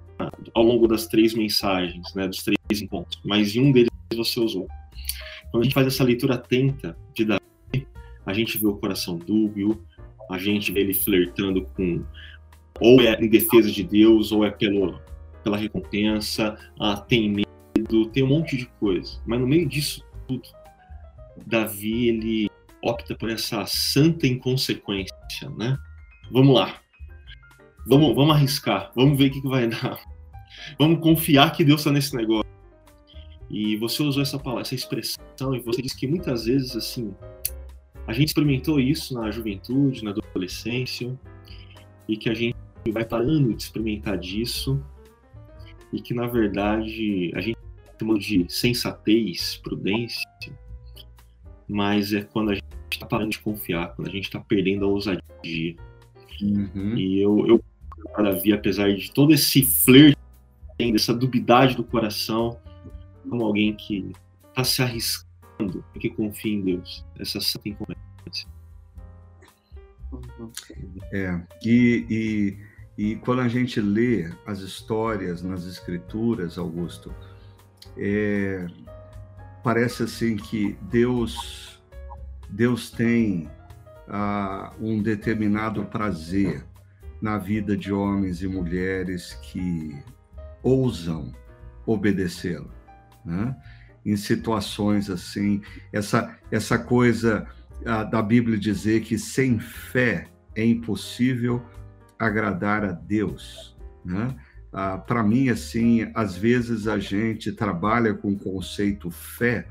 ao 0.53 0.63
longo 0.63 0.87
das 0.87 1.07
três 1.07 1.33
mensagens, 1.33 2.13
né, 2.13 2.27
dos 2.27 2.43
três 2.43 2.81
encontros, 2.81 3.19
mas 3.25 3.55
em 3.55 3.61
um 3.61 3.71
deles 3.71 3.89
você 4.13 4.39
usou. 4.39 4.67
Quando 5.51 5.61
a 5.61 5.63
gente 5.63 5.73
faz 5.73 5.87
essa 5.87 6.03
leitura 6.03 6.35
atenta 6.35 6.97
de 7.13 7.25
Davi, 7.25 7.87
a 8.25 8.33
gente 8.33 8.57
vê 8.57 8.67
o 8.67 8.75
coração 8.75 9.17
dúbio, 9.17 9.81
a 10.29 10.37
gente 10.37 10.71
vê 10.71 10.81
ele 10.81 10.93
flertando 10.93 11.65
com 11.75 12.03
ou 12.79 13.01
é 13.01 13.19
em 13.19 13.27
defesa 13.27 13.71
de 13.71 13.83
Deus, 13.83 14.31
ou 14.31 14.45
é 14.45 14.51
pelo, 14.51 14.99
pela 15.43 15.57
recompensa, 15.57 16.57
ah, 16.79 16.97
tem 16.97 17.29
medo, 17.29 18.05
tem 18.09 18.23
um 18.23 18.27
monte 18.27 18.57
de 18.57 18.65
coisa. 18.79 19.21
Mas 19.25 19.39
no 19.39 19.47
meio 19.47 19.67
disso 19.67 20.03
tudo, 20.27 20.47
Davi 21.45 22.09
ele 22.09 22.49
opta 22.81 23.15
por 23.15 23.29
essa 23.29 23.65
santa 23.65 24.27
inconsequência, 24.27 25.49
né? 25.57 25.77
Vamos 26.31 26.55
lá. 26.55 26.79
Vamos, 27.87 28.15
vamos 28.15 28.35
arriscar, 28.35 28.91
vamos 28.95 29.17
ver 29.17 29.29
o 29.29 29.31
que, 29.31 29.41
que 29.41 29.47
vai 29.47 29.67
dar. 29.67 29.99
Vamos 30.77 30.99
confiar 30.99 31.51
que 31.51 31.63
Deus 31.63 31.81
está 31.81 31.91
nesse 31.91 32.15
negócio. 32.15 32.49
E 33.49 33.75
você 33.77 34.03
usou 34.03 34.21
essa 34.21 34.37
palavra, 34.37 34.61
essa 34.61 34.75
expressão, 34.75 35.55
e 35.55 35.59
você 35.59 35.81
disse 35.81 35.97
que 35.97 36.05
muitas 36.05 36.45
vezes, 36.45 36.75
assim, 36.75 37.13
a 38.05 38.13
gente 38.13 38.27
experimentou 38.27 38.79
isso 38.79 39.15
na 39.15 39.31
juventude, 39.31 40.03
na 40.03 40.11
adolescência, 40.11 41.17
e 42.07 42.15
que 42.15 42.29
a 42.29 42.33
gente 42.33 42.55
vai 42.91 43.05
parando 43.05 43.53
de 43.53 43.61
experimentar 43.61 44.17
disso, 44.17 44.83
e 45.91 46.01
que, 46.01 46.13
na 46.13 46.27
verdade, 46.27 47.31
a 47.35 47.41
gente 47.41 47.57
chama 47.99 48.17
de 48.17 48.45
sensatez, 48.47 49.57
prudência, 49.57 50.23
mas 51.67 52.13
é 52.13 52.21
quando 52.21 52.51
a 52.51 52.55
gente 52.55 52.65
está 52.91 53.05
parando 53.05 53.31
de 53.31 53.39
confiar, 53.39 53.95
quando 53.95 54.07
a 54.07 54.11
gente 54.11 54.25
está 54.25 54.39
perdendo 54.39 54.85
a 54.85 54.87
ousadia. 54.87 55.75
Uhum. 56.41 56.97
E 56.97 57.21
eu, 57.21 57.45
eu, 57.47 57.63
Davi, 58.17 58.53
apesar 58.53 58.93
de 58.93 59.11
todo 59.11 59.33
esse 59.33 59.63
flerte, 59.63 60.17
dessa 60.77 61.13
dubidade 61.13 61.75
do 61.75 61.83
coração, 61.83 62.57
como 63.29 63.43
alguém 63.43 63.75
que 63.75 64.11
está 64.49 64.63
se 64.63 64.81
arriscando, 64.81 65.83
porque 65.91 66.09
confia 66.09 66.53
em 66.53 66.61
Deus. 66.61 67.05
Essa 67.19 67.41
santa 67.41 67.67
incompetência. 67.67 68.47
É, 71.11 71.39
e, 71.63 72.05
e, 72.09 72.57
e 72.99 73.15
quando 73.15 73.41
a 73.41 73.47
gente 73.47 73.79
lê 73.79 74.29
as 74.45 74.59
histórias 74.59 75.41
nas 75.41 75.65
escrituras, 75.65 76.57
Augusto, 76.57 77.15
é, 77.95 78.67
parece 79.63 80.03
assim 80.03 80.35
que 80.35 80.77
Deus, 80.81 81.81
Deus 82.49 82.91
tem 82.91 83.49
ah, 84.05 84.73
um 84.81 85.01
determinado 85.01 85.85
prazer 85.85 86.65
na 87.21 87.37
vida 87.37 87.77
de 87.77 87.89
homens 87.93 88.41
e 88.41 88.49
mulheres 88.49 89.31
que 89.43 89.97
ousam 90.61 91.31
obedecê-lo 91.85 92.69
né? 93.23 93.55
em 94.05 94.17
situações 94.17 95.09
assim. 95.09 95.61
Essa, 95.93 96.37
essa 96.51 96.77
coisa 96.77 97.47
a, 97.85 98.03
da 98.03 98.21
Bíblia 98.21 98.57
dizer 98.57 99.03
que 99.03 99.17
sem 99.17 99.57
fé 99.57 100.27
é 100.53 100.65
impossível 100.65 101.63
agradar 102.19 102.83
a 102.83 102.91
Deus. 102.91 103.75
Né? 104.03 104.35
Ah, 104.71 104.97
Para 104.97 105.23
mim, 105.23 105.49
assim, 105.49 106.11
às 106.13 106.37
vezes 106.37 106.87
a 106.87 106.99
gente 106.99 107.51
trabalha 107.51 108.13
com 108.13 108.33
o 108.33 108.37
conceito 108.39 109.09
fé 109.09 109.65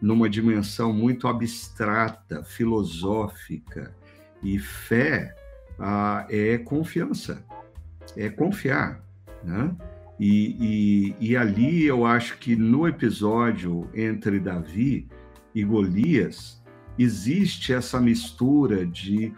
numa 0.00 0.30
dimensão 0.30 0.92
muito 0.92 1.28
abstrata, 1.28 2.42
filosófica. 2.44 3.94
E 4.42 4.58
fé 4.58 5.34
ah, 5.78 6.26
é 6.30 6.56
confiança, 6.58 7.44
é 8.16 8.30
confiar. 8.30 9.02
Né? 9.42 9.74
E, 10.18 11.14
e, 11.20 11.30
e, 11.30 11.36
ali 11.36 11.84
eu 11.84 12.04
acho 12.04 12.38
que 12.38 12.54
no 12.54 12.86
episódio 12.86 13.88
entre 13.94 14.38
Davi 14.38 15.08
e 15.54 15.64
Golias, 15.64 16.62
existe 16.98 17.72
essa 17.72 17.98
mistura 17.98 18.86
de 18.86 19.32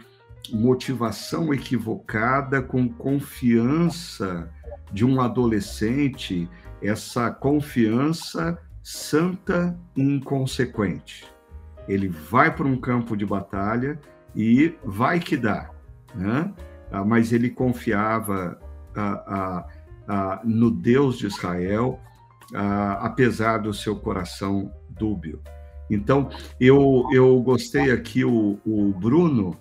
motivação 0.51 1.53
equivocada 1.53 2.61
com 2.63 2.89
confiança 2.89 4.51
de 4.93 5.05
um 5.05 5.21
adolescente, 5.21 6.49
essa 6.83 7.31
confiança 7.31 8.59
santa 8.83 9.79
e 9.97 10.03
inconsequente. 10.03 11.25
Ele 11.89 12.09
vai 12.09 12.55
para 12.55 12.67
um 12.67 12.77
campo 12.77 13.17
de 13.17 13.25
batalha 13.25 13.99
e 14.35 14.75
vai 14.85 15.21
que 15.21 15.37
dá, 15.37 15.71
né? 16.15 16.53
Ah, 16.91 17.05
mas 17.05 17.33
ele 17.33 17.51
confiava. 17.51 18.59
Ah, 18.95 19.25
ah, 19.27 19.67
ah, 20.09 20.41
no 20.45 20.71
Deus 20.71 21.19
de 21.19 21.27
Israel, 21.27 21.99
ah, 22.55 22.99
apesar 23.03 23.59
do 23.59 23.73
seu 23.73 23.97
coração 23.97 24.71
dúbio. 24.91 25.41
Então, 25.91 26.31
eu, 26.61 27.07
eu 27.13 27.41
gostei 27.41 27.91
aqui, 27.91 28.25
o, 28.25 28.59
o 28.65 28.93
Bruno, 28.93 29.57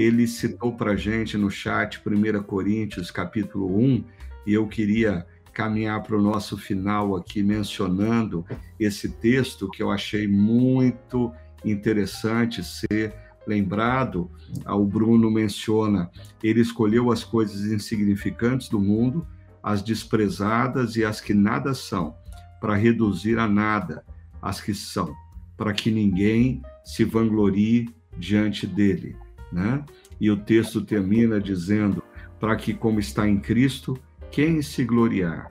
ele 0.00 0.26
citou 0.26 0.72
para 0.72 0.92
a 0.92 0.96
gente 0.96 1.38
no 1.38 1.50
chat 1.50 2.00
1 2.06 2.42
Coríntios, 2.42 3.10
capítulo 3.10 3.78
1, 3.78 4.04
e 4.46 4.52
eu 4.52 4.66
queria 4.68 5.26
caminhar 5.52 6.02
para 6.02 6.16
o 6.16 6.22
nosso 6.22 6.58
final 6.58 7.16
aqui, 7.16 7.42
mencionando 7.42 8.44
esse 8.78 9.08
texto 9.08 9.70
que 9.70 9.82
eu 9.82 9.90
achei 9.90 10.28
muito 10.28 11.32
interessante 11.64 12.62
ser 12.62 13.14
lembrado. 13.46 14.30
Ah, 14.66 14.76
o 14.76 14.84
Bruno 14.84 15.30
menciona, 15.30 16.10
ele 16.42 16.60
escolheu 16.60 17.10
as 17.10 17.24
coisas 17.24 17.64
insignificantes 17.64 18.68
do 18.68 18.78
mundo 18.78 19.26
as 19.66 19.82
desprezadas 19.82 20.94
e 20.94 21.04
as 21.04 21.20
que 21.20 21.34
nada 21.34 21.74
são, 21.74 22.14
para 22.60 22.76
reduzir 22.76 23.36
a 23.36 23.48
nada 23.48 24.04
as 24.40 24.60
que 24.60 24.72
são, 24.72 25.12
para 25.56 25.72
que 25.72 25.90
ninguém 25.90 26.62
se 26.84 27.02
vanglorie 27.02 27.92
diante 28.16 28.64
dele, 28.64 29.16
né? 29.52 29.84
E 30.20 30.30
o 30.30 30.36
texto 30.36 30.80
termina 30.80 31.40
dizendo: 31.40 32.02
para 32.38 32.56
que, 32.56 32.74
como 32.74 33.00
está 33.00 33.28
em 33.28 33.38
Cristo, 33.38 33.98
quem 34.30 34.60
se 34.62 34.84
gloriar, 34.84 35.50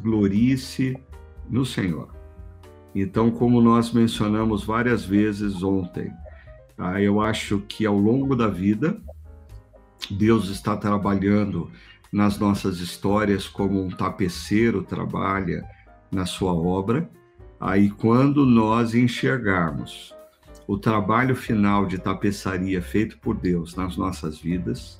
glorie-se 0.00 0.96
no 1.48 1.64
Senhor. 1.64 2.08
Então, 2.94 3.30
como 3.30 3.60
nós 3.60 3.92
mencionamos 3.92 4.64
várias 4.64 5.04
vezes 5.04 5.62
ontem, 5.62 6.12
tá? 6.76 7.00
eu 7.00 7.20
acho 7.20 7.60
que 7.60 7.86
ao 7.86 7.96
longo 7.96 8.36
da 8.36 8.48
vida, 8.48 9.00
Deus 10.10 10.48
está 10.48 10.76
trabalhando 10.76 11.70
nas 12.12 12.38
nossas 12.38 12.80
histórias 12.80 13.48
como 13.48 13.82
um 13.82 13.88
tapeceiro 13.88 14.82
trabalha 14.82 15.64
na 16.10 16.26
sua 16.26 16.52
obra. 16.52 17.08
Aí, 17.58 17.90
quando 17.90 18.44
nós 18.44 18.94
enxergarmos 18.94 20.14
o 20.66 20.78
trabalho 20.78 21.34
final 21.34 21.86
de 21.86 21.98
tapeçaria 21.98 22.80
feito 22.80 23.18
por 23.18 23.36
Deus 23.36 23.74
nas 23.74 23.96
nossas 23.96 24.38
vidas, 24.38 24.98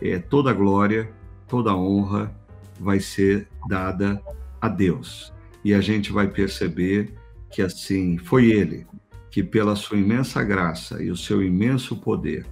é, 0.00 0.18
toda 0.18 0.52
glória, 0.52 1.10
toda 1.48 1.74
honra 1.74 2.34
vai 2.80 3.00
ser 3.00 3.48
dada 3.68 4.20
a 4.60 4.68
Deus. 4.68 5.32
E 5.64 5.74
a 5.74 5.80
gente 5.80 6.12
vai 6.12 6.28
perceber 6.28 7.14
que 7.50 7.62
assim 7.62 8.18
foi 8.18 8.50
Ele 8.50 8.86
que, 9.30 9.42
pela 9.42 9.76
sua 9.76 9.98
imensa 9.98 10.42
graça 10.42 11.02
e 11.02 11.10
o 11.10 11.16
seu 11.16 11.42
imenso 11.42 11.96
poder, 11.96 12.46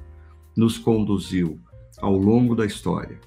nos 0.56 0.78
conduziu 0.78 1.60
ao 1.98 2.16
longo 2.16 2.54
da 2.54 2.66
história 2.66 3.18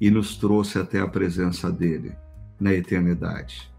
e 0.00 0.10
nos 0.10 0.36
trouxe 0.36 0.78
até 0.78 1.00
a 1.00 1.08
presença 1.08 1.70
dele 1.70 2.12
na 2.60 2.72
eternidade. 2.74 3.70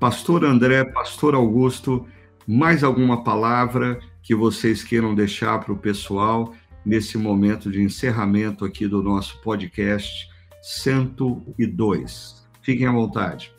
Pastor 0.00 0.44
André, 0.44 0.84
Pastor 0.84 1.34
Augusto, 1.34 2.06
mais 2.46 2.82
alguma 2.82 3.22
palavra 3.22 3.98
que 4.24 4.34
vocês 4.34 4.82
queiram 4.82 5.14
deixar 5.14 5.60
para 5.60 5.72
o 5.72 5.78
pessoal 5.78 6.52
nesse 6.84 7.16
momento 7.16 7.70
de 7.70 7.80
encerramento 7.80 8.64
aqui 8.64 8.88
do 8.88 9.02
nosso 9.02 9.40
podcast 9.42 10.28
102? 10.62 12.44
Fiquem 12.60 12.86
à 12.86 12.92
vontade. 12.92 13.54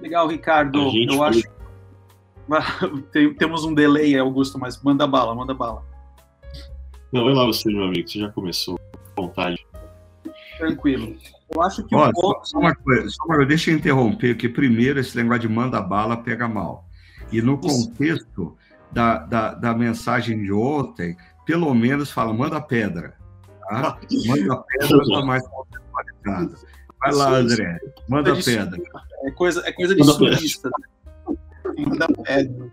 Legal, 0.00 0.28
Ricardo. 0.28 0.90
Eu 0.96 1.22
acho. 1.22 1.42
Temos 3.38 3.64
um 3.64 3.74
delay, 3.74 4.18
Augusto, 4.18 4.58
mas 4.58 4.82
manda 4.82 5.06
bala, 5.06 5.34
manda 5.34 5.52
bala. 5.52 5.84
Não, 7.12 7.24
vai 7.24 7.34
lá 7.34 7.44
você, 7.44 7.68
meu 7.70 7.84
amigo, 7.84 8.08
você 8.08 8.20
já 8.20 8.30
começou. 8.30 8.78
À 9.16 9.20
vontade 9.20 9.64
tranquilo. 10.58 11.16
Eu 11.54 11.62
acho 11.62 11.84
que 11.84 11.94
Olha, 11.94 12.10
o 12.10 12.20
ponto... 12.20 12.48
só, 12.48 12.58
uma 12.58 12.74
coisa, 12.74 13.08
só 13.08 13.24
uma, 13.26 13.44
deixa 13.44 13.70
eu 13.70 13.76
interromper, 13.76 14.36
que 14.36 14.48
primeiro 14.48 14.98
esse 14.98 15.16
negócio 15.16 15.42
de 15.42 15.48
manda 15.48 15.80
bala 15.80 16.16
pega 16.16 16.48
mal. 16.48 16.88
E 17.32 17.40
no 17.40 17.58
contexto 17.58 18.56
da, 18.94 19.18
da, 19.18 19.54
da 19.54 19.74
mensagem 19.74 20.42
de 20.42 20.52
ontem, 20.52 21.16
pelo 21.44 21.74
menos 21.74 22.10
fala, 22.10 22.32
manda 22.32 22.60
pedra. 22.60 23.14
Tá? 23.68 23.98
Manda 24.26 24.64
pedra 24.78 25.02
está 25.02 25.24
mais 25.24 25.42
contextualizada. 25.48 26.74
Vai 27.00 27.12
lá, 27.12 27.36
André. 27.36 27.78
Manda 28.08 28.30
é 28.30 28.42
pedra. 28.42 28.80
É 29.24 29.30
coisa, 29.32 29.62
é 29.66 29.72
coisa 29.72 29.94
de 29.94 30.04
sulista. 30.04 30.70
Manda 31.76 32.06
pedra. 32.06 32.72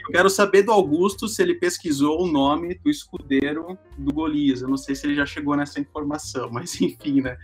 Eu 0.00 0.12
quero 0.12 0.28
saber 0.28 0.62
do 0.62 0.72
Augusto 0.72 1.28
se 1.28 1.40
ele 1.40 1.54
pesquisou 1.54 2.22
o 2.22 2.26
nome 2.26 2.74
do 2.82 2.90
escudeiro 2.90 3.78
do 3.96 4.12
Golias. 4.12 4.60
Eu 4.60 4.68
não 4.68 4.76
sei 4.76 4.96
se 4.96 5.06
ele 5.06 5.14
já 5.14 5.24
chegou 5.24 5.56
nessa 5.56 5.78
informação, 5.78 6.50
mas 6.50 6.80
enfim, 6.80 7.20
né? 7.20 7.38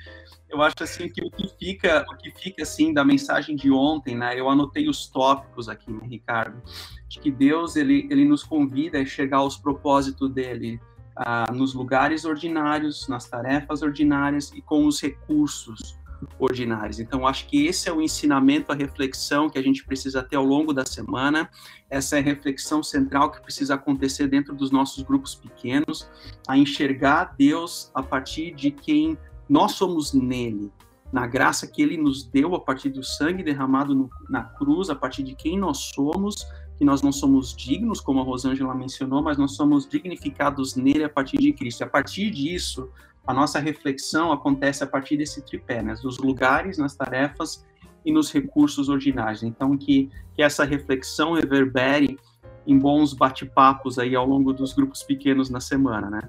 Eu 0.49 0.63
acho 0.63 0.77
assim 0.81 1.09
que 1.09 1.21
o 1.23 1.31
que 1.31 1.49
fica, 1.59 2.05
o 2.09 2.17
que 2.17 2.31
fica 2.31 2.63
assim 2.63 2.93
da 2.93 3.05
mensagem 3.05 3.57
de 3.57 3.71
ontem, 3.71 4.15
né? 4.15 4.39
Eu 4.39 4.49
anotei 4.49 4.89
os 4.89 5.09
tópicos 5.09 5.69
aqui, 5.69 5.91
né, 5.91 6.07
Ricardo, 6.07 6.63
de 7.09 7.19
que 7.19 7.31
Deus 7.31 7.77
ele, 7.77 8.07
ele 8.11 8.25
nos 8.25 8.45
convida 8.45 8.99
a 8.99 9.01
enxergar 9.03 9.43
os 9.43 9.57
propósitos 9.57 10.31
dele 10.31 10.81
ah, 11.17 11.51
nos 11.53 11.75
lugares 11.75 12.25
ordinários, 12.25 13.09
nas 13.09 13.29
tarefas 13.29 13.83
ordinárias 13.83 14.53
e 14.53 14.63
com 14.63 14.87
os 14.87 15.01
recursos 15.01 15.99
ordinários. 16.39 16.99
Então, 16.99 17.27
acho 17.27 17.47
que 17.47 17.67
esse 17.67 17.89
é 17.89 17.93
o 17.93 18.01
ensinamento, 18.01 18.73
a 18.73 18.75
reflexão 18.75 19.49
que 19.51 19.59
a 19.59 19.63
gente 19.63 19.85
precisa 19.85 20.23
ter 20.23 20.37
ao 20.37 20.45
longo 20.45 20.73
da 20.73 20.85
semana. 20.85 21.49
Essa 21.91 22.17
é 22.17 22.21
a 22.21 22.23
reflexão 22.23 22.83
central 22.83 23.31
que 23.31 23.41
precisa 23.41 23.75
acontecer 23.75 24.27
dentro 24.27 24.55
dos 24.55 24.71
nossos 24.71 25.03
grupos 25.03 25.35
pequenos, 25.35 26.09
a 26.47 26.57
enxergar 26.57 27.35
Deus 27.37 27.91
a 27.95 28.03
partir 28.03 28.55
de 28.55 28.71
quem 28.71 29.19
nós 29.49 29.73
somos 29.73 30.13
nele, 30.13 30.73
na 31.13 31.27
graça 31.27 31.67
que 31.67 31.81
ele 31.81 31.97
nos 31.97 32.25
deu 32.25 32.55
a 32.55 32.61
partir 32.61 32.91
do 32.91 33.03
sangue 33.03 33.43
derramado 33.43 33.95
no, 33.95 34.11
na 34.29 34.43
cruz, 34.43 34.91
a 34.91 34.95
partir 34.95 35.23
de 35.23 35.35
quem 35.35 35.59
nós 35.59 35.93
somos, 35.95 36.47
que 36.77 36.85
nós 36.85 37.01
não 37.01 37.13
somos 37.13 37.57
dignos, 37.57 38.01
como 38.01 38.21
a 38.21 38.25
Rosângela 38.25 38.75
mencionou, 38.75 39.23
mas 39.23 39.39
nós 39.39 39.53
somos 39.53 39.89
dignificados 39.89 40.77
nele 40.77 41.05
a 41.05 41.09
partir 41.09 41.39
de 41.39 41.53
Cristo. 41.53 41.85
A 41.85 41.87
partir 41.87 42.31
disso, 42.31 42.91
a 43.27 43.33
nossa 43.33 43.59
reflexão 43.59 44.31
acontece 44.31 44.85
a 44.85 44.87
partir 44.87 45.17
desse 45.17 45.43
tripé, 45.43 45.83
né, 45.83 45.95
dos 45.95 46.19
lugares, 46.19 46.77
nas 46.77 46.95
tarefas 46.95 47.65
e 48.05 48.13
nos 48.13 48.31
recursos 48.31 48.89
ordinários. 48.89 49.43
Então, 49.43 49.77
que, 49.77 50.11
que 50.35 50.43
essa 50.43 50.65
reflexão 50.65 51.33
reverbere 51.33 52.19
em 52.67 52.79
bons 52.79 53.15
bate-papos 53.15 53.99
aí 53.99 54.15
ao 54.15 54.27
longo 54.27 54.53
dos 54.53 54.73
grupos 54.73 55.03
pequenos 55.03 55.49
na 55.49 55.61
semana, 55.61 56.11
né? 56.11 56.29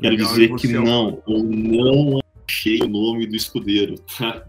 Quero 0.00 0.16
dizer 0.16 0.54
que 0.56 0.68
não, 0.68 1.22
eu 1.26 1.42
não 1.42 2.20
achei 2.46 2.80
o 2.80 2.88
nome 2.88 3.26
do 3.26 3.36
escudeiro, 3.36 3.96
tá? 4.18 4.44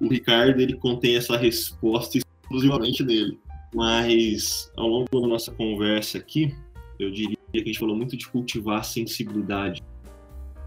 O 0.00 0.08
Ricardo, 0.08 0.60
ele 0.60 0.74
contém 0.74 1.16
essa 1.16 1.36
resposta 1.36 2.18
exclusivamente 2.18 3.02
nele. 3.02 3.38
Mas, 3.74 4.70
ao 4.76 4.86
longo 4.86 5.20
da 5.20 5.26
nossa 5.26 5.50
conversa 5.52 6.18
aqui, 6.18 6.54
eu 6.98 7.10
diria 7.10 7.36
que 7.52 7.60
a 7.60 7.64
gente 7.64 7.78
falou 7.78 7.96
muito 7.96 8.16
de 8.16 8.28
cultivar 8.28 8.80
a 8.80 8.82
sensibilidade 8.82 9.82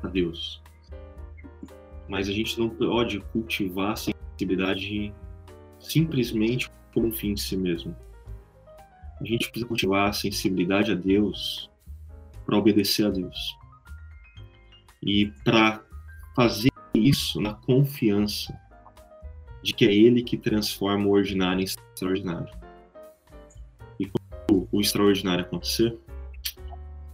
a 0.04 0.08
Deus. 0.08 0.62
Mas 2.10 2.28
a 2.28 2.32
gente 2.32 2.60
não 2.60 2.70
pode 2.70 3.20
cultivar 3.32 3.94
a 3.94 3.96
sensibilidade 3.96 5.14
simplesmente 5.80 6.70
como 6.94 7.08
um 7.08 7.12
fim 7.12 7.34
de 7.34 7.42
si 7.42 7.56
mesmo. 7.56 7.96
A 9.20 9.26
gente 9.26 9.50
precisa 9.50 9.68
cultivar 9.68 10.10
a 10.10 10.14
sensibilidade 10.14 10.92
a 10.92 10.96
Deus 10.96 11.70
para 12.46 12.58
obedecer 12.58 13.08
a 13.08 13.10
Deus. 13.10 13.38
E 15.08 15.28
para 15.46 15.82
fazer 16.36 16.70
isso 16.94 17.40
na 17.40 17.54
confiança 17.54 18.54
de 19.64 19.74
que 19.74 19.86
é 19.86 19.94
Ele 19.94 20.22
que 20.22 20.38
transforma 20.38 21.08
o 21.08 21.12
ordinário 21.12 21.62
em 21.62 21.64
extraordinário. 21.64 22.54
E 23.98 24.06
quando 24.06 24.68
o 24.70 24.82
extraordinário 24.82 25.46
acontecer, 25.46 25.98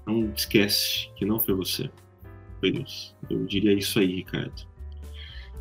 não 0.07 0.33
esquece 0.35 1.09
que 1.15 1.23
não 1.23 1.39
foi 1.39 1.53
você, 1.53 1.89
foi 2.59 2.71
Deus. 2.71 3.15
Eu 3.29 3.45
diria 3.45 3.73
isso 3.73 3.99
aí, 3.99 4.15
Ricardo. 4.15 4.67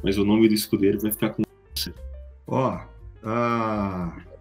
Mas 0.03 0.17
o 0.17 0.25
nome 0.25 0.49
do 0.49 0.55
escudeiro 0.55 0.99
vai 0.99 1.13
ficar 1.13 1.31
com 1.31 1.43
você. 1.77 1.95
Ó, 2.47 2.81
oh, 3.23 3.29
uh, 3.29 4.32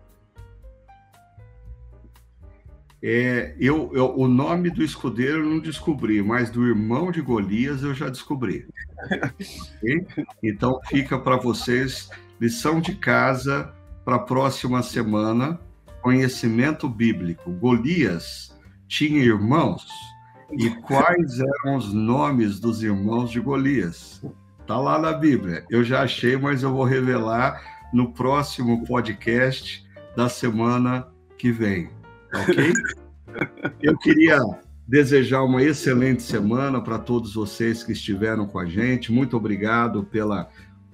é, 3.04 3.56
eu, 3.60 3.90
eu, 3.94 4.16
o 4.16 4.28
nome 4.28 4.70
do 4.70 4.84
escudeiro 4.84 5.40
eu 5.40 5.50
não 5.50 5.60
descobri, 5.60 6.22
mas 6.22 6.52
do 6.52 6.68
irmão 6.68 7.12
de 7.12 7.20
Golias 7.20 7.82
eu 7.82 7.96
já 7.96 8.10
descobri. 8.10 8.68
okay? 9.78 10.06
Então 10.44 10.80
fica 10.88 11.18
para 11.18 11.36
vocês 11.38 12.10
lição 12.40 12.80
de 12.80 12.96
casa 12.96 13.74
para 14.06 14.18
a 14.18 14.20
próxima 14.20 14.84
semana, 14.84 15.60
conhecimento 16.02 16.88
bíblico. 16.88 17.52
Golias 17.52 18.56
tinha 18.88 19.24
irmãos? 19.24 19.88
E 20.52 20.70
quais 20.82 21.40
eram 21.40 21.78
os 21.78 21.94
nomes 21.94 22.60
dos 22.60 22.84
irmãos 22.84 23.32
de 23.32 23.40
Golias? 23.40 24.22
Está 24.60 24.78
lá 24.78 25.00
na 25.00 25.14
Bíblia. 25.14 25.66
Eu 25.70 25.84
já 25.84 26.04
achei, 26.04 26.38
mas 26.38 26.62
eu 26.62 26.74
vou 26.74 26.84
revelar 26.84 27.90
no 27.94 28.12
próximo 28.14 28.86
podcast 28.86 29.86
da 30.16 30.28
semana 30.28 31.08
que 31.38 31.52
vem. 31.52 32.01
Ok? 32.34 32.74
Eu 33.82 33.98
queria 33.98 34.40
desejar 34.88 35.44
uma 35.44 35.64
excelente 35.64 36.22
semana 36.22 36.82
para 36.82 37.00
todos 37.00 37.34
vocês 37.34 37.84
que 37.84 37.94
estiveram 37.94 38.46
com 38.46 38.60
a 38.60 38.66
gente. 38.66 39.12
Muito 39.12 39.38
obrigado 39.38 40.04
pela 40.04 40.50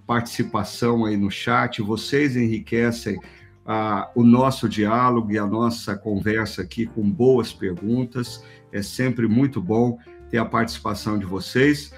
participação 0.06 1.06
aí 1.06 1.18
no 1.18 1.32
chat. 1.32 1.82
Vocês 1.82 2.36
enriquecem 2.36 3.20
ah, 3.66 4.10
o 4.16 4.24
nosso 4.24 4.70
diálogo 4.70 5.32
e 5.32 5.38
a 5.38 5.46
nossa 5.46 5.96
conversa 5.96 6.62
aqui 6.62 6.86
com 6.86 7.10
boas 7.10 7.52
perguntas. 7.52 8.44
É 8.72 8.82
sempre 8.82 9.28
muito 9.28 9.62
bom 9.62 9.98
ter 10.30 10.38
a 10.38 10.46
participação 10.46 11.18
de 11.18 11.26
vocês. 11.26 11.94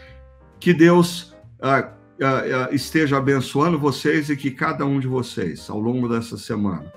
Que 0.59 0.73
Deus 0.73 1.35
ah, 1.61 1.91
ah, 2.21 2.69
esteja 2.71 3.17
abençoando 3.17 3.77
vocês 3.77 4.29
e 4.29 4.35
que 4.35 4.51
cada 4.51 4.85
um 4.85 4.99
de 4.99 5.07
vocês, 5.07 5.69
ao 5.69 5.79
longo 5.79 6.07
dessa 6.07 6.37
semana, 6.37 6.91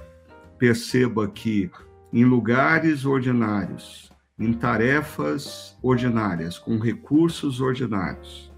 perceba 0.58 1.28
que 1.28 1.70
em 2.12 2.24
lugares 2.24 3.04
ordinários, 3.04 4.12
em 4.38 4.52
tarefas 4.52 5.76
ordinárias, 5.82 6.58
com 6.58 6.78
recursos 6.78 7.60
ordinários, 7.60 8.52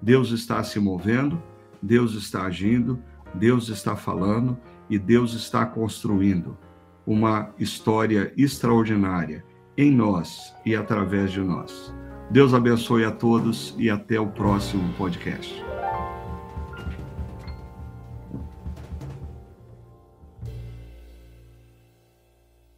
Deus 0.00 0.30
está 0.30 0.62
se 0.62 0.78
movendo, 0.78 1.42
Deus 1.82 2.14
está 2.14 2.42
agindo, 2.42 3.02
Deus 3.34 3.68
está 3.68 3.96
falando 3.96 4.58
e 4.88 4.98
Deus 4.98 5.34
está 5.34 5.66
construindo 5.66 6.56
uma 7.06 7.50
história 7.58 8.32
extraordinária 8.36 9.44
em 9.76 9.90
nós 9.90 10.54
e 10.64 10.74
através 10.74 11.32
de 11.32 11.40
nós. 11.40 11.94
Deus 12.30 12.52
abençoe 12.52 13.04
a 13.04 13.10
todos 13.10 13.74
e 13.78 13.88
até 13.88 14.20
o 14.20 14.26
próximo 14.26 14.92
podcast. 14.94 15.64